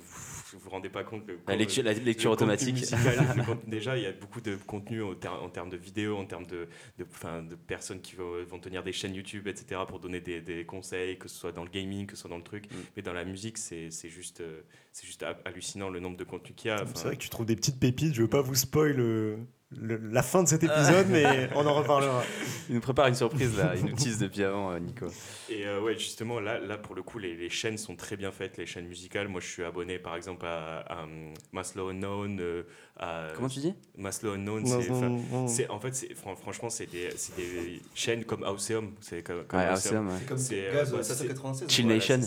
Vous 0.53 0.59
vous 0.59 0.69
rendez 0.69 0.89
pas 0.89 1.03
compte 1.03 1.27
le 1.27 1.39
La 1.47 1.55
lecture, 1.55 1.83
la 1.83 1.93
le 1.93 1.99
lecture 1.99 2.31
automatique. 2.31 2.73
musical, 2.75 3.17
le 3.35 3.43
contenu- 3.43 3.69
déjà, 3.69 3.97
il 3.97 4.03
y 4.03 4.05
a 4.05 4.11
beaucoup 4.11 4.41
de 4.41 4.55
contenu 4.55 5.03
en, 5.03 5.13
ter- 5.15 5.43
en 5.43 5.49
termes 5.49 5.69
de 5.69 5.77
vidéos, 5.77 6.17
en 6.17 6.25
termes 6.25 6.45
de, 6.47 6.67
de, 6.97 7.03
de 7.49 7.55
personnes 7.55 7.99
qui 8.01 8.15
vont, 8.15 8.43
vont 8.45 8.59
tenir 8.59 8.83
des 8.83 8.91
chaînes 8.93 9.13
YouTube, 9.15 9.47
etc., 9.47 9.81
pour 9.87 9.99
donner 9.99 10.21
des, 10.21 10.41
des 10.41 10.65
conseils, 10.65 11.17
que 11.17 11.27
ce 11.27 11.35
soit 11.35 11.51
dans 11.51 11.63
le 11.63 11.69
gaming, 11.69 12.05
que 12.07 12.15
ce 12.15 12.21
soit 12.21 12.29
dans 12.29 12.37
le 12.37 12.43
truc. 12.43 12.65
Mm. 12.71 12.75
Mais 12.95 13.01
dans 13.01 13.13
la 13.13 13.25
musique, 13.25 13.57
c'est 13.57 13.89
c'est 13.91 14.09
juste, 14.09 14.41
euh, 14.41 14.61
c'est 14.91 15.05
juste 15.07 15.23
ha- 15.23 15.39
hallucinant 15.45 15.89
le 15.89 15.99
nombre 15.99 16.17
de 16.17 16.23
contenus 16.23 16.53
qu'il 16.55 16.69
y 16.69 16.71
a. 16.71 16.83
C'est 16.95 17.03
vrai 17.05 17.15
que 17.17 17.21
tu 17.21 17.29
trouves 17.29 17.45
des 17.45 17.55
petites 17.55 17.79
pépites. 17.79 18.13
Je 18.13 18.21
veux 18.21 18.27
pas 18.27 18.41
vous 18.41 18.55
spoil 18.55 18.93
le- 18.95 19.37
le- 19.71 19.97
la 20.11 20.23
fin 20.23 20.43
de 20.43 20.47
cet 20.47 20.63
épisode, 20.63 21.07
mais 21.09 21.49
on 21.55 21.65
en 21.65 21.73
reparlera. 21.75 22.23
Il 22.69 22.75
nous 22.75 22.81
prépare 22.81 23.07
une 23.07 23.15
surprise 23.15 23.57
là, 23.57 23.73
il 23.75 23.85
nous 23.85 23.95
tease 23.95 24.17
depuis 24.19 24.43
avant, 24.43 24.71
euh, 24.71 24.79
Nico. 24.79 25.07
Et 25.49 25.65
euh, 25.67 25.79
ouais, 25.81 25.93
justement, 25.97 26.39
là, 26.39 26.59
là, 26.59 26.77
pour 26.77 26.95
le 26.95 27.03
coup, 27.03 27.19
les, 27.19 27.35
les 27.35 27.49
chaînes 27.49 27.77
sont 27.77 27.95
très 27.95 28.15
bien 28.17 28.31
faites, 28.31 28.57
les 28.57 28.65
chaînes 28.65 28.87
musicales. 28.87 29.27
Moi, 29.27 29.41
je 29.41 29.47
suis 29.47 29.63
abonné, 29.63 29.99
par 29.99 30.15
exemple, 30.15 30.45
à, 30.45 30.79
à, 30.79 31.03
um, 31.03 31.33
Maslow 31.51 31.89
Unknown. 31.89 32.39
euh, 32.39 32.63
à 32.99 33.27
Comment 33.35 33.47
tu 33.47 33.59
dis? 33.59 33.73
Maslow 33.97 34.33
Unknown, 34.33 34.61
Non, 34.63 35.47
c'est... 35.47 35.69
En 35.69 35.79
fait, 35.79 36.13
fran- 36.15 36.35
franchement, 36.35 36.69
c'est 36.69 36.85
des, 36.85 37.09
chaînes 37.95 38.25
comme 38.25 38.43
Auseum. 38.43 38.93
C'est 38.99 39.23
comme, 39.23 39.45
comme 39.45 39.59
Ouais, 39.59 39.71
Auseum. 39.71 40.09
C'est 40.19 40.25
comme 40.27 40.37
C'est, 40.37 40.67
euh, 40.67 40.73
Gaz 40.73 40.91
bah, 40.91 41.03
796. 41.03 41.69
Chill 41.69 41.85
Voilà, 41.85 41.95
Nation. 41.97 42.19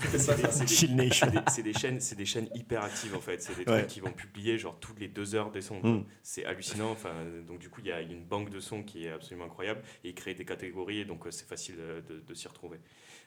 Chill 0.66 0.94
Nation. 0.96 1.26
c'est 1.48 1.62
des- 1.62 1.72
chaînes, 1.72 2.00
c'est 2.00 2.16
des 2.16 2.24
chaînes 2.26 2.48
hyper 2.54 2.82
actives 2.84 3.14
en 3.14 3.20
fait. 3.20 3.42
C'est 3.42 3.54
des 3.56 3.70
Ouais. 3.70 3.78
trucs 3.80 3.86
qui 3.90 4.00
vont 4.00 4.12
publier 4.12 4.58
genre 4.58 4.76
toutes 4.78 5.00
les 5.00 5.08
deux 5.08 5.34
heures 5.34 5.50
des 5.50 5.62
sons. 5.62 5.80
Mm. 5.82 6.04
C'est 6.22 6.44
hallucinant. 6.44 6.90
Enfin, 6.90 7.12
donc 7.46 7.58
du 7.58 7.68
coup, 7.70 7.80
il 7.82 7.88
y 7.88 7.92
a 7.92 8.00
une 8.00 8.24
banque 8.24 8.50
de 8.50 8.60
sons 8.60 8.82
qui 8.82 9.06
est 9.06 9.10
absolument 9.12 9.46
incroyable 9.46 9.80
et 10.04 10.10
ils 10.10 10.14
créent 10.14 10.34
des 10.34 10.44
catégories 10.44 11.00
et 11.00 11.04
donc 11.04 11.26
euh, 11.26 11.30
c'est 11.30 11.46
facile 11.48 11.76
euh, 11.78 12.00
de, 12.08 12.20
de 12.20 12.34
s'y 12.34 12.46
retrouver. 12.48 12.78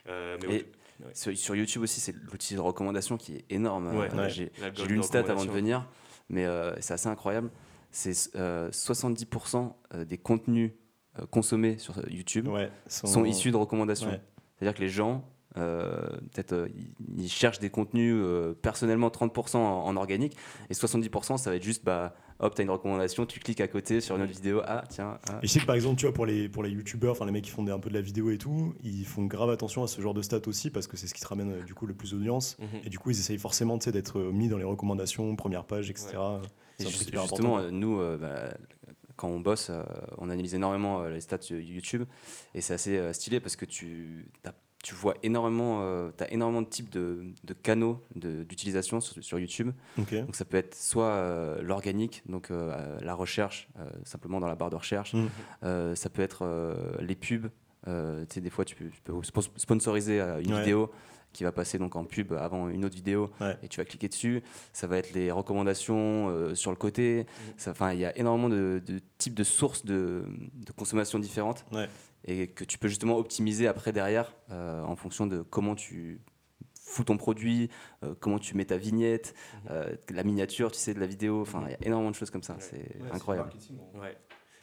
Euh, 0.10 0.38
mais 0.48 0.56
Et 0.58 0.66
sur, 1.14 1.36
sur 1.38 1.56
YouTube 1.56 1.84
aussi, 1.84 2.00
c'est 2.00 2.16
l'outil 2.32 2.56
de 2.56 2.60
recommandation 2.60 3.18
qui 3.18 3.36
est 3.38 3.46
énorme. 3.50 3.96
Ouais, 3.98 4.10
Euh, 4.14 4.18
ouais. 4.28 4.30
J'ai 4.30 4.86
lu 4.86 4.96
une 4.96 5.04
stat 5.04 5.20
avant 5.30 5.46
de 5.46 5.52
venir, 5.52 5.88
mais 6.34 6.46
euh, 6.46 6.74
c'est 6.82 6.94
assez 6.94 7.08
incroyable. 7.08 7.50
C'est 7.92 8.36
euh, 8.36 8.70
70% 8.72 9.72
des 10.06 10.18
contenus 10.18 10.72
euh, 11.20 11.26
consommés 11.28 11.78
sur 11.78 11.96
YouTube 12.10 12.48
Ouais, 12.48 12.72
sont 12.88 13.24
issus 13.26 13.52
de 13.52 13.58
recommandations. 13.58 14.10
Ouais. 14.10 14.22
C'est-à-dire 14.58 14.76
que 14.76 14.82
les 14.82 14.90
gens, 14.90 15.24
euh, 15.58 16.08
peut-être, 16.34 16.54
euh, 16.54 16.68
ils- 16.76 16.94
ils 17.24 17.30
cherchent 17.30 17.60
des 17.60 17.70
contenus 17.70 18.16
euh, 18.18 18.54
personnellement 18.60 19.10
30% 19.10 19.58
en, 19.58 19.86
en 19.86 19.96
organique 19.96 20.36
et 20.70 20.74
70% 20.74 21.38
ça 21.38 21.50
va 21.52 21.56
être 21.58 21.64
juste, 21.64 21.84
bah, 21.86 22.16
hop, 22.44 22.54
t'as 22.56 22.64
une 22.64 22.70
recommandation, 22.70 23.26
tu 23.26 23.40
cliques 23.40 23.62
à 23.62 23.68
côté 23.68 24.02
sur 24.02 24.16
une 24.16 24.22
autre 24.24 24.32
vidéo, 24.34 24.62
ah 24.66 24.84
tiens. 24.90 25.18
ah. 25.30 25.40
Et 25.42 25.48
je 25.48 25.52
sais 25.52 25.60
que 25.60 25.66
par 25.66 25.76
exemple, 25.76 25.98
tu 26.00 26.06
vois, 26.06 26.14
pour 26.14 26.26
les, 26.26 26.50
pour 26.50 26.62
les 26.64 26.70
youtubeurs, 26.72 27.14
enfin 27.14 27.26
les 27.26 27.32
mecs 27.32 27.44
qui 27.46 27.50
font 27.52 27.64
des- 27.64 27.72
un 27.72 27.80
peu 27.80 27.90
de 27.90 27.96
la 27.96 28.02
vidéo 28.02 28.30
et 28.32 28.38
tout, 28.38 28.76
ils 28.84 29.06
font 29.06 29.26
grave 29.26 29.50
attention 29.50 29.84
à 29.84 29.88
ce 29.88 30.02
genre 30.02 30.14
de 30.14 30.22
stats 30.22 30.48
aussi 30.48 30.70
parce 30.70 30.88
que 30.88 30.98
c'est 30.98 31.08
ce 31.08 31.14
qui 31.14 31.22
te 31.22 31.28
ramène 31.28 31.52
euh, 31.52 31.64
du 31.64 31.74
coup 31.74 31.86
le 31.86 31.94
plus 31.94 32.12
d'audience. 32.12 32.58
Mhm. 32.60 32.68
Et 32.86 32.90
du 32.90 33.00
coup, 33.00 33.10
ils 33.12 33.20
essayent 33.20 33.38
forcément 33.38 33.78
d'être 33.78 34.20
euh, 34.20 34.32
mis 34.32 34.48
dans 34.50 34.58
les 34.58 34.64
recommandations, 34.64 35.36
première 35.36 35.66
page, 35.66 35.90
etc. 35.90 36.08
Et 36.10 36.14
C'est 36.14 36.18
un 36.18 36.38
truc 36.38 36.48
juste- 36.90 36.98
justement, 37.12 37.24
important. 37.24 37.58
euh, 37.60 37.72
nous, 37.72 38.00
euh, 38.00 38.18
bah, 38.18 38.58
quand 39.16 39.28
on 39.30 39.40
bosse, 39.40 39.70
euh, 39.70 39.84
on 40.18 40.30
analyse 40.30 40.56
énormément 40.56 41.04
les 41.06 41.22
stats 41.22 41.38
YouTube 41.52 42.04
et 42.56 42.62
c'est 42.62 42.74
assez 42.74 43.14
stylé 43.14 43.40
parce 43.40 43.56
que 43.56 43.66
tu, 43.66 44.26
t'as- 44.42 44.54
tu 44.84 44.94
vois 44.94 45.16
énormément, 45.24 45.80
euh, 45.82 46.12
as 46.20 46.32
énormément 46.32 46.62
de 46.62 46.68
types 46.68 46.92
de, 46.92 47.24
de 47.44 47.54
canaux 47.54 48.04
de- 48.16 48.44
d'utilisation 48.44 49.00
sur, 49.02 49.24
sur 49.24 49.40
YouTube. 49.40 49.72
Donc 49.98 50.36
ça 50.36 50.46
peut 50.46 50.58
être 50.58 50.76
soit 50.76 51.06
euh, 51.06 51.62
l'organique, 51.64 52.22
donc 52.28 52.52
euh, 52.52 52.72
euh, 52.72 53.00
la 53.02 53.16
recherche, 53.16 53.70
simplement 54.04 54.40
dans 54.40 54.48
la 54.48 54.56
barre 54.56 54.70
de 54.70 54.76
recherche. 54.76 55.16
Euh, 55.64 55.96
ça 55.96 56.10
peut 56.10 56.22
être 56.22 56.46
les 57.00 57.16
pubs. 57.16 57.48
Tu 57.86 57.92
sais, 58.30 58.42
des 58.42 58.50
fois, 58.52 58.64
tu 58.66 58.76
peux, 58.76 58.90
tu 58.90 59.02
peux 59.02 59.14
spo- 59.14 59.50
sponsoriser 59.58 60.20
une 60.20 60.54
Ouais. 60.54 60.60
vidéo 60.60 60.92
qui 61.34 61.44
va 61.44 61.52
passer 61.52 61.80
donc 61.80 61.96
en 61.96 62.04
pub 62.06 62.32
avant 62.34 62.70
une 62.70 62.86
autre 62.86 62.94
vidéo 62.96 63.32
Ouais. 63.42 63.58
et 63.64 63.68
tu 63.68 63.80
vas 63.80 63.86
cliquer 63.86 64.08
dessus. 64.08 64.44
Ça 64.72 64.86
va 64.86 64.98
être 65.00 65.14
les 65.14 65.32
recommandations 65.32 66.30
euh, 66.30 66.54
sur 66.56 66.70
le 66.72 66.78
côté. 66.78 67.26
Ça- 67.58 67.72
Enfin, 67.72 67.92
il 67.94 68.00
y 68.00 68.06
a 68.06 68.16
énormément 68.18 68.50
de, 68.50 68.82
de 68.86 69.00
types 69.18 69.34
de 69.34 69.44
sources 69.44 69.84
de, 69.84 70.26
de 70.54 70.72
consommation 70.74 71.18
différentes 71.20 71.66
Ouais. 71.72 71.90
Et 72.26 72.48
que 72.48 72.64
tu 72.64 72.78
peux 72.78 72.88
justement 72.88 73.18
optimiser 73.18 73.68
après 73.68 73.92
derrière 73.92 74.34
euh, 74.52 74.82
en 74.84 74.96
fonction 74.96 75.28
de 75.28 75.42
comment 75.42 75.76
tu 75.76 76.22
fous 76.86 77.04
ton 77.04 77.18
produit, 77.18 77.70
euh, 78.04 78.14
comment 78.20 78.40
tu 78.40 78.56
mets 78.56 78.66
ta 78.66 78.78
vignette, 78.78 79.34
Mhm. 79.54 79.60
euh, 79.72 79.96
la 80.12 80.24
miniature, 80.24 80.72
tu 80.72 80.78
sais, 80.80 80.94
de 80.94 81.00
la 81.00 81.08
vidéo. 81.08 81.42
Enfin, 81.42 81.64
il 81.68 81.72
y 81.72 81.76
a 81.76 81.78
énormément 81.88 82.12
de 82.12 82.16
choses 82.16 82.30
comme 82.30 82.44
ça. 82.44 82.54
Ouais. 82.54 82.60
C'est 82.62 83.02
Ouais, 83.02 83.12
incroyable. 83.12 83.52
Ouais. 83.96 84.18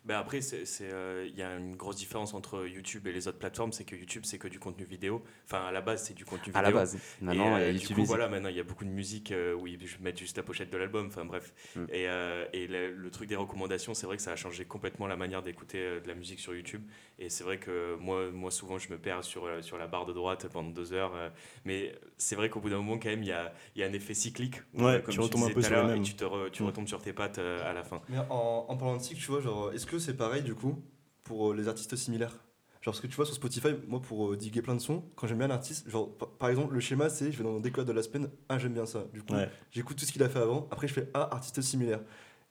Ben 0.07 0.16
après, 0.16 0.40
c'est- 0.40 0.64
c'est, 0.64 0.88
euh, 0.90 1.27
il 1.29 1.37
y 1.37 1.42
a 1.42 1.57
une 1.57 1.77
grosse 1.77 1.96
différence 1.96 2.33
entre 2.33 2.66
YouTube 2.66 3.07
et 3.07 3.12
les 3.12 3.29
autres 3.29 3.38
plateformes, 3.38 3.70
c'est 3.73 3.85
que 3.85 3.94
YouTube, 3.94 4.23
c'est 4.25 4.38
que 4.38 4.49
du 4.49 4.59
contenu 4.59 4.85
vidéo. 4.87 5.23
Enfin, 5.44 5.66
à 5.66 5.73
la 5.73 5.83
base, 5.83 6.05
c'est 6.05 6.14
du 6.14 6.25
contenu 6.25 6.46
vidéo. 6.46 6.59
À 6.59 6.62
la 6.62 6.70
base. 6.70 6.94
Et, 6.94 6.99
Maintenant, 7.25 7.44
il 7.59 7.61
y 7.61 7.64
a 7.64 7.66
euh, 7.66 7.70
YouTube 7.73 7.88
du 7.88 7.94
coup, 7.94 8.01
Music. 8.01 8.09
voilà, 8.09 8.29
maintenant 8.31 8.49
il 8.49 8.57
y 8.57 8.61
a 8.61 8.64
beaucoup 8.64 8.87
de 8.87 8.90
musique 8.90 9.31
euh, 9.31 9.55
où 9.55 9.66
ils 9.66 9.79
mettent 10.01 10.18
juste 10.18 10.38
la 10.38 10.42
pochette 10.42 10.70
de 10.73 10.79
l'album. 10.79 11.09
Enfin 11.09 11.27
bref. 11.27 11.53
Mm. 11.77 11.81
Et, 11.90 12.09
euh, 12.09 12.46
et 12.55 12.66
le, 12.66 12.94
le 12.94 13.11
truc 13.11 13.29
des 13.29 13.37
recommandations, 13.37 13.92
c'est 13.92 14.07
vrai 14.07 14.16
que 14.16 14.23
ça 14.23 14.33
a 14.33 14.37
changé 14.37 14.64
complètement 14.64 15.07
la 15.07 15.16
manière 15.16 15.42
d'écouter 15.42 15.79
euh, 15.79 16.01
de 16.01 16.09
la 16.09 16.14
musique 16.14 16.40
sur 16.40 16.55
YouTube. 16.55 16.83
Et 17.22 17.28
c'est 17.28 17.44
vrai 17.44 17.59
que 17.59 17.96
moi, 17.96 18.30
moi 18.30 18.50
souvent, 18.50 18.78
je 18.78 18.90
me 18.90 18.98
perds 18.98 19.24
sur, 19.24 19.44
euh, 19.44 19.61
sur 19.61 19.76
la 19.76 19.87
barre 19.87 20.06
de 20.06 20.12
droite 20.14 20.48
pendant 20.50 20.70
deux 20.70 20.94
heures. 20.94 21.14
euh, 21.14 21.28
mais 21.66 21.94
c'est 22.16 22.35
vrai 22.35 22.48
qu'au 22.48 22.61
bout 22.61 22.70
d'un 22.70 22.78
moment, 22.78 22.98
quand 22.98 23.11
même, 23.11 23.22
il 23.22 23.28
y 23.28 23.33
a, 23.33 23.52
il 23.76 23.80
y 23.80 23.85
a 23.85 23.87
un 23.87 23.92
effet 23.92 24.14
cyclique. 24.14 24.56
où, 24.74 24.83
Ouais, 24.83 24.94
euh, 24.94 25.00
comme 25.02 25.14
tu 25.14 25.20
retombes 25.20 25.44
un 25.44 25.50
peu 25.50 25.61
sur 25.62 25.70
le 25.76 25.87
même. 25.87 25.96
Et 25.98 26.02
tu, 26.02 26.14
te 26.14 26.24
re- 26.24 26.50
tu 26.50 26.62
Mm. 26.62 26.66
retombes 26.66 26.88
sur 26.88 27.02
tes 27.02 27.12
pattes 27.12 27.38
euh, 27.38 27.68
à 27.68 27.74
la 27.74 27.85
fin. 27.85 28.00
Mais 28.09 28.18
en, 28.30 28.64
en 28.68 28.76
parlant 28.78 28.96
de 28.96 29.02
cycle, 29.02 29.20
tu 29.20 29.30
vois, 29.30 29.40
genre, 29.40 29.70
est-ce 29.72 29.85
que 29.87 29.98
c'est 29.98 30.16
pareil 30.16 30.42
du 30.42 30.54
coup 30.54 30.83
pour 31.24 31.52
les 31.52 31.68
artistes 31.68 31.94
similaires? 31.94 32.38
Genre, 32.80 32.94
ce 32.94 33.02
que 33.02 33.06
tu 33.06 33.14
vois 33.16 33.26
sur 33.26 33.35
Spotify, 33.35 33.68
moi 33.87 34.00
pour 34.00 34.33
euh, 34.33 34.37
diguer 34.38 34.62
plein 34.62 34.74
de 34.74 34.80
sons, 34.80 35.04
quand 35.14 35.26
j'aime 35.26 35.37
bien 35.37 35.48
un 35.48 35.54
artiste, 35.54 35.90
genre, 35.90 36.16
par, 36.16 36.30
par 36.30 36.48
exemple, 36.48 36.72
le 36.72 36.80
schéma 36.80 37.11
c'est 37.11 37.30
je 37.30 37.37
vais 37.37 37.44
dans 37.44 37.54
le 37.54 37.61
découverte 37.61 37.87
de 37.88 37.92
la 37.92 38.02
semaine, 38.02 38.30
ah 38.48 38.59
j'aime 38.59 38.72
bien 38.72 38.87
ça. 38.87 39.04
Du 39.12 39.22
coup, 39.22 39.35
Ouais. 39.35 39.50
j'écoute 39.70 39.98
tout 39.98 40.06
ce 40.06 40.12
qu'il 40.12 40.22
a 40.22 40.30
fait 40.30 40.38
avant, 40.38 40.66
après 40.70 40.88
je 40.88 40.94
fais 40.94 41.11
ah 41.12 41.28
artiste 41.30 41.61
similaire. 41.61 42.00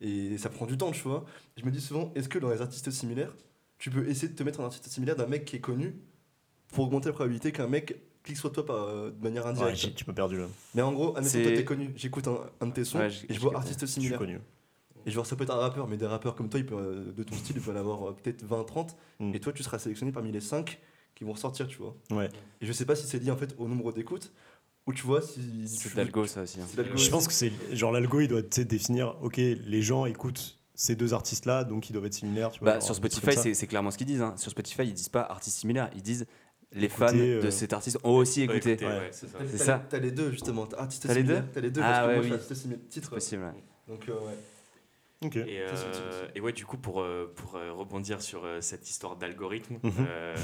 Et 0.02 0.38
ça 0.38 0.50
prend 0.50 0.68
du 0.68 0.78
temps, 0.78 0.92
tu 0.92 1.02
vois. 1.02 1.26
Je 1.58 1.66
me 1.66 1.72
dis 1.72 1.82
souvent, 1.82 2.12
est-ce 2.16 2.30
que 2.30 2.38
dans 2.40 2.52
les 2.52 2.62
artistes 2.62 2.90
similaires, 2.92 3.36
tu 3.80 3.90
peux 3.90 4.08
essayer 4.08 4.28
de 4.28 4.36
te 4.36 4.44
mettre 4.44 4.60
un 4.62 4.66
artiste 4.66 4.88
similaire 4.88 5.16
d'un 5.16 5.26
mec 5.26 5.46
qui 5.46 5.56
est 5.56 5.60
connu 5.62 5.96
pour 6.68 6.86
augmenter 6.86 7.08
la 7.08 7.14
probabilité 7.14 7.52
qu'un 7.52 7.68
mec 7.68 8.00
clique 8.22 8.38
sur 8.38 8.52
toi 8.52 8.66
par, 8.66 8.76
euh, 8.84 9.10
de 9.12 9.24
manière 9.24 9.46
Ouais, 9.46 9.50
indirecte 9.52 9.78
j'ai- 9.78 9.94
tu 9.94 10.04
m'as 10.08 10.14
perdu 10.14 10.38
là. 10.38 10.46
Mais 10.76 10.82
en 10.84 10.92
gros, 10.92 11.16
admettons, 11.16 11.30
C'est- 11.30 11.42
toi 11.44 11.52
t'es 11.54 11.66
connu, 11.66 11.92
j'écoute 11.96 12.28
un, 12.28 12.38
un 12.62 12.68
de 12.68 12.74
tes 12.74 12.84
sons 12.86 13.00
Ouais, 13.00 13.10
et 13.28 13.34
je 13.34 13.40
vois 13.40 13.56
artiste 13.56 13.80
Je 13.82 13.86
suis 13.88 13.94
similaire. 14.02 14.20
connu. 14.20 14.40
Et 15.06 15.12
genre, 15.12 15.26
ça 15.26 15.36
peut 15.38 15.44
être 15.46 15.54
un 15.54 15.60
rappeur, 15.60 15.88
mais 15.88 15.96
des 15.98 16.06
rappeurs 16.06 16.36
comme 16.36 16.50
toi, 16.50 16.60
il 16.60 16.66
peut, 16.66 16.76
euh, 16.76 17.12
de 17.14 17.24
ton 17.24 17.34
style, 17.36 17.56
il 17.56 17.62
peut 17.62 17.72
en 17.72 17.76
avoir 17.78 18.10
euh, 18.10 18.12
peut-être 18.14 18.44
20, 18.44 18.64
30. 18.66 18.98
Mm. 19.20 19.34
Et 19.34 19.40
toi, 19.40 19.54
tu 19.54 19.64
seras 19.64 19.80
sélectionné 19.80 20.12
parmi 20.12 20.32
les 20.32 20.42
5 20.42 20.78
qui 21.16 21.24
vont 21.24 21.32
ressortir, 21.32 21.68
tu 21.68 21.78
vois. 21.78 21.96
Ouais. 22.12 22.30
Et 22.62 22.66
je 22.66 22.72
sais 22.74 22.86
pas 22.86 22.96
si 22.96 23.08
c'est 23.08 23.18
lié 23.20 23.32
en 23.32 23.38
fait 23.38 23.56
au 23.58 23.68
nombre 23.70 23.94
d'écoutes, 23.94 24.32
ou 24.86 24.94
tu 24.94 25.04
vois, 25.04 25.22
si. 25.22 25.68
C'est 25.68 25.88
tu- 25.88 25.94
de 25.96 25.98
l'algo, 26.02 26.28
ça 26.28 26.42
aussi. 26.42 26.60
hein. 26.60 26.66
Je 26.76 26.82
aussi. 26.94 27.10
pense 27.10 27.28
que 27.28 27.34
c'est 27.34 27.52
genre 27.72 27.94
l'algo, 27.94 28.20
il 28.20 28.28
doit 28.28 28.42
définir, 28.42 29.16
ok, 29.24 29.38
les 29.38 29.82
gens 29.82 30.06
écoutent 30.06 30.59
ces 30.82 30.96
deux 30.96 31.14
artistes-là, 31.14 31.66
donc 31.66 31.90
ils 31.90 31.94
doivent 31.94 32.06
être 32.06 32.14
similaires. 32.14 32.52
Tu 32.52 32.62
vois, 32.62 32.76
Bah, 32.76 32.80
sur 32.82 32.96
Spotify, 32.96 33.54
c'est 33.54 33.68
clairement 33.68 33.92
ce 33.92 33.98
qu'ils 33.98 34.08
disent. 34.08 34.22
hein. 34.22 34.34
Sur 34.38 34.50
Spotify, 34.50 34.84
ils 34.84 34.94
disent 34.94 35.10
pas 35.10 35.24
artistes 35.24 35.58
similaires, 35.58 35.90
ils 35.94 36.02
disent 36.02 36.26
les 36.72 36.86
Écoutez, 36.86 37.06
fans 37.08 37.12
de 37.14 37.20
euh, 37.48 37.52
cet 37.52 37.74
artiste 37.74 37.98
ont 38.06 38.12
aussi 38.16 38.44
écouté. 38.44 38.78
Ouais. 38.80 38.86
ouais, 38.86 39.10
c'est 39.12 39.58
ça. 39.58 39.84
T'as- 39.90 40.00
les 40.00 40.12
deux, 40.12 40.32
justement. 40.32 40.66
T'as 40.68 40.78
artiste 40.78 41.06
les 41.10 41.16
similaire. 41.16 41.42
deux 41.44 41.48
T'as 41.54 41.60
les 41.60 41.72
deux, 41.72 41.82
Ah, 41.84 41.86
parce 41.92 42.00
que 42.00 42.08
ouais, 42.08 42.14
moi, 42.14 42.16
je 42.16 42.20
oui. 42.22 42.26
suis 42.28 42.42
artiste 42.42 42.62
similaire. 42.62 42.84
Titre. 42.90 43.08
C'est 43.10 43.16
possible. 43.16 43.44
ouais. 43.44 43.64
Donc, 43.94 44.08
euh, 44.08 44.14
ouais. 44.14 44.38
Ok. 45.26 45.36
Et, 45.36 45.60
euh, 45.60 46.28
et 46.34 46.40
ouais, 46.40 46.54
du 46.54 46.66
coup, 46.66 46.78
pour, 46.78 47.02
euh, 47.02 47.30
pour 47.36 47.56
euh, 47.58 47.74
rebondir 47.74 48.22
sur 48.22 48.46
euh, 48.46 48.62
cette 48.62 48.90
histoire 48.90 49.18
d'algorithme, 49.18 49.80
Mhm. 49.84 49.92
euh, 50.08 50.36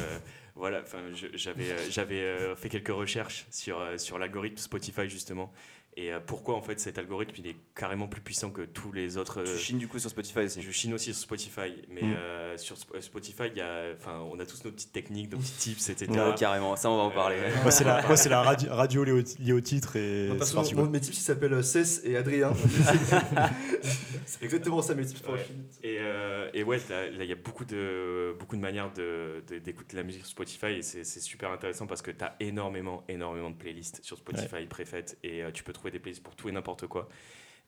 voilà, 0.55 0.81
enfin, 0.81 0.97
je- 1.13 1.27
j'avais 1.37 1.89
j'avais 1.89 2.55
fait 2.57 2.67
quelques 2.67 2.89
recherches 2.89 3.47
sur, 3.51 3.81
sur 3.97 4.17
l'algorithme 4.19 4.57
Spotify 4.57 5.07
justement. 5.07 5.53
Et 5.97 6.11
euh, 6.11 6.19
pourquoi 6.19 6.55
en 6.55 6.61
fait 6.61 6.77
cet 6.79 6.97
algorithme 6.97 7.35
il 7.37 7.47
est 7.47 7.55
carrément 7.73 8.07
plus 8.09 8.19
puissant 8.19 8.49
que 8.49 8.63
tous 8.63 8.91
les 8.91 9.15
autres. 9.15 9.39
euh, 9.39 9.45
Tu 9.45 9.57
chines 9.63 9.77
du 9.77 9.87
coup 9.87 9.97
sur 9.97 10.09
Spotify 10.09 10.39
aussi. 10.39 10.61
je 10.61 10.69
chine 10.71 10.93
aussi 10.93 11.13
sur 11.13 11.23
Spotify, 11.23 11.73
mais 11.89 12.01
Mhm. 12.01 12.15
euh, 12.17 12.57
sur 12.57 12.75
Sp- 12.75 12.99
Spotify, 12.99 13.43
il 13.49 13.57
y 13.57 13.61
a, 13.61 13.93
enfin, 13.97 14.19
on 14.29 14.37
a 14.39 14.45
tous 14.45 14.65
nos 14.65 14.71
petites 14.71 14.91
techniques, 14.91 15.31
nos 15.31 15.37
petits 15.37 15.53
tips, 15.75 15.89
etc. 15.89 16.11
Ouais, 16.11 16.35
carrément, 16.37 16.75
ça 16.75 16.89
on 16.89 16.97
va 16.97 17.03
en 17.03 17.11
parler. 17.11 17.37
Euh, 17.39 17.61
Moi, 17.61 17.71
c'est 17.71 17.85
la, 17.85 18.01
moi, 18.07 18.17
c'est 18.17 18.27
la 18.27 18.41
radio, 18.41 18.73
radio 18.73 19.03
liée, 19.05 19.11
au, 19.13 19.21
liée 19.41 19.53
au 19.53 19.61
titre 19.61 19.95
et 19.95 20.27
c'est 20.31 20.37
perso, 20.37 20.55
parti. 20.55 20.75
mon- 20.75 20.81
quoi. 20.81 20.89
mes 20.91 20.99
tips, 20.99 21.17
ils 21.17 21.21
s'appellent 21.21 21.53
euh, 21.53 21.61
Cess 21.63 22.01
et 22.03 22.17
Adrien. 22.17 22.51
c'est 24.25 24.43
exactement 24.43 24.81
ça, 24.81 24.95
mes 24.95 25.05
tips 25.05 25.21
pour 25.21 25.33
Ouais. 25.33 25.39
la 25.39 25.45
chine. 25.45 25.63
Et, 25.83 25.97
euh, 25.99 26.49
et 26.53 26.63
ouais, 26.63 26.79
là, 26.89 27.07
il 27.07 27.23
y 27.25 27.31
a 27.31 27.35
beaucoup 27.35 27.65
de, 27.65 28.35
beaucoup 28.39 28.55
de 28.55 28.61
manières 28.61 28.91
de- 28.93 29.43
de- 29.47 29.59
d'écouter 29.59 29.95
la 29.97 30.03
musique 30.03 30.21
sur 30.21 30.31
Spotify 30.31 30.67
et 30.77 30.81
c'est 30.81 31.03
c'est 31.03 31.19
super 31.19 31.51
intéressant 31.51 31.87
parce 31.87 32.01
que 32.01 32.11
tu 32.11 32.23
as 32.23 32.35
énormément, 32.39 33.03
énormément 33.07 33.49
de 33.49 33.55
playlists 33.55 34.03
sur 34.03 34.17
Spotify 34.17 34.65
préfaites 34.65 35.17
et 35.23 35.43
euh, 35.43 35.51
tu 35.51 35.63
peux 35.63 35.73
trouver 35.73 35.84
des 35.91 35.99
playlists 35.99 36.23
pour 36.23 36.35
tout 36.35 36.49
et 36.49 36.51
n'importe 36.51 36.87
quoi. 36.87 37.07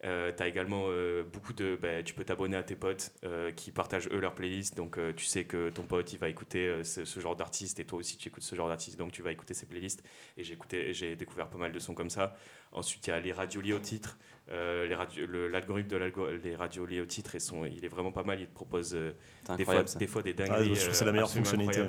Euh, 0.03 0.31
tu 0.35 0.43
as 0.43 0.47
également 0.47 0.83
euh, 0.89 1.23
beaucoup 1.23 1.53
de. 1.53 1.75
bah, 1.81 2.03
tu 2.03 2.13
peux 2.13 2.23
t'abonner 2.23 2.55
à 2.55 2.61
tes 2.61 2.75
potes 2.75 3.13
euh, 3.23 3.51
qui 3.51 3.71
partagent 3.71 4.07
eux 4.11 4.19
leurs 4.19 4.35
playlists. 4.35 4.77
Donc 4.77 4.99
euh, 4.99 5.11
tu 5.11 5.25
sais 5.25 5.45
que 5.45 5.69
ton 5.71 5.81
pote 5.81 6.13
il 6.13 6.19
va 6.19 6.29
écouter 6.29 6.67
euh, 6.67 6.83
ce, 6.83 7.03
ce 7.03 7.19
genre 7.19 7.35
d'artiste 7.35 7.79
et 7.79 7.85
toi 7.85 7.97
aussi 7.97 8.15
tu 8.15 8.27
écoutes 8.29 8.43
ce 8.43 8.53
genre 8.55 8.67
d'artiste. 8.67 8.99
Donc 8.99 9.11
tu 9.11 9.23
vas 9.23 9.31
écouter 9.31 9.55
ses 9.55 9.65
playlists. 9.65 10.03
Et 10.37 10.43
j'ai 10.43 10.53
écouté- 10.53 10.93
j'ai 10.93 11.15
découvert 11.15 11.49
pas 11.49 11.57
mal 11.57 11.71
de 11.71 11.79
sons 11.79 11.95
comme 11.95 12.11
ça. 12.11 12.35
Ensuite 12.73 13.07
il 13.07 13.09
y 13.09 13.13
a 13.13 13.19
les 13.19 13.31
radios 13.31 13.59
liées 13.59 13.73
au 13.73 13.79
titre. 13.79 14.19
Euh, 14.49 14.85
les 14.85 15.25
le- 15.25 15.47
L'algorithme 15.47 15.89
de 15.89 15.97
l'algo- 15.97 16.29
les 16.29 16.55
radios 16.55 16.85
liées 16.85 17.01
au 17.01 17.05
titre, 17.07 17.33
ils 17.33 17.41
sont, 17.41 17.65
il 17.65 17.83
est 17.83 17.87
vraiment 17.89 18.11
pas 18.11 18.23
mal. 18.23 18.39
Il 18.39 18.45
te 18.47 18.53
propose 18.53 18.93
euh, 18.93 19.13
des 19.57 19.65
fois, 19.65 19.83
des 19.97 20.07
fois 20.07 20.21
des 20.21 20.29
Ah, 20.37 20.45
dingueries. 20.45 20.75
je 20.75 20.79
trouve 20.81 20.89
que 20.89 20.95
c'est 20.95 21.05
la 21.05 21.11
meilleure 21.11 21.27
fonctionnalité. 21.31 21.81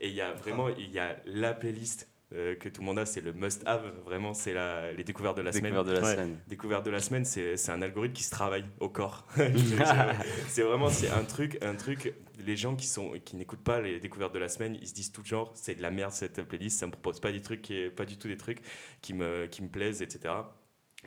Et 0.00 0.08
il 0.08 0.14
y 0.14 0.22
a 0.22 0.32
vraiment, 0.32 0.70
il 0.70 0.90
y 0.90 0.98
a 0.98 1.20
la 1.26 1.52
playlist 1.52 2.08
euh, 2.32 2.54
que 2.54 2.68
tout 2.68 2.80
le 2.80 2.86
monde 2.86 2.98
a, 2.98 3.06
c'est 3.06 3.20
le 3.20 3.32
must-have. 3.32 3.92
Vraiment, 4.04 4.34
c'est 4.34 4.54
les 4.96 5.04
découvertes 5.04 5.36
de 5.36 5.42
la 5.42 5.52
semaine. 5.52 5.72
Découverte 5.72 5.88
de 5.88 5.92
la 5.92 6.00
Ouais. 6.02 6.14
semaine. 6.14 6.38
Découverte 6.48 6.86
de 6.86 6.90
la 6.90 7.00
semaine, 7.00 7.24
c'est 7.24 7.70
un 7.70 7.82
algorithme 7.82 8.14
qui 8.14 8.22
se 8.22 8.30
travaille 8.30 8.64
au 8.78 8.88
corps. 8.88 9.26
c'est 10.48 10.62
vraiment 10.62 10.88
c'est 10.88 11.10
un 11.10 11.24
truc, 11.24 11.58
un 11.62 11.74
truc. 11.74 12.14
Les 12.46 12.56
gens 12.56 12.74
qui 12.74 12.86
sont 12.86 13.12
qui 13.24 13.36
n'écoutent 13.36 13.62
pas 13.62 13.80
les 13.82 14.00
découvertes 14.00 14.32
de 14.32 14.38
la 14.38 14.48
semaine, 14.48 14.76
ils 14.80 14.88
se 14.88 14.94
disent 14.94 15.12
tout 15.12 15.24
genre 15.24 15.50
c'est 15.54 15.74
de 15.74 15.82
la 15.82 15.90
merde 15.90 16.12
cette 16.12 16.42
playlist, 16.42 16.78
ça 16.78 16.86
me 16.86 16.92
propose 16.92 17.20
pas 17.20 17.32
des 17.32 17.42
trucs 17.42 17.60
qui 17.60 17.90
pas 17.90 18.06
du 18.06 18.16
tout 18.16 18.28
des 18.28 18.38
trucs 18.38 18.60
qui 19.02 19.12
me 19.12 19.46
qui 19.46 19.62
me 19.62 19.68
plaisent, 19.68 20.00
etc. 20.00 20.32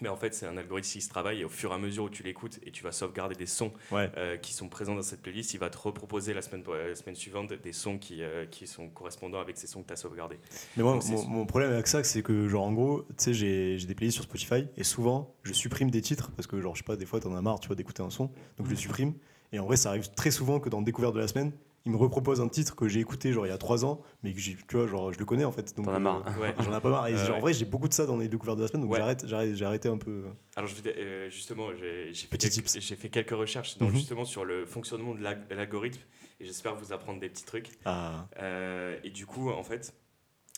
Mais 0.01 0.09
en 0.09 0.15
fait, 0.17 0.33
c'est 0.33 0.47
un 0.47 0.57
algorithme 0.57 0.89
qui 0.89 1.01
se 1.01 1.09
travaille 1.09 1.41
et 1.41 1.45
au 1.45 1.49
fur 1.49 1.71
et 1.71 1.75
à 1.75 1.77
mesure 1.77 2.05
où 2.05 2.09
tu 2.09 2.23
l'écoutes 2.23 2.59
et 2.65 2.71
tu 2.71 2.83
vas 2.83 2.91
sauvegarder 2.91 3.35
des 3.35 3.45
sons 3.45 3.71
Ouais. 3.91 4.09
euh, 4.17 4.37
qui 4.37 4.53
sont 4.53 4.67
présents 4.67 4.95
dans 4.95 5.01
cette 5.03 5.21
playlist, 5.21 5.53
il 5.53 5.59
va 5.59 5.69
te 5.69 5.77
reproposer 5.77 6.33
la 6.33 6.41
semaine, 6.41 6.63
la 6.67 6.95
semaine 6.95 7.15
suivante 7.15 7.53
des 7.53 7.73
sons 7.73 7.97
qui, 7.99 8.23
euh, 8.23 8.45
qui 8.47 8.65
sont 8.67 8.89
correspondants 8.89 9.39
avec 9.39 9.55
ces 9.57 9.67
sons 9.67 9.81
que 9.83 9.87
tu 9.87 9.93
as 9.93 9.97
sauvegardés. 9.97 10.39
Mais 10.77 10.83
moi, 10.83 10.93
Donc, 10.93 11.05
mon, 11.05 11.25
mon 11.27 11.45
problème 11.45 11.71
avec 11.71 11.87
ça, 11.87 12.03
c'est 12.03 12.23
que, 12.23 12.47
genre, 12.47 12.63
en 12.65 12.73
gros, 12.73 13.03
tu 13.03 13.13
sais, 13.17 13.33
j'ai 13.33 13.77
j'ai 13.77 13.85
des 13.87 13.95
playlists 13.95 14.15
sur 14.15 14.23
Spotify 14.23 14.65
et 14.77 14.83
souvent, 14.83 15.35
je 15.43 15.53
supprime 15.53 15.91
des 15.91 16.01
titres 16.01 16.31
parce 16.35 16.47
que, 16.47 16.59
genre, 16.59 16.75
je 16.75 16.79
sais 16.81 16.85
pas, 16.85 16.95
des 16.95 17.05
fois, 17.05 17.19
t'en 17.19 17.35
as 17.35 17.41
marre, 17.41 17.59
tu 17.59 17.67
vois, 17.67 17.75
d'écouter 17.75 18.01
un 18.01 18.09
son, 18.09 18.25
donc 18.57 18.65
je 18.65 18.71
le 18.71 18.75
supprime. 18.75 19.13
Et 19.51 19.59
en 19.59 19.65
vrai, 19.65 19.77
ça 19.77 19.89
arrive 19.89 20.09
très 20.15 20.31
souvent 20.31 20.59
que 20.59 20.69
dans 20.69 20.81
Découverte 20.81 21.13
de 21.13 21.19
la 21.19 21.27
semaine, 21.27 21.51
ils 21.85 21.91
me 21.91 21.97
reproposent 21.97 22.39
un 22.39 22.47
titre 22.47 22.75
que 22.75 22.87
j'ai 22.87 22.99
écouté, 23.01 23.33
genre, 23.33 23.45
il 23.45 23.49
y 23.49 23.53
a 23.53 23.57
trois 23.57 23.83
ans, 23.83 24.01
mais 24.23 24.33
que 24.33 24.39
j'ai, 24.39 24.55
tu 24.67 24.77
vois, 24.77 24.87
genre, 24.87 25.11
je 25.11 25.19
le 25.19 25.25
connais 25.25 25.43
en 25.43 25.51
fait. 25.51 25.75
Donc, 25.75 25.85
T'en 25.85 25.93
as 25.93 25.99
marre. 25.99 26.23
euh, 26.27 26.41
Ouais. 26.41 26.55
J'en 26.59 26.77
ai 26.77 26.79
pas 26.79 26.89
marre. 26.89 27.07
Et 27.07 27.13
Euh, 27.13 27.25
genre, 27.25 27.37
en 27.37 27.39
vrai, 27.41 27.53
j'ai 27.53 27.65
beaucoup 27.65 27.87
de 27.89 27.93
ça 27.93 28.05
dans 28.05 28.15
les 28.17 28.29
Découvertes 28.29 28.57
de 28.57 28.63
la 28.63 28.67
semaine, 28.69 28.83
donc 28.83 28.91
Ouais. 28.91 28.99
j'arrête, 28.99 29.25
j'arrête, 29.27 29.53
j'ai 29.55 29.65
arrêté 29.65 29.89
un 29.89 29.97
peu. 29.97 30.23
Alors 30.55 30.69
je 30.69 30.81
vais, 30.81 30.95
euh, 30.97 31.29
justement, 31.29 31.67
j'ai 31.75 32.13
j'ai 32.13 32.27
fait, 32.27 32.37
quelques- 32.37 32.53
tips. 32.53 32.79
j'ai 32.79 32.95
fait 32.95 33.09
quelques 33.09 33.31
recherches 33.31 33.77
donc, 33.77 33.89
Mhm. 33.89 33.95
justement 33.97 34.23
sur 34.25 34.45
le 34.45 34.65
fonctionnement 34.65 35.13
de 35.13 35.21
l'al- 35.21 35.45
de 35.49 35.55
l'algorithme 35.55 35.99
et 36.39 36.45
j'espère 36.45 36.75
vous 36.75 36.93
apprendre 36.93 37.19
des 37.19 37.29
petits 37.29 37.45
trucs. 37.45 37.69
Ah, 37.85 38.27
Euh, 38.39 38.97
et 39.03 39.09
du 39.09 39.25
coup, 39.25 39.49
en 39.51 39.63
fait, 39.63 39.93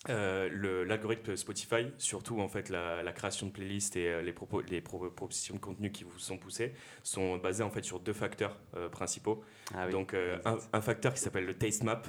euh, 0.10 0.86
l'algorithme 0.86 1.36
Spotify, 1.36 1.88
surtout 1.98 2.40
en 2.40 2.48
fait 2.48 2.70
la, 2.70 3.04
la 3.04 3.12
création 3.14 3.48
de 3.48 3.52
playlists 3.52 3.96
et 3.96 4.08
euh, 4.10 4.22
les, 4.22 4.34
propos, 4.34 4.62
les 4.62 4.82
pro- 4.82 5.10
propositions 5.10 5.56
de 5.56 5.60
contenu 5.60 5.92
qui 5.92 6.04
vous 6.04 6.18
sont 6.20 6.38
poussées, 6.38 6.74
sont 7.04 7.38
basés 7.38 7.64
en 7.64 7.70
fait 7.72 7.84
sur 7.84 8.00
deux 8.00 8.14
facteurs 8.14 8.58
euh, 8.76 8.90
principaux. 8.90 9.44
Ah 9.74 9.86
oui. 9.86 9.92
Donc 9.92 10.14
euh, 10.14 10.38
un, 10.46 10.58
un 10.74 10.82
facteur 10.82 11.14
qui 11.14 11.20
s'appelle 11.20 11.46
le 11.46 11.58
taste 11.58 11.84
map. 11.84 12.02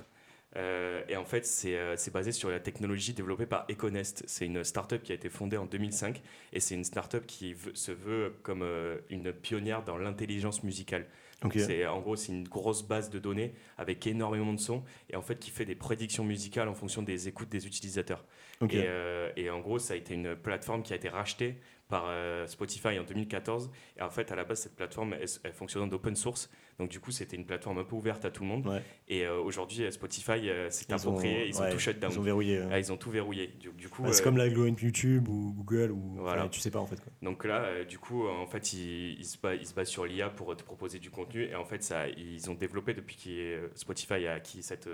Et 1.09 1.17
en 1.17 1.27
fait, 1.27 1.45
c'est 1.45 2.11
basé 2.15 2.33
sur 2.33 2.49
la 2.49 2.61
technologie 2.61 3.13
développée 3.13 3.45
par 3.45 3.67
Econest. 3.71 4.25
C'est 4.27 4.47
une 4.47 4.65
startup 4.65 5.03
qui 5.03 5.13
a 5.13 5.15
été 5.15 5.29
fondée 5.29 5.59
en 5.59 5.67
2005 5.67 6.23
et 6.55 6.61
c'est 6.61 6.75
une 6.75 6.85
startup 6.85 7.27
qui 7.27 7.55
se 7.75 7.93
veut 7.93 8.33
comme 8.43 8.65
une 9.11 9.35
pionnière 9.35 9.85
dans 9.85 9.99
l'intelligence 9.99 10.63
musicale. 10.63 11.07
C'est 11.55 11.87
en 11.87 12.01
gros 12.01 12.17
c'est 12.17 12.33
une 12.33 12.49
grosse 12.49 12.83
base 12.83 13.11
de 13.11 13.19
données 13.19 13.53
avec 13.77 14.07
énormément 14.07 14.53
de 14.53 14.59
sons 14.59 14.83
et 15.11 15.17
en 15.17 15.23
fait 15.23 15.39
qui 15.39 15.51
fait 15.51 15.65
des 15.65 15.75
prédictions 15.75 16.25
musicales 16.25 16.69
en 16.69 16.75
fonction 16.75 17.03
des 17.03 17.29
écoutes 17.29 17.49
des 17.49 17.67
utilisateurs. 17.67 18.25
Et, 18.63 18.85
euh, 18.87 19.31
et 19.37 19.51
en 19.51 19.61
gros 19.61 19.79
ça 19.79 19.95
a 19.95 19.97
été 19.97 20.15
une 20.15 20.35
plateforme 20.35 20.83
qui 20.83 20.93
a 20.95 20.97
été 20.97 21.09
rachetée 21.11 21.57
par 21.89 22.07
euh, 22.09 22.47
Spotify 22.47 22.99
en 22.99 23.05
2014 23.05 23.71
et 23.99 24.03
en 24.03 24.11
fait 24.11 24.33
à 24.33 24.37
la 24.37 24.45
base 24.45 24.61
cette 24.61 24.77
plateforme 24.77 25.13
elle, 25.13 25.29
elle 25.45 25.53
fonctionne 25.53 25.83
en 25.83 25.93
open 25.93 26.17
source 26.17 26.51
donc 26.79 26.91
du 26.91 27.01
coup 27.01 27.11
c'était 27.11 27.37
une 27.37 27.47
plateforme 27.47 27.79
un 27.79 27.85
peu 27.85 27.95
ouverte 27.97 28.25
à 28.25 28.31
tout 28.31 28.43
le 28.43 28.49
monde 28.49 28.67
Ouais. 28.67 28.83
et 29.09 29.25
euh, 29.25 29.39
aujourd'hui 29.41 29.85
euh, 29.85 29.91
Spotify 29.91 30.49
euh, 30.51 30.69
s'est 30.71 30.93
ont- 30.93 30.97
approprié 30.97 31.47
ils 31.49 31.61
ont 31.61 31.71
tout 31.71 31.79
shut 31.79 31.99
down 31.99 32.13
Ils 32.13 32.19
ont 32.19 32.23
verrouillé. 32.23 32.63
Ah, 32.71 32.79
ils 32.79 32.93
ont 32.93 32.97
tout 32.97 33.11
verrouillé 33.11 33.49
du, 33.59 33.71
du 33.73 33.89
coup 33.89 34.03
c'est 34.13 34.21
euh, 34.21 34.25
comme 34.25 34.37
l'algorithme 34.37 34.85
YouTube 34.85 35.29
ou 35.29 35.53
Google 35.57 35.91
ou 35.93 36.17
Voilà. 36.19 36.49
tu 36.49 36.61
sais 36.61 36.71
pas 36.71 36.79
en 36.81 36.87
fait 36.87 37.01
quoi. 37.01 37.13
donc 37.23 37.45
là, 37.45 37.85
du 37.85 37.99
coup, 37.99 38.27
en 38.29 38.47
fait, 38.47 38.73
ils, 38.73 39.19
ils 39.19 39.25
se 39.25 39.39
basent, 39.75 39.89
sur 39.89 40.05
l'IA 40.07 40.29
pour 40.31 40.55
te 40.57 40.63
proposer 40.63 40.99
du 40.99 41.11
contenu. 41.11 41.45
Et 41.45 41.55
en 41.55 41.65
fait, 41.65 41.83
ça, 41.83 42.09
ils 42.09 42.51
ont 42.51 42.55
développé, 42.55 42.95
depuis 42.95 43.17
que 43.17 43.71
Spotify 43.75 44.27
a 44.27 44.35
acquis 44.35 44.63
cette, 44.63 44.89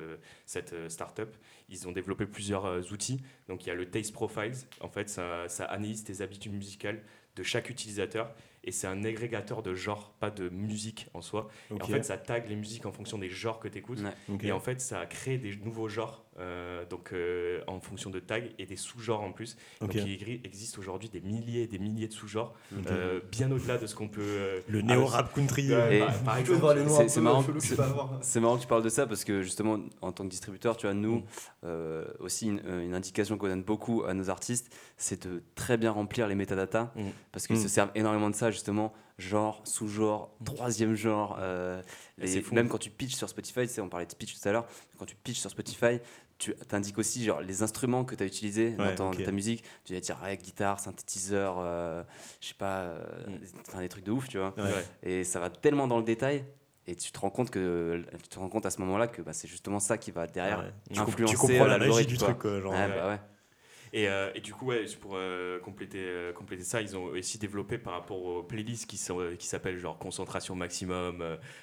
cette 0.47 0.75
startup, 0.91 1.29
ils 1.69 1.87
ont 1.89 1.93
développé 1.93 2.27
plusieurs 2.27 2.93
outils. 2.93 3.21
Donc 3.49 3.65
il 3.65 3.69
y 3.69 3.71
a 3.71 3.75
le 3.75 3.87
Taste 3.91 4.13
Profiles. 4.13 4.53
En 4.81 4.89
fait, 4.89 5.09
ça, 5.09 5.49
ça 5.49 5.65
analyse 5.65 6.05
tes 6.05 6.21
habitudes 6.23 6.53
musicales 6.55 7.03
de 7.37 7.43
chaque 7.43 7.71
utilisateur. 7.71 8.35
Et 8.65 8.71
c'est 8.73 8.87
un 8.87 9.03
agrégateur 9.05 9.63
de 9.63 9.75
genres, 9.75 10.13
pas 10.21 10.31
de 10.31 10.49
musique 10.49 11.09
en 11.15 11.21
soi. 11.21 11.49
Et 11.71 11.83
en 11.83 11.87
fait, 11.87 12.05
ça 12.05 12.17
tag 12.17 12.49
les 12.49 12.57
musiques 12.57 12.87
en 12.87 12.93
fonction 12.93 13.19
des 13.19 13.29
genres 13.29 13.59
que 13.59 13.69
tu 13.69 13.79
écoutes. 13.79 14.01
Ouais. 14.01 14.39
Et 14.43 14.53
en 14.53 14.61
fait, 14.61 14.81
ça 14.81 15.01
a 15.01 15.07
créé 15.07 15.39
des 15.39 15.57
nouveaux 15.57 15.89
genres, 15.89 16.25
euh, 16.43 16.85
donc 16.87 17.13
euh, 17.13 17.61
en 17.67 17.81
fonction 17.81 18.11
de 18.11 18.19
tags 18.21 18.41
et 18.59 18.67
des 18.67 18.77
sous-genres 18.77 19.21
en 19.23 19.33
plus. 19.33 19.57
Ok. 19.81 19.95
Donc 19.95 20.05
il 20.07 20.41
existe 20.45 20.77
aujourd'hui 20.79 21.09
des 21.09 21.21
milliers 21.21 21.63
et 21.63 21.67
des 21.67 21.79
milliers 21.79 22.09
de 22.09 22.13
sous-genres, 22.13 22.53
euh, 22.89 23.21
bien 23.31 23.51
au-delà 23.51 23.79
de 23.79 23.87
ce 23.87 23.95
qu'on 23.95 24.09
peut. 24.09 24.21
euh, 24.23 24.61
Le 24.69 24.81
ah, 24.81 24.83
néo 24.83 25.07
rap 25.07 25.33
country. 25.35 25.69
Par- 26.25 26.37
exemple, 26.39 26.61
c'est- 27.09 27.21
marrant, 27.21 27.43
que 27.43 27.59
c'est- 27.61 27.77
tu 27.77 28.41
marrant 28.41 28.59
que 28.59 28.67
parles 28.67 28.83
de 28.83 28.89
ça 28.89 29.07
parce 29.07 29.25
que 29.25 29.43
justement, 29.43 29.79
en 30.01 30.13
tant 30.13 30.25
que 30.25 30.29
distributeur, 30.31 30.77
tu 30.77 30.87
vois, 30.87 30.95
nous, 30.95 31.19
Mm. 31.21 31.25
euh, 31.65 32.05
aussi 32.21 32.47
une, 32.49 32.61
une 32.67 32.95
indication 32.95 33.39
qu'on 33.39 33.47
donne 33.49 33.63
beaucoup 33.63 34.03
à 34.05 34.15
nos 34.15 34.29
artistes, 34.31 34.75
c'est 34.97 35.27
de 35.29 35.43
très 35.55 35.77
bien 35.77 35.91
remplir 35.93 36.27
les 36.27 36.35
métadatas 36.35 36.91
Mm. 36.97 37.03
parce 37.31 37.47
qu'ils 37.47 37.57
Mm. 37.57 37.63
se 37.63 37.69
servent 37.69 37.91
énormément 37.95 38.31
de 38.31 38.35
ça, 38.35 38.51
justement, 38.51 38.93
genre, 39.19 39.61
sous-genre, 39.65 40.35
Mm. 40.41 40.45
troisième 40.45 40.95
genre. 40.95 41.37
euh, 41.41 41.81
les- 42.19 42.43
même 42.53 42.69
quand 42.69 42.79
tu 42.79 42.91
pitches 42.91 43.15
sur 43.15 43.29
Spotify, 43.29 43.63
tu 43.63 43.69
sais, 43.69 43.81
on 43.81 43.89
parlait 43.89 44.07
de 44.07 44.15
pitch 44.15 44.39
tout 44.41 44.49
à 44.49 44.53
l'heure, 44.53 44.67
quand 44.99 45.05
tu 45.07 45.15
pitches 45.17 45.39
sur 45.41 45.51
Spotify, 45.51 45.99
tu 46.51 46.55
indiques 46.73 46.99
aussi 46.99 47.25
genre, 47.25 47.41
les 47.41 47.63
instruments 47.63 48.05
que 48.05 48.15
tu 48.15 48.23
as 48.23 48.27
utilisés 48.27 48.73
dans 48.97 49.11
Ouais, 49.13 49.25
ta 49.25 49.33
musique. 49.33 49.65
Tu 49.85 49.95
vas 49.95 50.01
dire 50.01 50.19
ouais, 50.25 50.37
guitare, 50.37 50.81
synthétiseur, 50.81 51.57
euh, 51.61 52.03
je 52.41 52.49
sais 52.49 52.55
pas, 52.55 52.81
euh, 52.81 53.05
Mm. 53.29 53.81
des- 53.81 53.89
trucs 53.89 54.05
de 54.05 54.11
ouf, 54.13 54.29
tu 54.29 54.39
vois. 54.39 54.55
Ouais. 54.57 54.85
Et 55.03 55.25
ça 55.25 55.41
va 55.41 55.51
tellement 55.51 55.87
dans 55.87 55.99
le 55.99 56.05
détail. 56.05 56.45
Et 56.89 56.97
tu 56.97 57.13
te 57.13 57.19
rends 57.21 57.31
compte 57.31 57.51
que 57.51 58.05
tu 58.23 58.29
te 58.29 58.39
rends 58.41 58.49
compte 58.49 58.67
à 58.67 58.71
ce 58.71 58.81
moment-là 58.81 59.07
que 59.07 59.23
bah, 59.23 59.33
c'est 59.33 59.47
justement 59.47 59.79
ça 59.79 59.99
qui 59.99 60.11
va 60.11 60.27
derrière 60.27 60.73
influencer 60.97 61.35
tu 61.35 61.39
comprends 61.39 61.65
la 61.65 61.79
magie 61.79 61.81
l'algorithme, 61.81 62.11
du 62.11 62.19
truc 62.19 62.39
quoi, 62.39 62.61
genre. 62.61 62.73
Bah. 62.73 63.21
Et, 63.95 64.09
euh, 64.09 64.31
et 64.35 64.41
du 64.41 64.55
coup, 64.55 64.67
ouais, 64.67 64.87
pour 65.01 65.13
euh, 65.17 65.59
compléter, 65.61 65.99
euh, 66.01 66.33
compléter 66.33 66.65
ça, 66.65 66.81
ils 66.81 66.97
ont 66.97 67.05
aussi 67.05 67.39
développé 67.39 67.77
par 67.77 67.93
rapport 67.93 68.23
aux 68.23 68.43
playlists 68.43 68.89
qui 68.89 68.97
sont 68.97 69.21
qui 69.39 69.47
s'appellent 69.47 69.79
genre 69.79 69.99
concentration 69.99 70.55
maximum, 70.55 71.23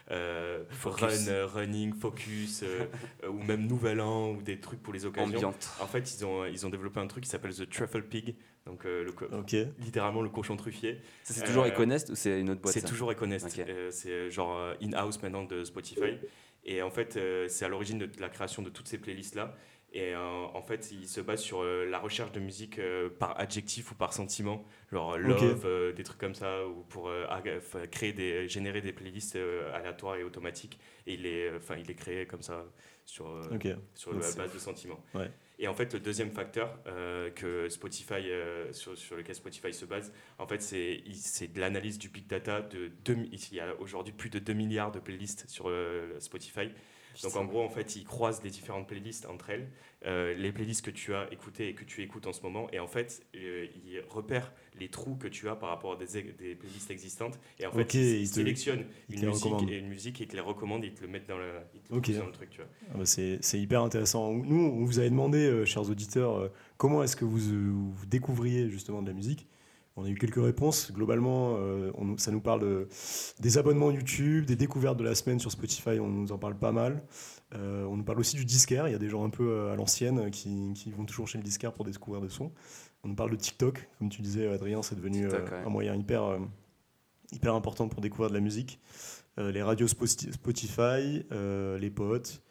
run, 0.09 1.45
running, 1.47 1.93
focus, 1.93 2.63
ou 3.27 3.41
même 3.43 3.65
nouvel 3.65 3.99
an 3.99 4.31
ou 4.31 4.41
des 4.41 4.59
trucs 4.59 4.81
pour 4.83 4.93
les 4.93 5.05
occasions. 5.05 5.35
ambiante. 5.35 5.69
En 5.81 5.87
fait, 5.87 6.15
ils 6.15 6.25
ont 6.25 6.45
ils 6.45 6.65
ont 6.67 6.69
développé 6.69 6.99
un 6.99 7.07
truc 7.07 7.23
qui 7.23 7.29
s'appelle 7.29 7.53
the 7.53 7.67
truffle 7.67 8.03
pig, 8.03 8.35
donc 8.69 8.85
euh, 8.85 9.03
le 9.03 9.73
littéralement 9.79 10.21
le 10.21 10.29
cochon 10.29 10.55
truffier. 10.55 11.01
Ça, 11.23 11.33
c'est 11.33 11.45
toujours 11.45 11.65
Econest 11.65 12.09
ou 12.09 12.15
c'est 12.15 12.39
une 12.39 12.51
autre 12.51 12.61
boîte 12.61 12.73
C'est 12.73 12.85
toujours 12.85 13.11
Econest. 13.11 13.59
Euh, 13.59 13.89
c'est 13.91 14.29
genre 14.29 14.73
in-house 14.81 15.21
maintenant 15.21 15.43
de 15.43 15.63
Spotify. 15.63 16.19
Et 16.65 16.81
en 16.81 16.91
fait, 16.91 17.17
c'est 17.47 17.65
à 17.65 17.67
l'origine 17.67 17.97
de 17.97 18.09
la 18.19 18.29
création 18.29 18.61
de 18.61 18.69
toutes 18.69 18.87
ces 18.87 18.99
playlists-là. 18.99 19.55
Et 19.91 20.13
euh, 20.13 20.19
en 20.19 20.61
fait, 20.61 20.91
il 20.91 21.07
se 21.07 21.19
base 21.19 21.41
sur 21.41 21.61
euh, 21.63 21.85
la 21.85 21.97
recherche 21.97 22.31
de 22.31 22.39
musique 22.39 22.77
euh, 22.77 23.09
par 23.09 23.39
adjectif 23.39 23.91
ou 23.91 23.95
par 23.95 24.13
sentiment, 24.13 24.63
genre 24.91 25.17
love, 25.17 25.93
des 25.95 26.03
trucs 26.03 26.19
comme 26.19 26.35
ça, 26.35 26.65
ou 26.67 26.83
pour 26.89 27.11
créer 27.91 28.13
des, 28.13 28.47
générer 28.47 28.81
des 28.81 28.93
playlists 28.93 29.37
aléatoires 29.73 30.15
et 30.17 30.23
automatiques. 30.23 30.79
Et 31.07 31.13
il 31.15 31.25
est, 31.25 31.51
enfin, 31.55 31.75
il 31.77 31.89
est 31.89 31.95
créé 31.95 32.25
comme 32.27 32.43
ça 32.43 32.65
sur, 33.05 33.25
sur 33.95 34.11
la 34.13 34.19
base 34.37 34.53
de 34.53 34.59
sentiments. 34.59 35.03
Ouais. 35.15 35.31
Et 35.61 35.67
en 35.67 35.73
fait, 35.73 35.91
le 35.93 35.99
deuxième 35.99 36.31
facteur 36.31 36.77
euh, 36.87 37.31
que 37.31 37.67
Spotify, 37.67 38.13
euh, 38.29 38.71
sur, 38.71 38.95
sur 38.97 39.17
lequel 39.17 39.35
Spotify 39.35 39.73
se 39.73 39.83
base, 39.85 40.13
en 40.37 40.47
fait, 40.47 40.61
c'est 40.61 41.47
de 41.51 41.59
l'analyse 41.59 41.97
du 41.97 42.07
big 42.09 42.27
data. 42.27 42.61
De 42.61 42.89
deux, 43.03 43.15
mi- 43.15 43.29
il 43.51 43.55
y 43.57 43.59
a 43.59 43.75
aujourd'hui 43.79 44.13
plus 44.13 44.29
de 44.29 44.39
2 44.39 44.53
milliards 44.53 44.91
de 44.91 44.99
playlists 44.99 45.49
sur 45.49 45.65
euh, 45.67 46.17
Spotify. 46.19 46.69
Donc 47.23 47.35
en 47.35 47.45
gros, 47.45 47.61
en 47.61 47.69
fait, 47.69 47.95
ils 47.95 48.05
croisent 48.05 48.41
les 48.43 48.49
différentes 48.49 48.87
playlists 48.87 49.25
entre 49.25 49.49
elles, 49.49 49.69
euh, 50.05 50.33
les 50.35 50.51
playlists 50.51 50.85
que 50.85 50.91
tu 50.91 51.13
as 51.13 51.31
écoutées 51.31 51.67
et 51.67 51.73
que 51.73 51.83
tu 51.83 52.01
écoutes 52.01 52.27
en 52.27 52.33
ce 52.33 52.41
moment, 52.41 52.67
et 52.71 52.79
en 52.79 52.87
fait, 52.87 53.25
euh, 53.35 53.67
ils 53.85 54.01
repèrent 54.09 54.53
les 54.79 54.87
trous 54.89 55.15
que 55.15 55.27
tu 55.27 55.49
as 55.49 55.55
par 55.55 55.69
rapport 55.69 55.93
à 55.93 55.95
des, 55.97 56.23
des 56.23 56.55
playlists 56.55 56.91
existantes, 56.91 57.39
et 57.59 57.65
en 57.65 57.71
fait, 57.71 57.93
ils, 57.93 58.27
sélectionnent 58.27 58.85
ils 59.09 59.21
une 59.21 59.29
musique 59.29 59.69
et 59.69 59.77
une 59.77 59.87
musique, 59.89 60.21
et 60.21 60.23
ils 60.23 60.27
te 60.27 60.35
les 60.35 60.41
recommandent, 60.41 60.83
et 60.85 60.87
ils 60.87 60.93
te 60.93 61.01
le 61.01 61.07
mettent 61.09 61.27
dans 61.27 61.37
le, 61.37 61.51
ils 61.73 61.81
te 61.81 61.91
le 61.91 61.97
Ok. 61.97 62.05
poussent 62.05 62.17
dans 62.17 62.25
le 62.25 62.31
truc, 62.31 62.49
tu 62.51 62.57
vois. 62.57 62.69
Ah 62.93 62.97
bah, 62.97 63.05
c'est 63.05 63.39
c'est 63.41 63.59
hyper 63.59 63.81
intéressant. 63.81 64.33
Nous, 64.33 64.55
on 64.55 64.85
vous 64.85 64.99
avait 64.99 65.09
demandé, 65.09 65.45
euh, 65.45 65.65
chers 65.65 65.89
auditeurs, 65.89 66.49
comment 66.77 67.03
est-ce 67.03 67.15
que 67.15 67.25
vous, 67.25 67.39
vous 67.91 68.05
découvriez 68.05 68.69
justement 68.69 69.01
de 69.01 69.07
la 69.07 69.13
musique. 69.13 69.47
On 69.99 70.05
a 70.05 70.09
eu 70.09 70.15
quelques 70.15 70.41
réponses. 70.41 70.91
Globalement, 70.93 71.55
euh, 71.57 71.91
on- 71.95 72.17
ça 72.17 72.31
nous 72.31 72.39
parle 72.41 72.61
de- 72.61 72.87
des 73.39 73.57
abonnements 73.57 73.91
YouTube, 73.91 74.45
des 74.45 74.55
découvertes 74.55 74.97
de 74.97 75.03
la 75.03 75.13
semaine 75.15 75.39
sur 75.39 75.51
Spotify, 75.51 75.99
on 75.99 76.07
nous 76.07 76.31
en 76.31 76.37
parle 76.37 76.57
pas 76.57 76.71
mal. 76.71 77.03
Euh, 77.55 77.83
on 77.85 77.97
nous 77.97 78.03
parle 78.03 78.19
aussi 78.19 78.35
du 78.37 78.45
disquaire. 78.45 78.87
Il 78.87 78.91
y 78.91 78.95
a 78.95 78.99
des 78.99 79.09
gens 79.09 79.23
un 79.25 79.29
peu 79.29 79.49
euh, 79.49 79.73
à 79.73 79.75
l'ancienne 79.75 80.29
qui, 80.31 80.71
qui 80.75 80.91
vont 80.91 81.05
toujours 81.05 81.27
chez 81.27 81.37
le 81.37 81.43
disquaire 81.43 81.73
pour 81.73 81.83
découvrir 81.85 82.21
des 82.21 82.29
sons. 82.29 82.51
On 83.03 83.09
nous 83.09 83.15
parle 83.15 83.31
de 83.31 83.35
TikTok. 83.35 83.89
Comme 83.97 84.09
tu 84.09 84.21
disais, 84.21 84.47
Adrien, 84.47 84.81
c'est 84.81 84.95
devenu 84.95 85.21
TikTok, 85.27 85.51
ouais. 85.51 85.63
un 85.65 85.69
moyen 85.69 85.95
hyper, 85.95 86.37
hyper 87.31 87.53
important 87.55 87.87
pour 87.87 88.01
découvrir 88.01 88.29
de 88.29 88.35
la 88.35 88.41
musique. 88.41 88.79
Les 89.37 89.61
radios 89.63 89.87
Spoti- 89.87 90.31
Spotify, 90.33 91.23
les 91.79 91.89
potes. 91.89 92.41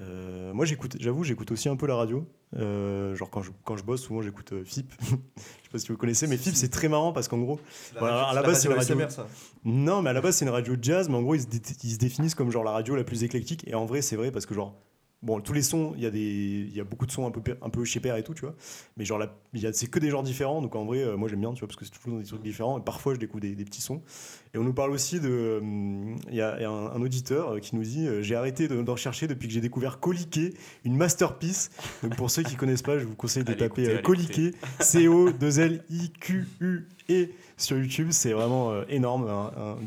Euh, 0.00 0.52
moi, 0.54 0.64
j'écoute, 0.64 0.96
j'avoue, 0.98 1.22
j'écoute 1.22 1.50
aussi 1.52 1.68
un 1.68 1.76
peu 1.76 1.86
la 1.86 1.96
radio. 1.96 2.26
Euh, 2.56 3.14
genre 3.14 3.30
quand 3.30 3.42
je, 3.42 3.50
quand 3.64 3.76
je 3.76 3.82
bosse, 3.84 4.02
souvent 4.02 4.20
j'écoute 4.22 4.52
euh, 4.52 4.64
FIP. 4.64 4.90
je 5.00 5.06
sais 5.06 5.16
pas 5.70 5.78
si 5.78 5.88
vous 5.88 5.96
connaissez, 5.96 6.26
mais 6.26 6.36
FIP 6.36 6.54
c'est 6.54 6.68
très 6.70 6.88
marrant 6.88 7.12
parce 7.12 7.28
qu'en 7.28 7.38
gros, 7.38 7.58
Voilà, 7.98 8.24
à 8.24 8.34
la 8.34 8.42
base, 8.42 8.60
c'est 8.60 8.68
une 8.68 8.74
radio- 8.74 8.94
SMR, 8.96 9.10
ça. 9.10 9.26
non, 9.64 10.02
mais 10.02 10.10
à 10.10 10.12
la 10.12 10.20
base 10.20 10.36
c'est 10.36 10.44
une 10.44 10.50
radio 10.50 10.76
de 10.76 10.84
jazz, 10.84 11.08
mais 11.08 11.14
en 11.16 11.22
gros 11.22 11.34
ils 11.34 11.42
se, 11.42 11.46
dé- 11.46 11.62
ils 11.84 11.92
se 11.92 11.98
définissent 11.98 12.34
comme 12.34 12.50
genre 12.50 12.64
la 12.64 12.72
radio 12.72 12.94
la 12.94 13.04
plus 13.04 13.24
éclectique. 13.24 13.66
Et 13.66 13.74
en 13.74 13.86
vrai, 13.86 14.02
c'est 14.02 14.16
vrai 14.16 14.30
parce 14.30 14.44
que 14.44 14.54
genre, 14.54 14.74
bon, 15.22 15.40
tous 15.40 15.52
les 15.52 15.62
sons, 15.62 15.92
il 15.96 16.02
y 16.02 16.06
a 16.06 16.10
des, 16.10 16.68
y 16.74 16.80
a 16.80 16.84
beaucoup 16.84 17.06
de 17.06 17.12
sons 17.12 17.26
un 17.26 17.30
peu, 17.30 17.42
un 17.60 17.70
peu 17.70 17.84
chez 17.84 18.00
père 18.00 18.16
et 18.16 18.22
tout, 18.22 18.34
tu 18.34 18.42
vois. 18.42 18.54
Mais 18.96 19.04
genre, 19.04 19.22
c'est 19.72 19.88
que 19.88 19.98
des 19.98 20.10
genres 20.10 20.22
différents. 20.22 20.60
Donc 20.60 20.74
en 20.74 20.84
vrai, 20.84 20.98
euh, 20.98 21.16
moi 21.16 21.28
j'aime 21.28 21.40
bien, 21.40 21.52
tu 21.52 21.60
vois, 21.60 21.68
parce 21.68 21.76
que 21.76 21.84
c'est 21.84 21.92
toujours 21.92 22.18
des 22.18 22.24
trucs 22.24 22.42
différents. 22.42 22.78
Et 22.78 22.82
parfois 22.82 23.14
je 23.14 23.18
découvre 23.18 23.40
des, 23.40 23.54
des 23.54 23.64
petits 23.64 23.80
sons. 23.80 24.02
Et 24.54 24.58
on 24.58 24.64
nous 24.64 24.74
parle 24.74 24.90
aussi 24.90 25.20
de, 25.20 25.58
hum, 25.62 26.16
il 26.28 26.34
y 26.34 26.42
a, 26.42 26.56
il 26.58 26.62
y 26.62 26.64
a 26.64 26.70
un, 26.70 26.92
un 26.92 27.00
auditeur 27.00 27.54
euh, 27.54 27.58
qui 27.60 27.76
nous 27.76 27.82
dit, 27.82 28.06
euh, 28.06 28.22
j'ai 28.22 28.34
arrêté 28.34 28.68
de, 28.68 28.90
rechercher 28.90 29.26
depuis 29.26 29.48
que 29.48 29.54
j'ai 29.54 29.60
découvert 29.60 30.00
Coliquet, 30.00 30.52
une 30.84 30.96
masterpiece. 30.96 31.70
Donc 32.02 32.16
pour 32.16 32.30
ceux 32.30 32.42
qui 32.42 32.56
connaissent 32.56 32.82
pas, 32.82 32.98
je 32.98 33.04
vous 33.04 33.14
conseille 33.14 33.44
de 33.44 33.52
Allez 33.52 33.58
taper 33.58 33.84
écouter, 33.84 34.02
Coliquet, 34.02 34.50
C 34.80 35.08
O 35.08 35.30
2 35.30 35.60
L 35.60 35.84
I 35.88 36.10
Q 36.10 36.46
U 36.60 36.86
E 37.10 37.28
sur 37.56 37.78
YouTube. 37.78 38.08
C'est 38.10 38.32
vraiment 38.32 38.82
énorme, 38.88 39.30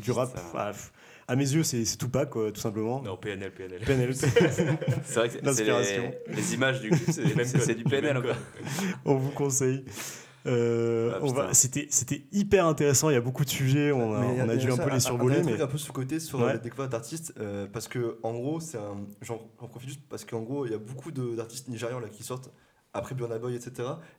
du 0.02 0.10
rap. 0.10 0.30
Ah, 0.54 0.72
pff, 0.72 0.92
à 1.28 1.36
mes 1.36 1.50
yeux, 1.52 1.62
c'est 1.64 1.84
Tupac, 1.98 2.30
quoi, 2.30 2.52
tout 2.52 2.60
simplement. 2.60 3.02
Non, 3.02 3.16
PNL, 3.16 3.52
PNL. 3.52 3.80
PNL. 3.84 4.14
C'est 4.16 4.30
vrai 4.30 5.28
que 5.28 5.52
c'est- 5.52 5.64
les, 5.64 6.34
les 6.36 6.54
images 6.54 6.80
du 6.80 6.90
clip, 6.90 7.10
c'est 7.10 7.74
du 7.74 7.84
PNL 7.84 8.16
encore. 8.16 8.36
on 9.04 9.16
vous 9.16 9.30
conseille. 9.30 9.84
Euh, 10.46 11.10
Ah, 11.14 11.18
on 11.22 11.26
va- 11.32 11.42
putain. 11.42 11.54
C'était 11.54 11.86
c'était 11.90 12.22
hyper 12.30 12.66
intéressant. 12.66 13.10
Il 13.10 13.14
y 13.14 13.16
a 13.16 13.20
beaucoup 13.20 13.44
de 13.44 13.50
sujets. 13.50 13.90
On 13.90 14.14
a, 14.14 14.18
on 14.20 14.56
dû 14.56 14.70
un 14.70 14.76
peu 14.76 14.90
les 14.90 15.00
survoler, 15.00 15.38
un 15.38 15.42
mais 15.42 15.60
un 15.60 15.66
peu 15.66 15.78
sous-côté 15.78 16.20
sur 16.20 16.38
Ouais. 16.38 16.46
la 16.52 16.58
découverte 16.58 16.92
d'artistes, 16.92 17.34
euh, 17.40 17.66
parce 17.72 17.88
que 17.88 18.18
en 18.22 18.32
gros. 18.32 18.60
J'en 19.22 19.38
profite 19.68 19.88
juste 19.88 20.02
parce 20.08 20.24
qu'en 20.24 20.42
gros, 20.42 20.64
il 20.66 20.70
y 20.72 20.74
a 20.74 20.78
beaucoup 20.78 21.10
d'artistes 21.10 21.66
nigérians 21.68 21.98
là 21.98 22.08
qui 22.08 22.22
sortent 22.22 22.52
après 22.94 23.14
Burna 23.16 23.38
Boy, 23.38 23.56
etc. 23.56 23.72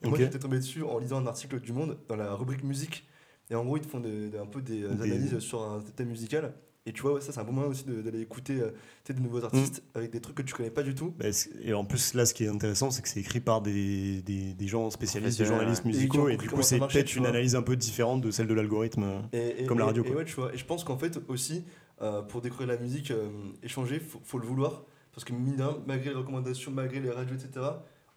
Et 0.04 0.08
moi, 0.08 0.18
Ok. 0.18 0.20
j'étais 0.26 0.40
tombé 0.40 0.58
dessus 0.58 0.84
en 0.84 1.00
lisant 1.00 1.18
un 1.24 1.28
article 1.28 1.60
du 1.62 1.72
Monde 1.72 1.98
dans 2.10 2.18
la 2.18 2.34
rubrique 2.34 2.64
musique. 2.64 3.08
Et 3.50 3.56
en 3.56 3.64
gros, 3.64 3.78
ils 3.78 3.82
te 3.84 3.88
font 3.88 4.02
des- 4.02 4.30
des- 4.30 4.38
un 4.38 4.46
peu 4.46 4.62
des, 4.62 4.84
euh, 4.84 4.90
Des- 4.90 5.04
analyses 5.14 5.40
sur 5.40 5.62
un 5.64 5.82
thème 5.96 6.10
musical. 6.10 6.54
Et 6.88 6.94
tu 6.94 7.02
vois, 7.02 7.14
ouais, 7.16 7.22
ça, 7.22 7.32
c'est 7.34 7.40
un 7.40 7.44
bon 7.44 7.52
moyen 7.52 7.70
aussi 7.70 7.84
d'aller 7.86 8.22
écouter 8.22 8.54
euh, 8.62 8.70
tu 9.04 9.12
sais, 9.12 9.14
de 9.14 9.20
nouveaux 9.20 9.44
artistes 9.44 9.84
Mm. 9.94 9.98
avec 9.98 10.12
des 10.12 10.22
trucs 10.22 10.38
que 10.38 10.42
tu 10.42 10.54
connais 10.54 10.70
pas 10.72 10.84
du 10.84 10.96
tout. 10.96 11.14
Bah, 11.20 11.26
et 11.62 11.74
en 11.74 11.84
plus 11.86 12.14
là, 12.14 12.26
ce 12.26 12.34
qui 12.34 12.46
est 12.46 12.48
intéressant, 12.48 12.90
c'est 12.92 13.02
que 13.02 13.10
c'est 13.10 13.20
écrit 13.20 13.42
par 13.42 13.62
des, 13.62 14.22
des, 14.22 14.54
des 14.54 14.68
gens 14.68 14.90
spécialistes, 14.90 15.38
des 15.38 15.46
journalistes 15.46 15.84
ouais. 15.84 15.92
Ont 15.92 15.94
musicaux, 15.94 16.30
et, 16.30 16.38
du 16.38 16.50
coup, 16.50 16.62
c'est 16.62 16.80
peut-être 16.80 17.16
une 17.16 17.26
analyse 17.26 17.56
un 17.56 17.62
peu 17.62 17.76
différente 17.76 18.22
de 18.22 18.32
celle 18.32 18.48
de 18.48 18.54
l'algorithme. 18.54 19.06
Et- 19.34 19.66
Comme 19.66 19.80
la 19.80 19.86
radio, 19.86 20.04
Et, 20.04 20.08
quoi. 20.08 20.16
ouais, 20.18 20.26
tu 20.26 20.36
vois. 20.36 20.54
Et 20.54 20.58
je 20.58 20.66
pense 20.66 20.84
qu'en 20.86 20.98
fait 20.98 21.20
aussi, 21.28 21.66
euh, 22.02 22.22
pour 22.22 22.42
découvrir 22.42 22.68
la 22.68 22.78
musique, 22.78 23.12
euh, 23.12 23.28
échanger, 23.64 24.00
faut, 24.00 24.22
faut 24.24 24.40
le 24.40 24.46
vouloir. 24.48 24.84
Parce 25.14 25.26
que 25.26 25.34
mine 25.34 25.62
malgré 25.88 26.12
les 26.12 26.16
recommandations, 26.16 26.72
malgré 26.72 27.00
les 27.00 27.10
radios, 27.10 27.36
etc., 27.36 27.66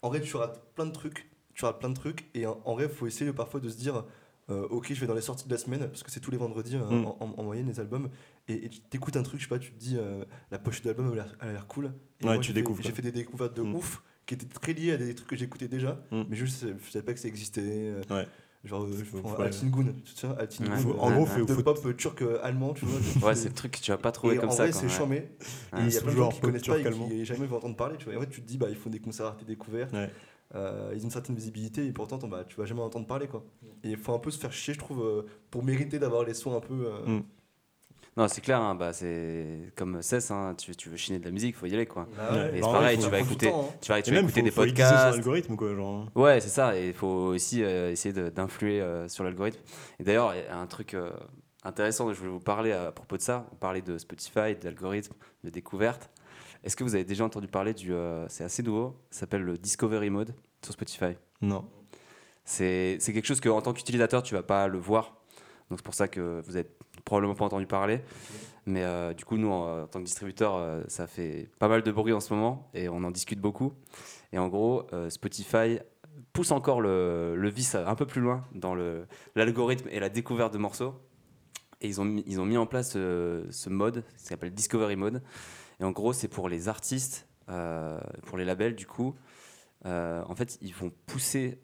en 0.03 0.09
vrai, 0.11 0.21
tu 0.21 0.37
rates 0.37 0.63
plein 0.75 0.87
de 0.87 0.93
trucs. 0.93 1.29
Tu 1.55 1.65
rates 1.65 1.79
plein 1.81 1.89
de 1.89 1.95
trucs. 1.95 2.27
Et 2.35 2.47
en, 2.47 2.61
en 2.65 2.75
vrai, 2.75 2.85
il 2.85 2.91
faut 2.91 3.07
essayer 3.07 3.33
parfois 3.33 3.59
de 3.59 3.69
se 3.71 3.77
dire 3.79 4.05
euh, 4.51 4.67
Ok, 4.71 4.93
je 4.93 5.01
vais 5.01 5.07
dans 5.07 5.15
les 5.15 5.21
sorties 5.23 5.47
de 5.47 5.53
la 5.53 5.59
semaine, 5.59 5.81
parce 5.89 6.03
que 6.03 6.11
c'est 6.11 6.21
tous 6.21 6.31
les 6.31 6.37
vendredis 6.37 6.77
euh, 6.77 6.81
Mm. 6.85 7.07
en 7.21 7.43
moyenne, 7.43 7.69
les 7.69 7.81
albums. 7.81 8.09
Et, 8.49 8.69
tu 8.69 8.81
t'écoutes 8.81 9.17
un 9.17 9.23
truc, 9.23 9.39
je 9.41 9.45
sais 9.45 9.49
pas, 9.49 9.59
tu 9.59 9.71
te 9.73 9.79
dis 9.79 9.97
euh, 9.97 10.25
La 10.51 10.59
pochette 10.59 10.85
d'album, 10.85 11.11
elle 11.13 11.21
a 11.21 11.25
l'air- 11.25 11.37
elle 11.41 11.49
a 11.49 11.53
l'air 11.53 11.67
cool. 11.67 11.87
Et 11.87 12.25
Ouais, 12.27 12.35
moi, 12.35 12.37
tu 12.39 12.43
j'ai 12.43 12.49
fait- 12.49 12.53
découvres, 12.55 12.83
J'ai 12.83 12.93
fait 12.93 13.03
des 13.03 13.13
découvertes 13.13 13.57
de 13.57 13.63
Mm. 13.63 13.75
ouf 13.77 14.03
qui 14.27 14.35
étaient 14.35 14.47
très 14.47 14.73
liées 14.73 14.93
à 14.93 14.97
des 14.97 15.15
trucs 15.15 15.29
que 15.29 15.37
j'écoutais 15.37 15.69
déjà. 15.69 16.03
Mm. 16.11 16.23
Mais 16.29 16.37
juste, 16.37 16.67
je 16.85 16.91
savais 16.91 17.05
pas 17.05 17.15
que 17.15 17.21
ça 17.21 17.29
existait. 17.29 17.61
euh, 17.65 18.03
Ouais. 18.11 18.27
Genre, 18.63 18.85
euh, 18.85 18.93
je 18.93 19.19
prends 19.19 19.37
faut- 19.37 19.41
Altin 19.43 19.69
Gun, 19.69 19.85
tu 20.05 20.13
te 20.15 20.19
souviens 20.21 20.37
Altin 20.39 20.65
Ouais. 20.65 20.71
Gun, 20.71 20.77
Faut- 20.77 20.91
euh, 20.91 20.99
en 20.99 21.11
gros, 21.13 21.21
ouais, 21.23 21.27
faut, 21.27 21.45
de 21.47 21.55
faut- 21.55 21.63
pop 21.63 21.79
euh, 21.87 21.93
turc 21.95 22.21
euh, 22.23 22.39
allemand, 22.43 22.75
tu 22.75 22.85
vois. 22.85 23.29
Ouais, 23.29 23.35
c'est 23.35 23.49
le 23.49 23.55
truc 23.55 23.73
que 23.73 23.79
tu 23.81 23.91
vas 23.91 23.97
pas 23.99 24.13
trouver 24.13 24.35
Et 24.35 24.39
comme 24.39 24.51
en 24.51 24.53
ça. 24.53 24.65
vrai, 24.65 24.73
quoi, 24.73 24.81
c'est 24.83 24.89
charmé. 24.91 25.29
Il 25.79 25.89
y 25.91 25.97
a 25.97 26.01
plein 26.03 26.13
de 26.13 26.17
gens 26.19 26.29
qui 26.29 26.41
connaissent 26.41 26.63
pas 26.67 26.79
et 26.79 26.83
turc 26.83 26.93
allemand. 26.95 27.09
qui 27.09 27.25
jamais 27.25 27.47
vont 27.47 27.57
entendre 27.57 27.77
parler. 27.77 27.97
Tu 27.97 28.05
vois. 28.05 28.13
Et 28.13 28.17
en 28.17 28.21
vrai, 28.21 28.29
tu 28.29 28.43
te 28.43 28.47
dis, 28.47 28.59
bah, 28.59 28.67
ils 28.69 28.77
font 28.77 28.91
des 28.91 28.99
concerts 28.99 29.27
à 29.27 29.33
tes 29.33 29.45
découvertes. 29.47 29.93
Ouais. 29.95 30.11
Euh, 30.57 30.91
ils 30.95 31.01
ont 31.01 31.05
une 31.05 31.11
certaine 31.11 31.37
visibilité 31.37 31.87
et 31.87 31.93
pourtant, 31.93 32.19
bah, 32.29 32.45
tu 32.47 32.57
vas 32.57 32.67
jamais 32.67 32.81
en 32.83 32.87
entendre 32.87 33.07
parler. 33.07 33.29
Quoi. 33.29 33.45
Et 33.85 33.91
il 33.93 33.97
faut 33.97 34.13
un 34.13 34.19
peu 34.19 34.31
se 34.33 34.39
faire 34.39 34.53
chier, 34.53 34.75
je 34.75 34.79
trouve, 34.81 35.01
euh, 35.03 35.23
pour 35.51 35.63
mériter 35.65 35.99
d'avoir 35.99 36.25
les 36.25 36.35
sons 36.35 36.55
un 36.57 36.61
peu. 36.61 36.87
euh, 36.87 37.07
Mm. 37.07 37.23
Non, 38.17 38.27
c'est 38.29 38.41
clair, 38.41 38.61
hein, 38.61 38.75
bah, 38.75 38.93
c'est 38.93 39.73
comme 39.77 40.03
Cess, 40.03 40.31
hein, 40.31 40.55
tu, 40.59 40.75
tu 40.75 40.89
veux 40.89 40.97
chiner 40.97 41.19
de 41.21 41.25
la 41.25 41.31
musique, 41.31 41.57
faut 41.57 41.67
y 41.67 41.75
aller 41.75 41.87
quoi. 41.87 42.09
Ah 42.19 42.33
Ouais. 42.35 42.49
Et 42.51 42.55
c'est 42.57 42.61
Bah, 42.61 42.73
pareil, 42.73 42.97
ouais, 42.99 43.05
tu 43.05 43.09
vas 43.11 43.21
écouter, 43.21 43.51
temps, 43.51 43.69
hein. 43.71 43.75
tu 43.81 43.89
vas, 43.93 44.03
tu 44.03 44.11
vas 44.11 44.17
même, 44.17 44.25
écouter 44.25 44.41
faut, 44.41 44.45
des 44.45 44.51
faut 44.51 44.63
podcasts. 44.63 45.15
algorithme, 45.17 45.57
quoi. 45.57 45.75
Genre. 45.75 46.09
Ouais, 46.17 46.41
c'est 46.41 46.49
ça, 46.49 46.77
et 46.77 46.89
il 46.89 46.95
faut 46.95 47.07
aussi 47.07 47.63
euh, 47.63 47.93
essayer 47.93 48.13
de- 48.13 48.29
d'influer 48.29 48.81
euh, 48.81 49.09
sur 49.09 49.23
l'algorithme. 49.25 49.61
Et 50.01 50.03
d'ailleurs, 50.05 50.35
il 50.35 50.43
y 50.43 50.47
a 50.47 50.59
un 50.59 50.67
truc 50.67 50.95
euh, 50.95 51.11
intéressant 51.63 52.07
dont 52.07 52.13
je 52.13 52.19
voulais 52.19 52.31
vous 52.33 52.41
parler 52.41 52.73
à 52.73 52.91
propos 52.91 53.17
de 53.17 53.23
ça. 53.23 53.47
On 53.53 53.57
parlait 53.57 53.81
de 53.83 53.97
Spotify, 53.97 54.57
d'algorithme, 54.61 55.15
de 55.45 55.51
découverte. 55.51 56.11
Est-ce 56.65 56.77
que 56.77 56.83
vous 56.85 56.95
avez 56.97 57.05
déjà 57.05 57.25
entendu 57.25 57.47
parler 57.47 57.73
du. 57.75 57.93
euh, 57.95 58.27
c'est 58.29 58.45
assez 58.45 58.63
nouveau, 58.65 58.97
ça 59.11 59.21
s'appelle 59.21 59.43
le 59.43 59.57
Discovery 59.57 60.11
Mode 60.11 60.35
sur 60.63 60.73
Spotify? 60.75 61.17
Non. 61.41 61.65
C'est 62.45 62.97
c'est 63.01 63.13
quelque 63.13 63.27
chose 63.27 63.41
que 63.41 63.49
en 63.49 63.63
tant 63.63 63.73
qu'utilisateur, 63.73 64.23
tu 64.23 64.35
vas 64.35 64.43
pas 64.43 64.67
le 64.67 64.79
voir. 64.79 65.15
Donc 65.71 65.79
c'est 65.79 65.85
pour 65.85 65.95
ça 65.95 66.09
que 66.09 66.43
vous 66.45 66.57
avez 66.57 66.69
probablement 67.05 67.35
pas 67.35 67.45
entendu 67.45 67.67
parler. 67.67 68.01
Mais 68.67 68.85
euh, 68.85 69.15
du 69.15 69.25
coup, 69.25 69.37
nous, 69.37 69.51
en, 69.51 69.87
tant 69.87 70.01
que 70.01 70.05
distributeur, 70.05 70.55
euh, 70.55 70.83
ça 70.89 71.07
fait 71.07 71.49
pas 71.59 71.69
mal 71.69 71.83
de 71.83 71.93
bruit 71.93 72.13
en 72.13 72.21
ce 72.21 72.33
moment 72.33 72.71
et 72.75 72.89
on 72.89 73.03
en 73.05 73.11
discute 73.11 73.41
beaucoup. 73.41 73.73
Et 74.33 74.39
en 74.39 74.49
gros, 74.49 74.87
euh, 74.93 75.11
Spotify 75.11 75.79
pousse 76.33 76.53
encore 76.53 76.81
le, 76.81 77.35
le 77.37 77.49
vice 77.49 77.75
un 77.75 77.95
peu 77.95 78.07
plus 78.07 78.21
loin 78.21 78.45
dans 78.55 78.75
l'algorithme 79.35 79.89
et 79.91 80.01
la 80.01 80.09
découverte 80.09 80.53
de 80.53 80.59
morceaux. 80.59 80.95
Et 81.81 81.89
ils 81.89 82.01
ont 82.01 82.05
mis, 82.05 82.23
ils 82.27 82.41
ont 82.41 82.45
mis 82.45 82.59
en 82.59 82.67
place 82.67 82.93
ce 82.93 83.69
mode, 83.69 84.05
qui 84.19 84.25
s'appelle 84.25 84.53
Discovery 84.53 84.97
Mode. 84.97 85.23
Et 85.81 85.85
en 85.85 85.93
gros, 85.93 86.13
c'est 86.13 86.29
pour 86.29 86.49
les 86.49 86.69
artistes, 86.69 87.27
pour 87.47 88.37
les 88.37 88.45
labels, 88.45 88.77
du 88.77 88.87
coup. 88.87 89.17
En 89.87 90.35
fait, 90.37 90.59
ils 90.61 90.75
vont 90.75 90.93
pousser, 91.07 91.59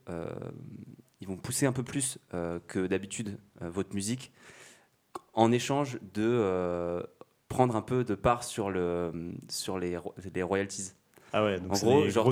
ils 1.20 1.28
vont 1.28 1.36
pousser 1.36 1.66
un 1.66 1.72
peu 1.72 1.82
plus 1.82 2.18
que 2.30 2.86
d'habitude 2.86 3.38
votre 3.60 3.94
musique 3.94 4.32
en 5.36 5.52
échange 5.52 5.98
de 6.14 6.22
euh, 6.26 7.00
prendre 7.48 7.76
un 7.76 7.82
peu 7.82 8.02
de 8.02 8.14
part 8.16 8.42
sur, 8.42 8.70
le, 8.70 9.32
sur 9.48 9.78
les, 9.78 9.96
ro- 9.96 10.14
les 10.34 10.42
royalties. 10.42 10.92
Ah 11.32 11.44
ouais, 11.44 11.60
donc 11.60 11.72
En 11.72 11.76
gros, 11.86 12.02
genre. 12.10 12.24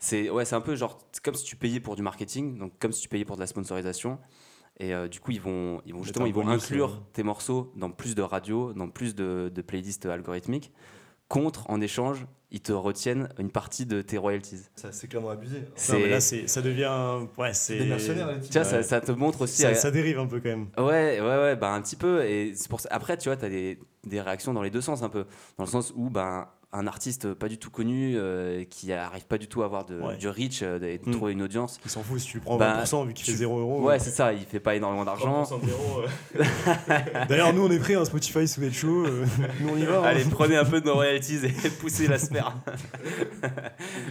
C'est 0.00 0.30
ouais, 0.30 0.44
c'est 0.44 0.54
un 0.56 0.60
peu 0.60 0.74
genre 0.76 0.98
comme 1.22 1.34
si 1.34 1.44
tu 1.44 1.56
payais 1.56 1.78
pour 1.80 1.94
du 1.96 2.02
marketing, 2.02 2.58
donc 2.58 2.72
comme 2.80 2.92
si 2.92 3.02
tu 3.02 3.08
payais 3.08 3.24
pour 3.24 3.36
de 3.36 3.40
la 3.40 3.46
sponsorisation. 3.46 4.18
Et 4.80 4.92
euh, 4.92 5.06
du 5.06 5.20
coup, 5.20 5.30
ils 5.30 5.40
vont, 5.40 5.80
ils 5.86 5.92
vont 5.92 6.00
justement 6.06 6.26
ils 6.26 6.34
vont 6.34 6.40
inclure 6.66 6.90
euh. 6.94 7.12
tes 7.12 7.22
morceaux 7.22 7.72
dans 7.76 7.90
plus 7.90 8.14
de 8.16 8.22
radios, 8.22 8.72
dans 8.72 8.88
plus 8.88 9.14
de, 9.14 9.52
de 9.54 9.62
playlists 9.62 10.06
algorithmiques. 10.06 10.72
Contre, 11.28 11.68
en 11.70 11.80
échange, 11.80 12.26
ils 12.50 12.60
te 12.60 12.72
retiennent 12.72 13.28
une 13.38 13.50
partie 13.50 13.86
de 13.86 14.02
tes 14.02 14.18
royalties. 14.18 14.60
Ça, 14.76 14.92
c'est 14.92 15.08
clairement 15.08 15.30
abusé. 15.30 15.60
Non, 15.60 15.66
C'est 15.74 15.98
mais 15.98 16.08
là, 16.08 16.20
c'est- 16.20 16.46
ça 16.46 16.62
devient. 16.62 17.26
Ouais, 17.36 17.52
c'est. 17.54 17.78
Des 17.78 17.86
mercenaires, 17.86 18.28
les 18.32 18.40
types. 18.40 18.52
tu 18.52 18.58
vois, 18.58 18.64
ça, 18.64 18.76
Ouais. 18.76 18.82
ça 18.82 19.00
te 19.00 19.10
montre 19.12 19.40
aussi. 19.42 19.62
Ça, 19.62 19.68
à- 19.70 19.74
ça 19.74 19.90
dérive 19.90 20.18
un 20.18 20.26
peu 20.26 20.38
quand 20.40 20.50
même. 20.50 20.68
Ouais, 20.76 21.20
ouais, 21.20 21.20
ouais, 21.20 21.56
bah 21.56 21.72
un 21.72 21.80
petit 21.82 21.96
peu. 21.96 22.24
Et 22.24 22.54
c'est 22.54 22.68
pour 22.68 22.80
ça. 22.80 22.88
Après, 22.92 23.16
tu 23.16 23.28
vois, 23.28 23.36
tu 23.36 23.44
as 23.46 23.48
des, 23.48 23.78
des 24.04 24.20
réactions 24.20 24.52
dans 24.52 24.62
les 24.62 24.70
deux 24.70 24.82
sens 24.82 25.02
un 25.02 25.08
peu. 25.08 25.24
Dans 25.58 25.64
le 25.64 25.70
sens 25.70 25.92
où 25.96 26.10
ben, 26.10 26.46
un 26.74 26.86
artiste 26.86 27.32
pas 27.34 27.48
du 27.48 27.56
tout 27.56 27.70
connu, 27.70 28.14
euh, 28.16 28.64
qui 28.64 28.92
arrive 28.92 29.26
pas 29.26 29.38
du 29.38 29.46
tout 29.46 29.62
à 29.62 29.64
avoir 29.66 29.84
de, 29.86 29.98
Ouais. 30.00 30.16
du 30.16 30.28
reach 30.28 30.60
euh, 30.62 30.78
et 30.82 30.98
de 30.98 31.08
Mm. 31.08 31.12
trouver 31.12 31.32
une 31.32 31.42
audience. 31.42 31.78
Il 31.84 31.90
s'en 31.90 32.02
fout 32.02 32.18
si 32.20 32.26
tu 32.26 32.40
prends 32.40 32.56
Bah, 32.56 32.82
20% 32.84 33.04
vu 33.06 33.14
qu'il 33.14 33.24
fait 33.24 33.32
tu- 33.32 33.38
0 33.38 33.58
euros. 33.60 33.80
Ouais, 33.82 33.98
c'est 33.98 34.10
ça, 34.10 34.32
il 34.32 34.40
fait 34.44 34.60
pas 34.60 34.74
énormément 34.74 35.04
d'argent. 35.04 35.44
30% 35.44 35.58
de 35.60 35.66
zéro, 35.66 36.00
euh, 36.00 36.44
D'ailleurs, 37.28 37.52
nous, 37.54 37.64
on 37.64 37.70
est 37.70 37.78
prêts, 37.78 37.94
un 37.94 38.04
Spotify 38.04 38.46
sous 38.48 38.62
être 38.64 38.74
chaud. 38.74 39.06
euh, 39.06 39.24
nous, 39.60 39.68
on 39.70 39.76
y 39.76 39.84
va. 39.84 40.00
hein. 40.00 40.02
Allez, 40.04 40.24
prenez 40.24 40.56
un 40.56 40.64
peu 40.64 40.80
de 40.80 40.86
nos 40.86 40.94
royalties 40.94 41.40
et 41.46 41.70
poussez 41.80 42.06
la 42.08 42.18
sphère. 42.18 42.54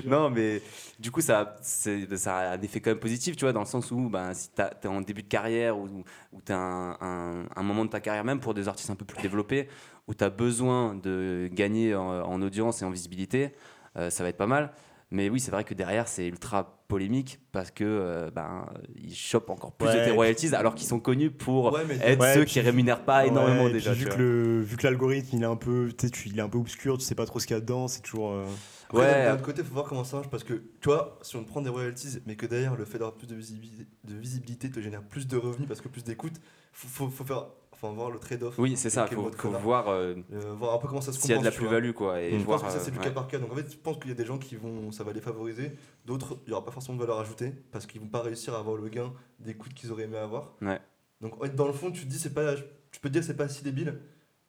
non, 0.05 0.30
mais 0.30 0.61
du 0.99 1.11
coup, 1.11 1.22
ça, 1.22 1.55
c'est- 1.61 2.16
ça 2.18 2.38
a 2.38 2.57
un 2.57 2.61
effet 2.61 2.80
quand 2.80 2.91
même 2.91 2.99
positif, 2.99 3.36
tu 3.36 3.45
vois, 3.45 3.53
dans 3.53 3.59
le 3.61 3.66
sens 3.66 3.91
où 3.91 4.09
ben, 4.09 4.34
si 4.34 4.49
tu 4.55 4.61
es 4.61 4.88
en 4.88 5.01
début 5.01 5.24
de 5.24 5.28
carrière 5.28 5.78
ou, 5.78 5.88
ou 6.32 6.41
tu 6.45 6.51
as 6.51 6.57
un, 6.57 6.91
un- 7.01 7.45
un 7.55 7.64
moment 7.64 7.86
de 7.86 7.89
ta 7.89 7.99
carrière, 7.99 8.24
même 8.24 8.39
pour 8.39 8.53
des 8.53 8.68
artistes 8.68 8.89
un 8.89 8.95
peu 8.95 9.05
plus 9.05 9.22
développés, 9.22 9.68
où 10.08 10.14
tu 10.14 10.24
as 10.24 10.30
besoin 10.30 10.95
de 10.95 11.49
gagner 11.51 11.95
en, 11.95 12.22
en 12.24 12.41
audience 12.41 12.82
et 12.82 12.86
en 12.86 12.91
visibilité, 12.91 13.54
euh, 13.97 14.10
ça 14.10 14.24
va 14.24 14.30
être 14.30 14.38
pas 14.38 14.47
mal. 14.47 14.72
Mais 15.12 15.30
oui, 15.30 15.39
c'est 15.39 15.51
vrai 15.51 15.64
que 15.64 15.76
derrière, 15.76 16.08
c'est 16.08 16.26
ultra 16.28 16.80
polémique 16.88 17.39
parce 17.51 17.70
que 17.70 17.84
euh, 17.84 18.32
ben, 18.32 18.66
ils 18.95 19.14
chopent 19.16 19.51
encore 19.51 19.72
plus 19.74 19.88
de 19.88 19.93
Ouais. 19.93 20.06
tes 20.06 20.12
royalties 20.12 20.56
alors 20.56 20.74
qu'ils 20.74 20.88
sont 20.88 20.99
connus 20.99 21.30
pour 21.30 21.72
Ouais, 21.72 21.84
mais 21.88 21.97
être 22.01 22.20
Ouais, 22.20 22.34
ceux 22.34 22.41
puis- 22.43 22.54
qui 22.54 22.60
rémunèrent 22.62 23.04
pas 23.06 23.22
Ouais, 23.22 23.28
énormément 23.28 23.66
puis 23.66 23.74
déjà. 23.74 23.93
vu 23.93 24.06
que 24.06 24.16
le 24.18 24.62
vu 24.62 24.76
que 24.76 24.88
l'algorithme 24.88 25.36
il 25.38 25.43
est 25.43 25.45
un 25.45 25.56
peu 25.56 25.89
tu 25.95 26.08
sais, 26.08 26.12
tu- 26.12 26.30
il 26.30 26.38
est 26.39 26.41
un 26.41 26.49
peu 26.49 26.58
obscur 26.58 26.97
tu 26.97 27.04
sais 27.06 27.14
pas 27.16 27.26
trop 27.28 27.39
ce 27.39 27.45
qu'il 27.45 27.56
y 27.56 27.58
a 27.58 27.62
dedans 27.62 27.88
c'est 27.88 28.01
toujours 28.01 28.32
euh, 28.32 28.43
Après, 28.89 29.01
Ouais. 29.06 29.26
d'un 29.26 29.34
autre 29.36 29.43
côté, 29.43 29.62
il 29.62 29.68
faut 29.68 29.74
voir 29.74 29.86
comment 29.86 30.04
ça 30.04 30.18
marche 30.18 30.30
parce 30.30 30.43
que, 30.43 30.54
tu 30.54 30.86
vois, 30.89 31.18
si 31.24 31.36
on 31.36 31.43
prend 31.43 31.62
des 31.62 31.70
royalties, 31.70 32.20
mais 32.28 32.36
que 32.36 32.45
derrière 32.45 32.76
le 32.76 32.86
fait 32.86 32.99
d'avoir 32.99 33.14
plus 33.16 33.26
de 33.28 33.34
visibilité, 33.36 33.86
de 34.04 34.16
visibilité 34.16 34.70
te 34.70 34.80
génère 34.80 35.01
plus 35.04 35.28
de 35.28 35.36
revenus 35.38 35.68
parce 35.68 35.82
que 35.82 35.88
plus 35.88 36.04
d'écoute, 36.04 36.34
faut, 36.72 36.88
faut, 36.88 37.10
faut 37.10 37.24
faire, 37.24 37.47
enfin, 37.84 37.93
voir 37.93 38.11
le 38.11 38.19
trade-off. 38.19 38.55
Oui, 38.57 38.75
c'est 38.77 38.89
ça, 38.89 39.05
Quel 39.09 39.17
faut, 39.17 39.49
voir 39.49 39.89
euh, 39.89 40.15
Euh, 40.31 40.53
voir 40.53 40.75
un 40.75 40.77
peu 40.77 40.88
comment 40.88 41.01
ça 41.01 41.11
se 41.11 41.19
s'il 41.19 41.31
y 41.31 41.34
a 41.34 41.39
de 41.39 41.43
la 41.43 41.51
plus-value 41.51 41.91
quoi 41.91 42.21
et 42.21 42.34
Mm. 42.34 42.39
Je 42.39 42.43
voir 42.45 42.61
pense 42.61 42.73
que 42.73 42.77
ça, 42.77 42.84
c'est 42.84 42.89
euh, 42.89 42.93
du 42.93 42.99
ouais. 42.99 43.03
cas 43.05 43.11
par 43.11 43.27
cas. 43.27 43.39
Donc 43.39 43.51
en 43.51 43.55
fait, 43.55 43.71
je 43.71 43.77
pense 43.77 43.97
qu'il 43.97 44.09
y 44.09 44.11
a 44.11 44.15
des 44.15 44.25
gens 44.25 44.38
qui 44.38 44.55
vont, 44.55 44.91
ça 44.91 45.03
va 45.03 45.13
les 45.13 45.21
favoriser. 45.21 45.71
D'autres, 46.05 46.39
il 46.45 46.49
n'y 46.49 46.53
aura 46.53 46.65
pas 46.65 46.71
forcément 46.71 46.95
de 46.97 47.01
valeur 47.01 47.19
ajoutée 47.19 47.51
parce 47.71 47.86
qu'ils 47.86 48.01
vont 48.01 48.07
pas 48.07 48.21
réussir 48.21 48.53
à 48.53 48.59
avoir 48.59 48.75
le 48.75 48.88
gain 48.89 49.13
d'écoute 49.39 49.73
qu'ils 49.73 49.91
auraient 49.91 50.03
aimé 50.03 50.17
avoir. 50.17 50.53
Ouais. 50.61 50.79
Donc 51.21 51.36
en 51.38 51.41
fait, 51.41 51.55
dans 51.55 51.67
le 51.67 51.73
fond, 51.73 51.91
tu 51.91 52.03
te 52.03 52.09
dis, 52.09 52.19
c'est 52.19 52.34
pas, 52.34 52.55
tu 52.91 52.99
peux 52.99 53.09
te 53.09 53.13
dire 53.13 53.21
que 53.21 53.27
c'est 53.27 53.38
pas 53.38 53.47
si 53.47 53.63
débile 53.63 53.99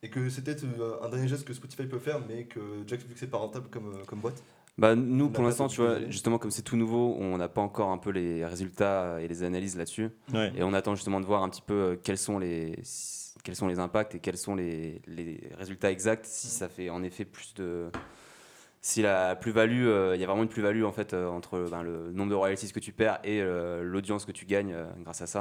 et 0.03 0.11
que 0.11 0.29
c'est 0.29 0.43
peut-être 0.43 0.65
un 1.03 1.09
dernier 1.09 1.29
geste 1.29 1.45
que 1.45 1.55
Spotify 1.55 1.87
peut 1.87 1.99
faire, 1.99 2.21
mais 2.29 2.45
que 2.45 2.61
Jack, 2.87 3.01
vu 3.01 3.15
que 3.15 3.19
c'est 3.19 3.27
pas 3.31 3.39
rentable 3.39 3.69
comme, 3.71 4.05
comme 4.07 4.21
boîte. 4.21 4.43
Bah, 4.77 4.97
nous 4.97 5.31
pour 5.31 5.45
l'instant 5.45 5.69
tu 5.69 5.81
vois 5.81 6.01
justement 6.11 6.39
comme 6.39 6.51
c'est 6.51 6.63
tout 6.63 6.77
nouveau 6.77 7.17
on 7.21 7.39
n'a 7.39 7.49
pas 7.49 7.61
encore 7.61 7.91
un 7.91 7.99
peu 7.99 8.11
les 8.11 8.45
résultats 8.45 9.21
et 9.21 9.29
les 9.29 9.45
analyses 9.45 9.77
là-dessus 9.77 10.09
ouais 10.33 10.53
et 10.57 10.65
on 10.65 10.73
attend 10.75 10.97
justement 10.97 11.21
de 11.21 11.27
voir 11.27 11.45
un 11.45 11.49
petit 11.49 11.63
peu 11.63 11.75
euh, 11.75 11.97
quels 12.03 12.19
sont 12.19 12.41
les 12.41 12.77
quels 13.45 13.55
sont 13.55 13.69
les 13.69 13.79
impacts 13.79 14.17
et 14.17 14.19
quels 14.19 14.37
sont 14.37 14.57
les, 14.57 15.01
les 15.07 15.39
résultats 15.57 15.93
exacts 15.93 16.25
si 16.27 16.49
ça 16.49 16.69
fait 16.69 16.91
en 16.91 17.05
effet 17.05 17.25
plus 17.25 17.55
de 17.55 17.89
si 18.81 19.01
la 19.01 19.35
plus-value, 19.35 19.87
euh, 19.87 20.15
il 20.15 20.21
y 20.21 20.25
a 20.25 20.27
vraiment 20.27 20.43
une 20.43 20.49
plus-value 20.51 20.85
en 20.85 20.93
fait 20.93 21.15
euh, 21.15 21.27
entre 21.29 21.69
ben, 21.71 21.83
le 21.83 22.13
nombre 22.13 22.29
de 22.29 22.35
royalties 22.35 22.71
que 22.71 22.81
tu 22.81 22.93
perds 22.93 23.19
et 23.25 23.41
euh, 23.41 23.83
l'audience 23.83 24.27
que 24.27 24.33
tu 24.33 24.45
gagnes 24.45 24.75
euh, 24.75 24.85
grâce 25.03 25.23
à 25.23 25.27
ça. 25.27 25.41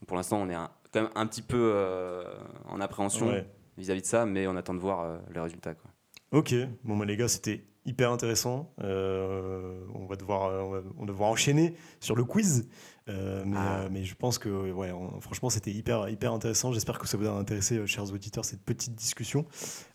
Donc, 0.00 0.08
pour 0.08 0.16
l'instant, 0.18 0.38
on 0.42 0.50
est 0.50 0.54
un- 0.54 0.70
quand 0.92 1.00
même 1.00 1.10
un 1.14 1.26
petit 1.26 1.40
peu 1.40 1.56
euh, 1.74 2.22
en 2.68 2.82
appréhension 2.82 3.28
ouais. 3.28 3.46
vis-à-vis 3.78 4.02
de 4.02 4.06
ça, 4.06 4.26
mais 4.26 4.46
on 4.46 4.56
attend 4.56 4.74
de 4.74 4.78
voir 4.78 5.00
euh, 5.00 5.16
les 5.32 5.40
résultats. 5.40 5.72
Quoi. 5.74 5.90
ok 6.32 6.54
bon 6.84 6.98
bah 6.98 7.06
les 7.06 7.16
gars 7.16 7.28
c'était 7.28 7.64
hyper 7.84 8.12
intéressant. 8.12 8.72
Euh, 8.82 9.84
on 9.94 10.06
va 10.06 10.16
devoir 10.16 10.44
euh, 10.44 10.60
on 10.62 10.70
va, 10.70 10.80
on 10.98 11.00
va 11.00 11.06
devoir 11.06 11.30
enchaîner 11.30 11.74
sur 12.00 12.14
le 12.14 12.24
quiz. 12.24 12.68
Euh, 13.08 13.42
mais, 13.44 13.56
Ah. 13.58 13.80
euh, 13.80 13.88
mais 13.90 14.04
je 14.04 14.14
pense 14.14 14.38
que 14.38 14.70
ouais 14.70 14.92
on- 14.92 15.20
franchement 15.20 15.50
c'était 15.50 15.72
hyper 15.72 16.08
hyper 16.08 16.32
intéressant. 16.32 16.72
J'espère 16.72 16.98
que 16.98 17.08
ça 17.08 17.16
vous 17.16 17.26
a 17.26 17.30
intéressé 17.32 17.84
chers 17.86 18.12
auditeurs 18.12 18.44
cette 18.44 18.62
petite 18.62 18.94
discussion. 18.94 19.44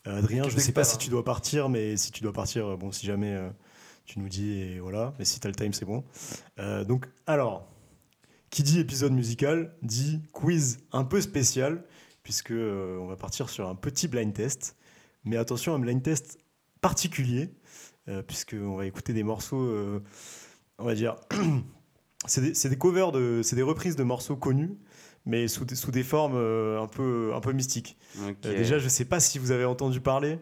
Adrien 0.05 0.43
je 0.49 0.57
sais 0.59 0.73
pas 0.73 0.83
si 0.83 0.97
tu 0.97 1.09
dois 1.09 1.23
partir 1.23 1.69
mais 1.69 1.95
si 1.97 2.11
tu 2.11 2.21
dois 2.21 2.33
partir 2.33 2.77
bon 2.77 2.91
si 2.91 3.05
jamais 3.05 3.39
tu 4.05 4.19
nous 4.19 4.27
dis 4.29 4.59
et 4.59 4.79
voilà. 4.79 5.13
Mais 5.19 5.25
si 5.25 5.39
tu 5.39 5.47
as 5.47 5.49
le 5.49 5.55
time 5.55 5.71
c'est 5.73 5.85
bon. 5.85 6.03
Donc 6.87 7.07
alors 7.27 7.67
qui 8.49 8.63
dit 8.63 8.79
épisode 8.79 9.13
musical 9.13 9.73
dit 9.81 10.21
quiz 10.33 10.79
un 10.91 11.03
peu 11.05 11.21
spécial 11.21 11.83
puisque 12.23 12.51
on 12.51 13.05
va 13.07 13.15
partir 13.15 13.47
sur 13.49 13.69
un 13.69 13.75
petit 13.75 14.09
blind 14.09 14.33
test. 14.33 14.75
Mais 15.23 15.37
attention 15.37 15.73
un 15.73 15.79
blind 15.79 16.03
test 16.03 16.37
particulier 16.81 17.49
euh, 18.09 18.21
puisque 18.21 18.55
on 18.59 18.75
va 18.75 18.85
écouter 18.85 19.13
des 19.13 19.23
morceaux 19.23 19.59
euh, 19.61 19.99
on 20.79 20.85
va 20.85 20.95
dire 20.95 21.15
c'est 22.27 22.41
des, 22.41 22.69
des 22.69 22.77
covers 22.77 23.11
de 23.11 23.41
c'est 23.43 23.55
des 23.55 23.61
reprises 23.63 23.95
de 23.95 24.03
morceaux 24.03 24.35
connus 24.35 24.71
mais 25.25 25.47
sous 25.49 25.65
des, 25.65 25.75
sous 25.75 25.91
des 25.91 26.03
formes 26.03 26.35
euh, 26.35 26.81
un 26.81 26.87
peu 26.87 27.31
un 27.35 27.41
peu 27.41 27.51
mystiques. 27.51 27.97
Euh, 28.17 28.31
déjà 28.57 28.79
je 28.79 28.87
sais 28.87 29.03
pas 29.05 29.19
si 29.19 29.39
vous 29.39 29.51
avez 29.51 29.65
entendu 29.65 29.99
parler 29.99 30.39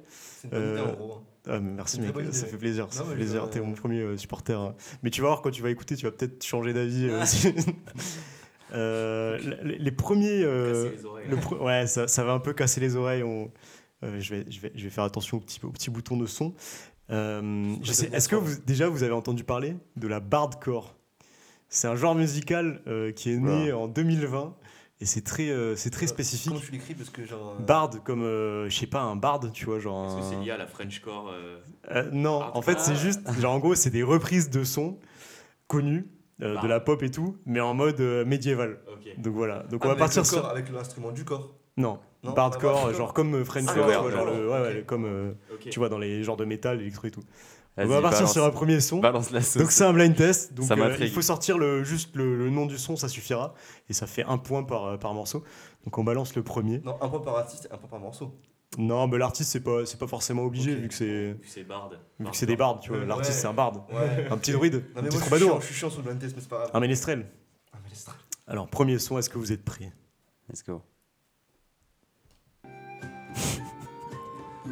Euh, 0.54 0.86
hein. 0.86 1.22
ah, 1.48 1.60
merci 1.60 2.00
mec, 2.00 2.14
ça 2.32 2.46
fait 2.46 2.58
plaisir, 2.58 2.86
ça 2.92 3.02
Non, 3.04 3.10
fait 3.10 3.16
plaisir. 3.16 3.50
T'es 3.50 3.62
mon 3.62 3.74
premier 3.74 4.02
euh, 4.02 4.16
supporter. 4.16 4.76
Mais 5.02 5.10
tu 5.10 5.22
vas 5.22 5.30
voir 5.30 5.42
quand 5.42 5.50
tu 5.50 5.64
vas 5.64 5.72
écouter, 5.72 5.96
tu 5.96 6.06
vas 6.06 6.12
peut-être 6.12 6.44
changer 6.44 6.72
d'avis. 6.74 7.08
euh, 7.10 7.24
Euh, 8.74 9.38
les, 9.64 9.78
les 9.78 9.92
premiers, 9.92 10.44
euh, 10.44 10.92
le 11.30 11.38
pre- 11.38 11.64
ouais, 11.64 11.88
ça, 11.88 12.08
ça 12.08 12.24
va 12.24 12.34
un 12.34 12.40
peu 12.40 12.54
casser 12.54 12.82
les 12.82 12.96
oreilles. 12.96 13.24
on- 13.24 13.52
euh, 14.06 14.20
je 14.20 14.36
vais, 14.36 14.46
je 14.50 14.60
vais, 14.62 14.72
je 14.76 14.84
vais 14.84 14.90
faire 14.90 15.04
attention 15.04 15.38
aux 15.38 15.42
petits, 15.42 15.60
aux 15.64 15.72
petits 15.72 15.90
boutons 15.90 16.16
de 16.18 16.26
son. 16.26 16.54
Euh, 17.12 17.76
je 17.84 17.92
sais- 17.92 18.10
Est-ce 18.14 18.28
que 18.30 18.36
vous, 18.36 18.56
déjà 18.66 18.88
vous 18.88 19.04
avez 19.04 19.14
entendu 19.14 19.44
parler 19.44 19.76
de 19.96 20.08
la 20.08 20.20
bardcore? 20.20 20.96
C'est 21.70 21.88
un 21.88 21.96
genre 21.96 22.16
musical 22.16 22.82
euh, 22.88 23.12
qui 23.12 23.32
est 23.32 23.38
né 23.38 23.72
en 23.74 23.88
2020 23.88 24.56
et 25.02 25.06
c'est 25.06 25.22
très, 25.22 25.50
euh, 25.50 25.76
c'est 25.76 25.90
très 25.90 26.08
spécifique. 26.08 26.48
Comment 26.50 26.60
tu 26.62 26.72
l'écris? 26.72 26.96
Parce 26.96 27.10
que 27.10 27.26
genre. 27.26 27.58
Bard 27.60 27.92
comme, 28.04 28.22
je 28.24 28.70
sais 28.76 28.88
pas, 28.88 29.02
un 29.02 29.16
bard, 29.16 29.42
tu 29.52 29.66
vois, 29.66 29.80
genre. 29.80 30.06
Est-ce 30.08 30.30
que 30.30 30.36
c'est 30.36 30.44
lié 30.44 30.52
à 30.52 30.58
la 30.58 30.68
Frenchcore 30.68 31.34
non, 32.12 32.42
en 32.54 32.62
fait, 32.62 32.80
c'est 32.80 32.96
juste, 32.96 33.22
genre, 33.40 33.54
en 33.54 33.60
gros, 33.60 33.76
c'est 33.76 33.90
des 33.92 34.04
reprises 34.04 34.50
de 34.50 34.64
sons 34.64 35.00
connus, 35.68 36.08
de 36.40 36.56
Ah. 36.58 36.68
la 36.68 36.80
pop 36.80 37.02
et 37.04 37.12
tout, 37.12 37.38
mais 37.46 37.60
en 37.60 37.74
mode 37.74 38.00
médiéval. 38.26 38.80
Donc 39.18 39.34
voilà. 39.36 39.64
Donc 39.64 39.82
ah, 39.84 39.88
on 39.88 39.90
va 39.90 39.96
partir 39.96 40.26
sur. 40.26 40.46
Avec 40.46 40.70
l'instrument 40.72 41.12
du 41.12 41.24
corps. 41.26 41.54
Non, 41.78 42.00
Non, 42.24 42.34
genre 42.94 43.14
comme 43.14 43.36
euh, 43.36 43.46
Frenchcore, 43.46 43.76
Ah, 43.78 43.80
tu 43.80 43.94
vois, 43.94 44.06
ouais, 44.06 44.12
genre 44.12 44.26
ouais, 44.26 44.38
le- 44.38 44.50
ouais, 44.50 44.60
ok. 44.70 44.76
ouais, 44.78 44.84
comme 44.86 45.06
euh, 45.06 45.34
tu 45.60 45.80
vois 45.80 45.90
dans 45.90 45.98
les 46.00 46.24
genres 46.24 46.38
de 46.38 46.46
métal, 46.46 46.82
électro 46.82 47.08
et 47.08 47.12
tout. 47.12 47.22
On 47.78 47.86
va 47.88 48.02
partir 48.02 48.20
balance- 48.22 48.32
sur 48.34 48.46
un 48.46 48.52
premier 48.52 48.80
son. 48.80 49.00
Balance 49.00 49.32
la 49.32 49.42
sauce. 49.42 49.62
Donc 49.62 49.72
c'est 49.72 49.84
un 49.84 49.92
blind 49.92 50.16
test, 50.16 50.54
donc 50.54 50.66
Ça 50.66 50.76
euh, 50.76 50.96
il 51.02 51.10
faut 51.10 51.22
sortir 51.22 51.58
le, 51.58 51.84
juste 51.84 52.16
le, 52.16 52.38
le 52.38 52.50
nom 52.50 52.66
du 52.66 52.78
son, 52.78 52.96
ça 52.96 53.10
suffira, 53.10 53.54
et 53.90 53.94
ça 53.94 54.08
fait 54.08 54.24
un 54.24 54.38
point 54.38 54.64
par, 54.64 54.86
euh, 54.86 54.98
par 54.98 55.14
morceau. 55.14 55.44
Donc 55.84 55.98
on 55.98 56.04
balance 56.06 56.36
le 56.36 56.44
premier. 56.44 56.80
Non, 56.86 56.98
un 57.02 57.10
point 57.10 57.20
par 57.20 57.36
artiste 57.38 57.68
et 57.70 57.74
un 57.74 57.78
point 57.78 57.90
par 57.90 58.00
morceau. 58.00 58.34
Non, 58.78 59.08
mais 59.08 59.18
l'artiste 59.18 59.52
c'est 59.52 59.60
pas 59.60 59.86
c'est 59.86 60.00
pas 60.00 60.08
forcément 60.08 60.44
obligé 60.44 60.72
Ok. 60.74 60.80
vu 60.80 60.88
que 60.88 60.94
c'est 60.94 61.06
Vu 61.34 61.40
que 61.40 61.48
c'est 61.50 61.64
Bard. 61.64 61.92
vu 62.20 62.26
que 62.32 62.36
c'est 62.38 62.46
des 62.46 62.56
bardes, 62.56 62.80
tu 62.82 62.90
vois. 62.90 63.00
Ouais. 63.00 63.06
L'artiste 63.06 63.40
c'est 63.40 63.48
un 63.48 63.54
barde, 63.54 63.82
Ouais. 63.94 64.28
un 64.32 64.38
petit 64.38 64.54
druide, 64.54 64.84
Non, 64.96 65.02
un 65.02 65.04
petit 65.04 65.18
moi, 65.18 65.22
troubadour, 65.26 65.62
je 65.62 65.66
suis 65.68 65.76
chiant 65.76 65.90
sur 65.90 66.00
le 66.00 66.06
blind 66.06 66.20
test, 66.20 66.34
mais 66.36 66.42
c'est 66.42 66.50
pas 66.50 66.58
grave. 66.60 66.72
un 66.74 66.80
ménestrel. 66.80 67.26
Mais 67.84 67.90
laisse- 67.90 68.08
Alors 68.48 68.68
premier 68.70 69.00
son, 69.00 69.18
est-ce 69.20 69.30
que 69.30 69.38
vous 69.38 69.52
êtes 69.52 69.64
prêts? 69.66 69.92
Let's 70.50 70.64
go. 70.66 70.82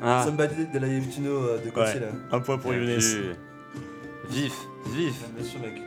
Ah, 0.05 0.23
Somebody 0.25 0.67
de 0.67 0.79
la 0.79 0.87
Yevtino 0.87 1.29
euh, 1.31 1.59
de 1.63 1.69
Gauthier 1.69 2.01
là. 2.01 2.07
Un 2.31 2.39
point 2.41 2.57
pour 2.57 2.73
Younes. 2.73 2.99
Vif, 4.29 4.53
vif. 4.87 5.15
Bien 5.35 5.45
sûr, 5.45 5.59
mec. 5.61 5.81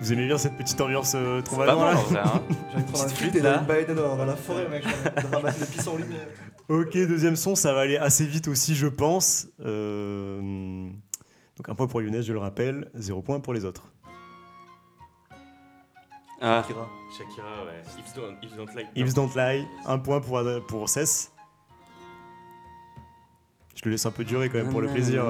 Vous 0.00 0.12
aimez 0.12 0.26
bien 0.26 0.38
cette 0.38 0.56
petite 0.56 0.80
ambiance 0.80 1.12
euh, 1.14 1.36
Pas 1.38 1.42
troubadour 1.44 1.80
mal 1.80 1.94
là 1.94 2.00
en 2.00 2.02
vrai, 2.02 2.20
hein. 2.24 2.42
J'ai 2.70 2.76
envie 2.76 2.84
de 2.84 2.90
prendre 2.90 3.04
un 3.04 3.08
flûte 3.08 3.36
et 3.36 3.40
là. 3.40 3.50
d'aller 3.50 3.62
me 3.62 3.68
balader 3.68 3.94
dans, 3.94 4.16
dans 4.16 4.24
la 4.24 4.34
forêt, 4.36 4.68
mec. 4.68 4.82
J'ai 4.82 5.10
envie 5.10 5.28
de 5.30 5.36
ramasser 5.36 5.60
des 5.60 5.66
pissenlits. 5.66 6.04
Ok, 6.68 6.92
deuxième 6.94 7.36
son, 7.36 7.54
ça 7.54 7.72
va 7.72 7.80
aller 7.82 7.96
assez 7.96 8.24
vite 8.26 8.48
aussi, 8.48 8.74
je 8.74 8.86
pense. 8.88 9.46
Euh, 9.64 10.88
Donc 11.56 11.68
un 11.68 11.74
point 11.74 11.86
pour 11.86 12.02
Younes, 12.02 12.22
je 12.22 12.32
le 12.32 12.38
rappelle, 12.38 12.90
zéro 12.94 13.22
point 13.22 13.38
pour 13.40 13.52
les 13.54 13.64
autres. 13.64 13.84
Ah, 16.40 16.64
Kira. 16.66 16.88
Shakira, 17.16 17.64
ouais. 17.66 17.82
If 17.98 18.14
don't, 18.14 18.56
don't 18.56 18.74
like. 18.74 18.86
If 18.96 19.14
Don't 19.14 19.30
Lie, 19.36 19.64
un 19.86 19.98
point 19.98 20.20
pour, 20.20 20.42
pour 20.66 20.88
Cess. 20.88 21.30
Je 23.82 23.88
le 23.88 23.92
laisse 23.92 24.04
un 24.04 24.10
peu 24.10 24.24
durer 24.24 24.50
quand 24.50 24.58
même 24.58 24.68
pour 24.68 24.82
le 24.82 24.88
plaisir. 24.88 25.24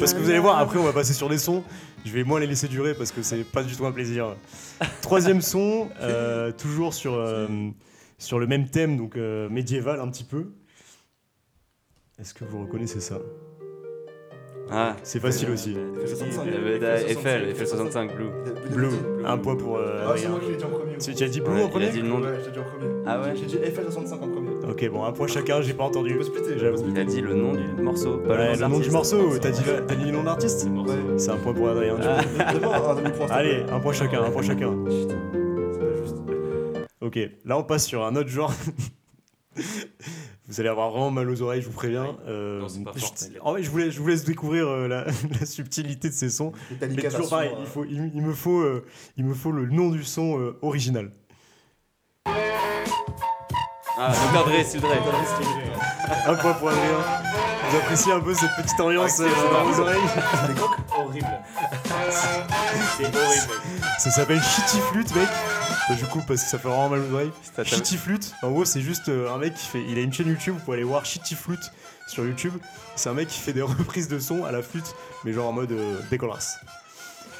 Parce 0.00 0.12
que 0.12 0.18
vous 0.18 0.28
allez 0.28 0.40
voir, 0.40 0.58
après 0.58 0.78
on 0.78 0.82
va 0.82 0.92
passer 0.92 1.12
sur 1.12 1.28
des 1.28 1.38
sons. 1.38 1.62
Je 2.04 2.10
vais 2.12 2.24
moins 2.24 2.40
les 2.40 2.48
laisser 2.48 2.66
durer 2.66 2.94
parce 2.94 3.12
que 3.12 3.22
c'est 3.22 3.44
pas 3.44 3.62
du 3.62 3.76
tout 3.76 3.86
un 3.86 3.92
plaisir. 3.92 4.34
Troisième 5.02 5.40
son, 5.40 5.88
euh, 6.00 6.50
toujours 6.50 6.94
sur, 6.94 7.14
euh, 7.14 7.46
sur 8.18 8.40
le 8.40 8.48
même 8.48 8.68
thème, 8.68 8.96
donc 8.96 9.16
euh, 9.16 9.48
médiéval 9.48 10.00
un 10.00 10.08
petit 10.08 10.24
peu. 10.24 10.46
Est-ce 12.20 12.34
que 12.34 12.44
vous 12.44 12.60
reconnaissez 12.62 12.98
ça? 13.00 13.18
Ah. 14.70 14.96
C'est 15.02 15.20
facile 15.20 15.50
aussi. 15.50 15.74
FL65. 15.74 16.42
Il 16.46 16.52
y 16.52 16.56
avait 16.56 16.78
da- 16.78 17.00
Eiffel, 17.02 17.50
Eiffel 17.50 17.66
65 17.68 18.16
Blue. 18.16 18.30
Blue, 18.70 18.88
un 19.24 19.38
point 19.38 19.54
pour 19.54 19.76
euh, 19.76 20.06
Ah, 20.08 20.14
c'est 20.16 20.28
moi 20.28 20.40
qui 20.40 20.50
l'ai 20.50 20.56
dit 20.56 20.64
en 20.64 20.68
premier. 20.70 20.96
Tu, 20.98 21.10
as 21.24 21.28
dit 21.28 21.40
Blue 21.40 21.52
Ouais, 21.54 21.62
en 21.62 21.66
il 21.66 21.70
premier 21.70 21.86
a 21.86 21.90
dit 21.90 22.00
le 22.00 22.08
nom 22.08 22.20
Ouais, 22.20 22.38
j'ai 22.44 22.50
dit. 22.50 22.58
Ah 23.06 23.20
ouais 23.20 23.34
J'ai 23.36 23.46
dit 23.46 23.56
FL65 23.56 24.14
en 24.14 24.28
premier. 24.28 24.41
Ok, 24.72 24.88
bon, 24.88 25.04
un 25.04 25.12
point 25.12 25.26
chacun, 25.26 25.60
j'ai 25.60 25.74
pas 25.74 25.84
On 25.84 25.88
entendu. 25.88 26.18
J'avoue. 26.56 26.82
Il 26.88 26.98
a 26.98 27.04
dit 27.04 27.20
le 27.20 27.34
nom 27.34 27.52
du 27.52 27.82
morceau, 27.82 28.16
pas 28.18 28.30
Ouais, 28.38 28.56
le 28.56 28.66
nom 28.68 28.78
du 28.80 28.90
morceau, 28.90 29.36
t'as 29.38 29.50
dit, 29.50 29.60
t'as 29.86 29.94
dit 29.94 30.06
le 30.06 30.12
nom 30.12 30.22
d'artiste 30.22 30.64
Ouais. 30.64 31.18
C'est 31.18 31.28
un 31.30 31.36
point 31.36 31.52
pour 31.52 31.68
Adrien. 31.68 31.94
du 31.96 32.00
coup. 32.00 32.08
Un 32.08 32.54
te 33.10 33.32
Allez, 33.32 33.64
un 33.70 33.80
point 33.80 33.92
chacun, 33.92 34.22
un 34.22 34.30
point 34.30 34.40
chacun. 34.40 34.72
Putain, 34.72 35.18
C'est 35.72 35.78
pas 35.78 35.94
juste. 36.00 36.16
Ok, 37.02 37.18
là 37.44 37.58
on 37.58 37.64
passe 37.64 37.84
sur 37.86 38.02
un 38.02 38.16
autre 38.16 38.30
genre. 38.30 38.50
vous 40.48 40.60
allez 40.60 40.70
avoir 40.70 40.90
vraiment 40.90 41.10
mal 41.10 41.28
aux 41.28 41.42
oreilles, 41.42 41.60
je 41.60 41.66
vous 41.66 41.72
préviens. 41.74 42.04
Ouais. 42.06 42.16
Euh, 42.28 42.60
Non, 42.60 42.68
c'est 42.68 42.82
pas 42.82 42.92
je- 42.94 43.00
fort, 43.00 43.12
en 43.42 43.50
vrai, 43.52 43.62
je 43.62 43.70
vous 43.70 43.76
laisse, 43.76 43.92
je 43.92 44.00
vous 44.00 44.08
laisse 44.08 44.24
découvrir 44.24 44.68
euh, 44.68 44.88
la, 44.88 45.04
la 45.40 45.44
subtilité 45.44 46.08
de 46.08 46.14
ces 46.14 46.30
sons. 46.30 46.52
Mais 46.80 46.88
toujours 47.02 47.28
pareil, 47.28 47.50
euh, 47.52 47.56
il, 47.60 47.66
faut, 47.66 47.84
il, 47.84 48.10
il 48.14 48.22
me 48.22 48.32
faut, 48.32 48.60
euh, 48.62 48.86
il 49.18 49.26
me 49.26 49.34
faut 49.34 49.52
le 49.52 49.66
nom 49.66 49.90
du 49.90 50.02
son 50.02 50.40
euh, 50.40 50.56
original. 50.62 51.10
Ah. 53.98 54.12
Dre, 54.32 54.64
Still 54.64 54.80
Dre. 54.80 54.88
Un 56.26 56.34
point 56.34 56.52
pour 56.54 56.68
Adrien. 56.68 56.82
Vous 57.70 57.76
appréciez 57.78 58.12
un 58.12 58.20
peu 58.20 58.34
cette 58.34 58.54
petite 58.56 58.78
ambiance 58.80 59.20
euh, 59.20 59.28
dans 59.52 59.64
vos 59.64 59.80
oreilles 59.80 60.00
Horrible. 60.96 61.26
c'est 62.96 63.04
horrible, 63.04 63.16
mec. 63.16 63.90
Ça 63.98 64.10
s'appelle 64.10 64.42
Shitty 64.42 64.78
Flute, 64.90 65.14
mec. 65.14 65.28
Bah, 65.88 65.94
Je 65.98 66.04
coupe 66.06 66.26
parce 66.26 66.42
que 66.42 66.48
ça 66.50 66.58
fait 66.58 66.68
vraiment 66.68 66.88
mal 66.90 67.00
aux 67.00 67.14
oreilles. 67.14 67.32
Shitty 67.64 67.96
Flute, 67.96 68.34
en 68.42 68.50
gros, 68.50 68.64
c'est 68.64 68.80
juste 68.80 69.08
euh, 69.08 69.32
un 69.34 69.38
mec 69.38 69.54
qui 69.54 69.66
fait. 69.66 69.82
Il 69.88 69.98
a 69.98 70.02
une 70.02 70.12
chaîne 70.12 70.28
YouTube, 70.28 70.54
vous 70.54 70.60
pouvez 70.64 70.78
aller 70.78 70.86
voir 70.86 71.04
Shitty 71.04 71.34
Flute 71.34 71.72
sur 72.08 72.24
YouTube. 72.24 72.54
C'est 72.96 73.08
un 73.08 73.14
mec 73.14 73.28
qui 73.28 73.40
fait 73.40 73.52
des 73.52 73.62
reprises 73.62 74.08
de 74.08 74.18
sons 74.18 74.44
à 74.44 74.52
la 74.52 74.62
flûte, 74.62 74.94
mais 75.24 75.32
genre 75.32 75.48
en 75.48 75.52
mode 75.52 75.72
euh, 75.72 75.98
dégueulasse. 76.10 76.58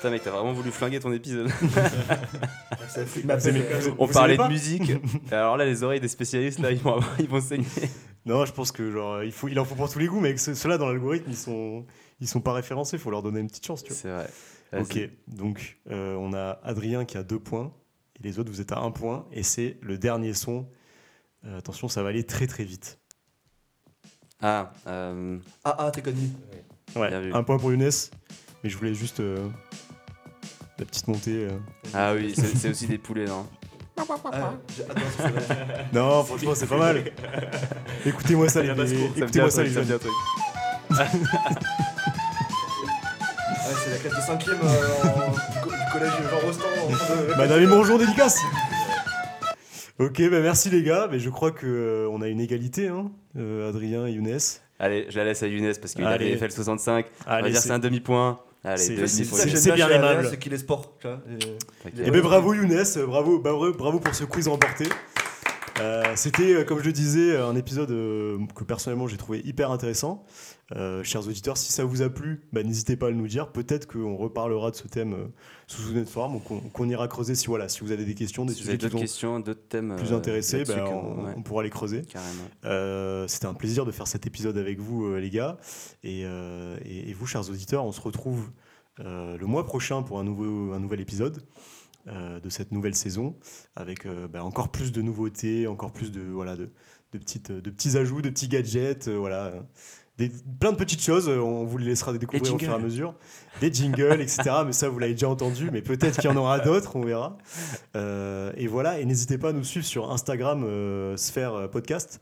Putain, 0.03 0.11
mec, 0.11 0.23
t'as 0.25 0.33
vraiment 0.33 0.53
voulu 0.53 0.73
flinguer 0.73 0.99
ton 0.99 1.13
épisode. 1.13 1.49
Ça 2.89 3.07
fait- 3.07 3.21
Vous 3.21 3.49
aimez- 3.49 3.63
vous- 3.83 3.95
On 4.01 4.09
parlait 4.09 4.33
de 4.35 4.39
pas 4.39 4.49
musique. 4.49 4.91
Et 5.31 5.35
alors 5.35 5.57
là, 5.57 5.65
les 5.65 5.85
oreilles 5.85 6.01
des 6.01 6.09
spécialistes, 6.09 6.59
là, 6.59 6.73
ils 6.73 6.79
vont, 6.79 6.95
avoir- 6.97 7.21
ils 7.21 7.29
vont 7.29 7.41
saigner. 7.41 7.65
Non, 8.27 8.45
je 8.45 8.53
pense 8.53 8.71
que 8.73 8.91
genre 8.91 9.23
il, 9.23 9.31
faut, 9.33 9.47
il 9.49 9.59
en 9.61 9.65
faut 9.65 9.75
pour 9.77 9.89
tous 9.91 9.99
les 10.01 10.07
goûts, 10.09 10.19
mais 10.21 10.37
ceux- 10.37 10.55
ceux-là 10.55 10.77
dans 10.79 10.89
l'algorithme, 10.89 11.27
ils 11.29 11.37
sont, 11.37 11.87
ils 12.21 12.27
sont 12.29 12.41
pas 12.41 12.53
référencés, 12.53 12.97
faut 12.99 13.11
leur 13.13 13.23
donner 13.23 13.39
une 13.41 13.47
petite 13.49 13.67
chance, 13.67 13.83
tu 13.85 13.93
vois. 13.93 13.97
C'est 13.97 14.11
vrai. 14.11 14.29
Ok, 14.81 15.11
donc 15.29 15.79
euh, 15.91 16.15
on 16.17 16.33
a 16.33 16.59
Adrien 16.65 17.05
qui 17.05 17.17
a 17.17 17.23
deux 17.25 17.39
points, 17.41 17.73
et 18.19 18.23
les 18.25 18.39
autres 18.41 18.51
vous 18.51 18.61
êtes 18.61 18.71
à 18.73 18.79
un 18.79 18.91
point, 18.93 19.25
et 19.33 19.43
c'est 19.45 19.77
le 19.83 19.99
dernier 19.99 20.35
son. 20.35 20.69
Euh, 21.45 21.59
attention, 21.59 21.89
ça 21.89 22.03
va 22.05 22.09
aller 22.11 22.25
très 22.25 22.47
très 22.49 22.65
vite. 22.65 22.99
Ah, 24.41 24.73
euh, 24.89 25.39
Ah, 25.65 25.77
ah, 25.79 25.91
t'es 25.93 26.03
connu. 26.03 26.29
Ouais, 26.97 27.09
Bien 27.09 27.21
vu. 27.21 27.33
un 27.33 27.43
point 27.43 27.59
pour 27.59 27.71
Younes, 27.73 27.91
mais 28.63 28.71
je 28.71 28.77
voulais 28.77 28.95
juste 28.95 29.19
euh, 29.21 29.49
la 30.83 30.87
petite 30.87 31.09
montée. 31.09 31.47
euh. 31.47 31.59
ah 31.95 32.13
oui, 32.15 32.35
c'est 32.37 32.71
aussi 32.71 32.87
des 32.87 32.99
poulets, 32.99 33.25
non 33.27 33.47
Ah, 33.97 34.03
va 34.09 34.17
être. 34.17 35.93
Non, 35.93 36.25
franchement, 36.25 36.53
c'est 36.55 36.67
pas 36.67 36.77
mal. 36.79 37.05
Écoutez-moi 38.05 38.49
ça, 38.49 38.63
les, 38.63 38.71
écoutez-moi 39.17 39.51
ça, 39.51 39.63
les 39.63 39.71
jeunes. 39.71 39.87
Ouais, 43.65 43.75
c'est 43.85 43.91
la 43.91 43.97
classe 43.99 44.15
de 44.15 44.33
5ème 44.33 44.59
euh, 44.63 45.03
en- 45.05 45.31
du, 45.31 45.61
co- 45.63 45.71
du 45.71 45.93
collège 45.93 46.13
Jean 46.31 46.47
Rostand. 46.47 46.67
en 47.39 47.59
et 47.59 47.67
bonjour, 47.71 47.99
dédicace 47.99 48.39
Ok, 49.99 50.21
bah 50.31 50.41
merci 50.41 50.69
les 50.71 50.83
gars, 50.83 51.07
mais 51.11 51.19
je 51.21 51.31
crois 51.31 51.53
que 51.53 51.67
euh, 51.67 52.09
on 52.11 52.23
a 52.23 52.29
une 52.29 52.41
égalité, 52.41 52.89
hein, 52.89 53.11
euh, 53.39 53.69
Adrien 53.69 54.07
et 54.07 54.13
Younes. 54.13 54.39
Allez, 54.79 55.07
je 55.11 55.19
la 55.19 55.25
laisse 55.27 55.43
à 55.43 55.47
Younes 55.47 55.73
parce 55.81 55.95
qu'il 55.95 56.05
avait 56.05 56.37
fait 56.37 56.47
le 56.47 56.51
65. 56.53 57.07
On 57.27 57.31
va 57.31 57.43
dire 57.43 57.61
c'est- 57.61 57.69
c'est 57.69 57.75
un 57.75 57.79
demi-point. 57.79 58.41
Allez, 58.65 58.77
c'est- 58.79 59.73
bien 59.73 59.89
aimable. 59.89 60.29
C'est 60.31 60.39
qu'il 60.39 60.53
est 60.53 60.59
sport. 60.59 60.97
tu 61.01 61.09
vois, 61.09 61.21
et-. 61.41 61.91
Eh 62.07 62.11
ben 62.11 62.21
bravo 62.21 62.55
Younes, 62.55 62.73
euh, 62.97 63.07
bravo, 63.07 63.39
bravo, 63.41 63.73
bravo 63.73 63.99
pour 63.99 64.15
ce 64.15 64.25
quiz 64.25 64.47
remporté. 64.49 64.85
Euh, 65.81 66.03
C'était, 66.17 66.55
euh, 66.55 66.65
comme 66.65 66.79
je 66.81 66.85
le 66.85 66.93
disais, 66.93 67.37
un 67.37 67.57
épisode 67.57 67.91
euh, 67.91 68.39
que 68.55 68.63
personnellement 68.63 69.09
j'ai 69.09 69.17
trouvé 69.17 69.41
hyper 69.45 69.71
intéressant. 69.71 70.25
Euh, 70.75 71.03
chers 71.03 71.27
auditeurs, 71.29 71.57
si 71.59 71.71
ça 71.71 71.85
vous 71.85 72.01
a 72.03 72.09
plu, 72.09 72.43
bah, 72.53 72.63
n'hésitez 72.63 72.97
pas 72.97 73.09
à 73.09 73.11
le 73.11 73.17
nous 73.17 73.27
dire. 73.29 73.53
Peut-être 73.53 73.87
qu'on 73.87 74.17
reparlera 74.17 74.71
de 74.71 74.77
ce 74.77 74.89
thème 74.89 75.13
euh, 75.13 75.27
sous 75.67 75.91
une 75.93 75.99
autre 75.99 76.11
forme 76.11 76.37
ou 76.37 76.39
qu'on 76.39 76.89
ira 76.89 77.09
creuser 77.09 77.35
si, 77.35 77.47
voilà, 77.49 77.69
si 77.69 77.81
vous 77.81 77.93
avez 77.93 78.05
des 78.05 78.15
questions, 78.15 78.45
des 78.47 78.55
Si 78.55 78.61
sujets 78.61 78.73
d'autres 78.79 78.99
questions, 79.01 79.39
d'autres 79.41 79.69
thèmes 79.69 79.97
plus 79.97 80.13
euh, 80.13 80.17
intéressés, 80.17 80.59
là-dessus 80.59 80.79
bah, 80.79 80.89
on, 80.91 81.25
ouais, 81.27 81.35
on 81.37 81.43
pourra 81.43 81.63
les 81.63 81.71
creuser. 81.71 82.03
C'était 83.29 83.47
un 83.47 83.55
plaisir 83.55 83.85
de 83.85 83.91
faire 83.93 84.07
cet 84.07 84.27
épisode 84.27 84.57
avec 84.57 84.79
vous, 84.81 85.15
les 85.17 85.31
gars. 85.31 85.59
Et, 86.05 86.21
et- 86.23 87.11
et 87.11 87.13
vous, 87.13 87.27
chers 87.27 87.49
auditeurs, 87.51 87.85
on 87.85 87.93
se 87.93 88.01
retrouve 88.01 88.51
le 88.99 89.45
mois 89.47 89.65
prochain 89.67 90.03
pour 90.03 90.19
un, 90.21 90.25
nouveau, 90.25 90.73
un 90.73 90.81
nouvel 90.81 91.01
épisode 91.01 91.43
euh, 92.09 92.41
de 92.41 92.49
cette 92.51 92.73
nouvelle 92.73 92.95
saison, 92.97 93.37
avec 93.77 94.07
euh, 94.07 94.27
bah, 94.27 94.43
encore 94.45 94.71
plus 94.71 94.91
de 94.91 95.03
nouveautés, 95.03 95.67
encore 95.69 95.93
plus 95.93 96.11
de, 96.11 96.21
voilà, 96.21 96.57
de, 96.57 96.71
de, 97.13 97.19
petites, 97.19 97.53
de 97.53 97.71
petits 97.71 97.97
ajouts, 97.97 98.23
de 98.23 98.31
petits 98.31 98.49
gadgets, 98.49 99.07
euh, 99.09 99.17
voilà. 99.17 99.53
Des, 100.19 100.31
plein 100.61 100.73
de 100.73 100.77
petites 100.77 101.03
choses, 101.03 101.29
euh, 101.29 101.39
on 101.39 101.65
vous 101.65 101.79
les 101.79 101.87
laissera 101.87 102.13
découvrir 102.13 102.55
au 102.55 102.59
fur 102.59 102.71
et 102.71 102.75
à 102.75 102.79
mesure. 102.79 103.15
Des 103.61 103.73
jingles, 103.73 104.21
etc. 104.21 104.43
Mais 104.67 104.73
ça, 104.73 104.89
vous 104.89 104.99
l'avez 104.99 105.15
déjà 105.15 105.29
entendu, 105.29 105.71
mais 105.73 105.81
peut-être 105.81 106.21
qu'il 106.21 106.29
y 106.31 106.33
en 106.33 106.37
aura 106.37 106.59
d'autres, 106.59 106.97
on 106.97 107.03
verra. 107.03 107.39
Euh, 107.97 108.53
et 108.57 108.67
voilà, 108.67 109.01
et 109.01 109.05
n'hésitez 109.05 109.39
pas 109.39 109.51
à 109.51 109.53
nous 109.53 109.65
suivre 109.65 109.87
sur 109.87 110.11
Instagram, 110.11 110.65
euh, 110.65 111.17
Sphère 111.17 111.55
euh, 111.55 111.69
Podcast, 111.69 112.21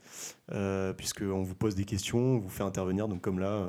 puisqu'on 0.96 1.42
vous 1.42 1.54
pose 1.54 1.74
des 1.74 1.84
questions, 1.84 2.18
on 2.18 2.38
vous 2.38 2.48
fait 2.48 2.62
intervenir. 2.62 3.08
Donc, 3.08 3.20
comme 3.20 3.38
là, 3.38 3.68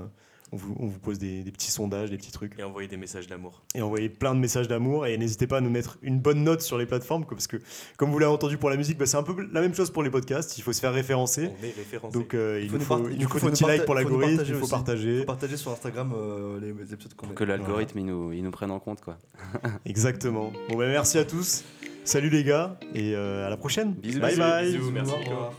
On 0.54 0.58
vous, 0.58 0.76
on 0.80 0.86
vous 0.88 1.00
pose 1.00 1.18
des, 1.18 1.44
des 1.44 1.52
petits 1.52 1.72
sondages, 1.72 2.10
des 2.10 2.18
petits 2.18 2.32
trucs. 2.32 2.60
Et 2.60 2.64
envoyer 2.64 2.88
des 2.90 2.98
messages 2.98 3.28
d'amour. 3.28 3.64
Et 3.74 3.82
envoyez 3.82 4.10
plein 4.10 4.36
de 4.36 4.40
messages 4.40 4.68
d'amour. 4.68 5.06
Et 5.08 5.18
n'hésitez 5.18 5.48
pas 5.48 5.58
à 5.58 5.62
nous 5.62 5.70
mettre 5.70 5.98
une 6.02 6.20
bonne 6.20 6.44
note 6.44 6.62
sur 6.62 6.78
les 6.78 6.86
plateformes. 6.86 7.24
quoi, 7.26 7.38
Parce 7.38 7.48
que, 7.48 7.58
comme 7.98 8.12
vous 8.12 8.20
l'avez 8.20 8.34
entendu 8.34 8.58
pour 8.58 8.70
la 8.70 8.76
musique, 8.76 8.98
bah, 8.98 9.06
c'est 9.06 9.16
un 9.18 9.24
peu 9.24 9.48
la 9.52 9.62
même 9.62 9.74
chose 9.74 9.92
pour 9.92 10.04
les 10.04 10.10
podcasts. 10.10 10.58
Il 10.58 10.62
faut 10.62 10.74
se 10.74 10.82
faire 10.82 10.94
référencer. 10.94 11.50
On 11.62 11.66
est 11.66 11.72
référencé. 11.76 12.18
Donc 12.18 12.34
euh, 12.34 12.60
il 12.62 12.70
Faut 12.70 12.78
nous 12.78 12.84
faut, 12.84 13.10
il 13.10 13.18
du 13.18 13.24
nous 13.24 13.30
coup, 13.30 13.40
faut 13.40 13.40
faut 13.40 13.46
des 13.46 13.52
nous 13.52 13.52
petits 13.54 13.64
likes 13.64 13.72
parta- 13.78 13.86
pour 13.86 13.96
l'algorithme, 13.96 14.44
il 14.46 14.54
faut 14.56 14.62
aussi. 14.64 14.72
partager. 14.72 15.20
Faut 15.20 15.26
partager 15.26 15.56
sur 15.58 15.72
Instagram 15.72 16.14
euh, 16.18 16.60
les, 16.60 16.74
les 16.74 16.94
épisodes 16.94 17.14
qu'on 17.14 17.28
met. 17.28 17.34
Pour 17.34 17.40
que 17.40 17.44
l'algorithme, 17.46 18.00
il, 18.00 18.06
nous, 18.08 18.34
il 18.34 18.44
nous 18.44 18.52
prenne 18.52 18.72
en 18.72 18.80
compte. 18.80 19.00
Quoi. 19.02 19.18
Exactement. 19.86 20.52
Bon, 20.70 20.78
bah, 20.78 20.88
merci 20.88 21.18
à 21.18 21.24
tous. 21.24 21.64
Salut 22.04 22.30
les 22.30 22.44
gars. 22.44 22.78
Et 22.94 23.16
euh, 23.16 23.48
à 23.48 23.50
la 23.50 23.56
prochaine. 23.58 23.94
Bisous, 23.94 24.20
bye 24.20 24.32
bisous, 24.32 24.42
bye. 24.42 24.72
bisous, 24.78 24.92
merci. 24.92 25.12
Au 25.14 25.18
revoir. 25.18 25.54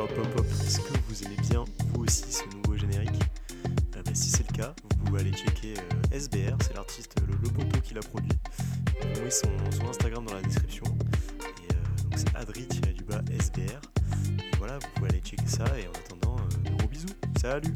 Hop 0.00 0.10
hop 0.16 0.38
hop. 0.38 0.46
Est-ce 0.62 0.80
que 0.80 0.94
vous 1.08 1.22
aimez 1.24 1.36
bien 1.50 1.62
vous 1.92 2.04
aussi 2.04 2.24
ce 2.32 2.44
nouveau 2.56 2.74
générique 2.74 3.20
Euh, 3.96 4.02
bah, 4.02 4.12
Si 4.14 4.30
c'est 4.30 4.50
le 4.50 4.56
cas, 4.56 4.74
vous 4.82 5.04
pouvez 5.04 5.20
aller 5.20 5.32
checker 5.32 5.74
euh, 5.76 6.16
SBR, 6.16 6.56
c'est 6.62 6.74
l'artiste, 6.74 7.14
le, 7.28 7.34
le 7.34 7.50
poteau 7.50 7.80
qui 7.82 7.92
l'a 7.92 8.00
produit. 8.00 8.32
Vous 9.02 9.08
mettez 9.08 9.30
son, 9.30 9.48
son 9.70 9.88
Instagram 9.88 10.24
dans 10.24 10.32
la 10.34 10.40
description. 10.40 10.84
Et 10.86 11.74
euh, 11.74 12.02
donc 12.04 12.14
c'est 12.16 12.34
adri-du-bas 12.34 13.20
SBR. 13.38 13.60
Et 14.38 14.56
voilà, 14.56 14.78
vous 14.78 14.86
pouvez 14.94 15.10
aller 15.10 15.20
checker 15.20 15.46
ça. 15.46 15.64
Et 15.78 15.86
en 15.86 15.92
attendant, 15.92 16.36
euh, 16.38 16.70
de 16.70 16.76
gros 16.78 16.88
bisous. 16.88 17.06
Salut 17.38 17.74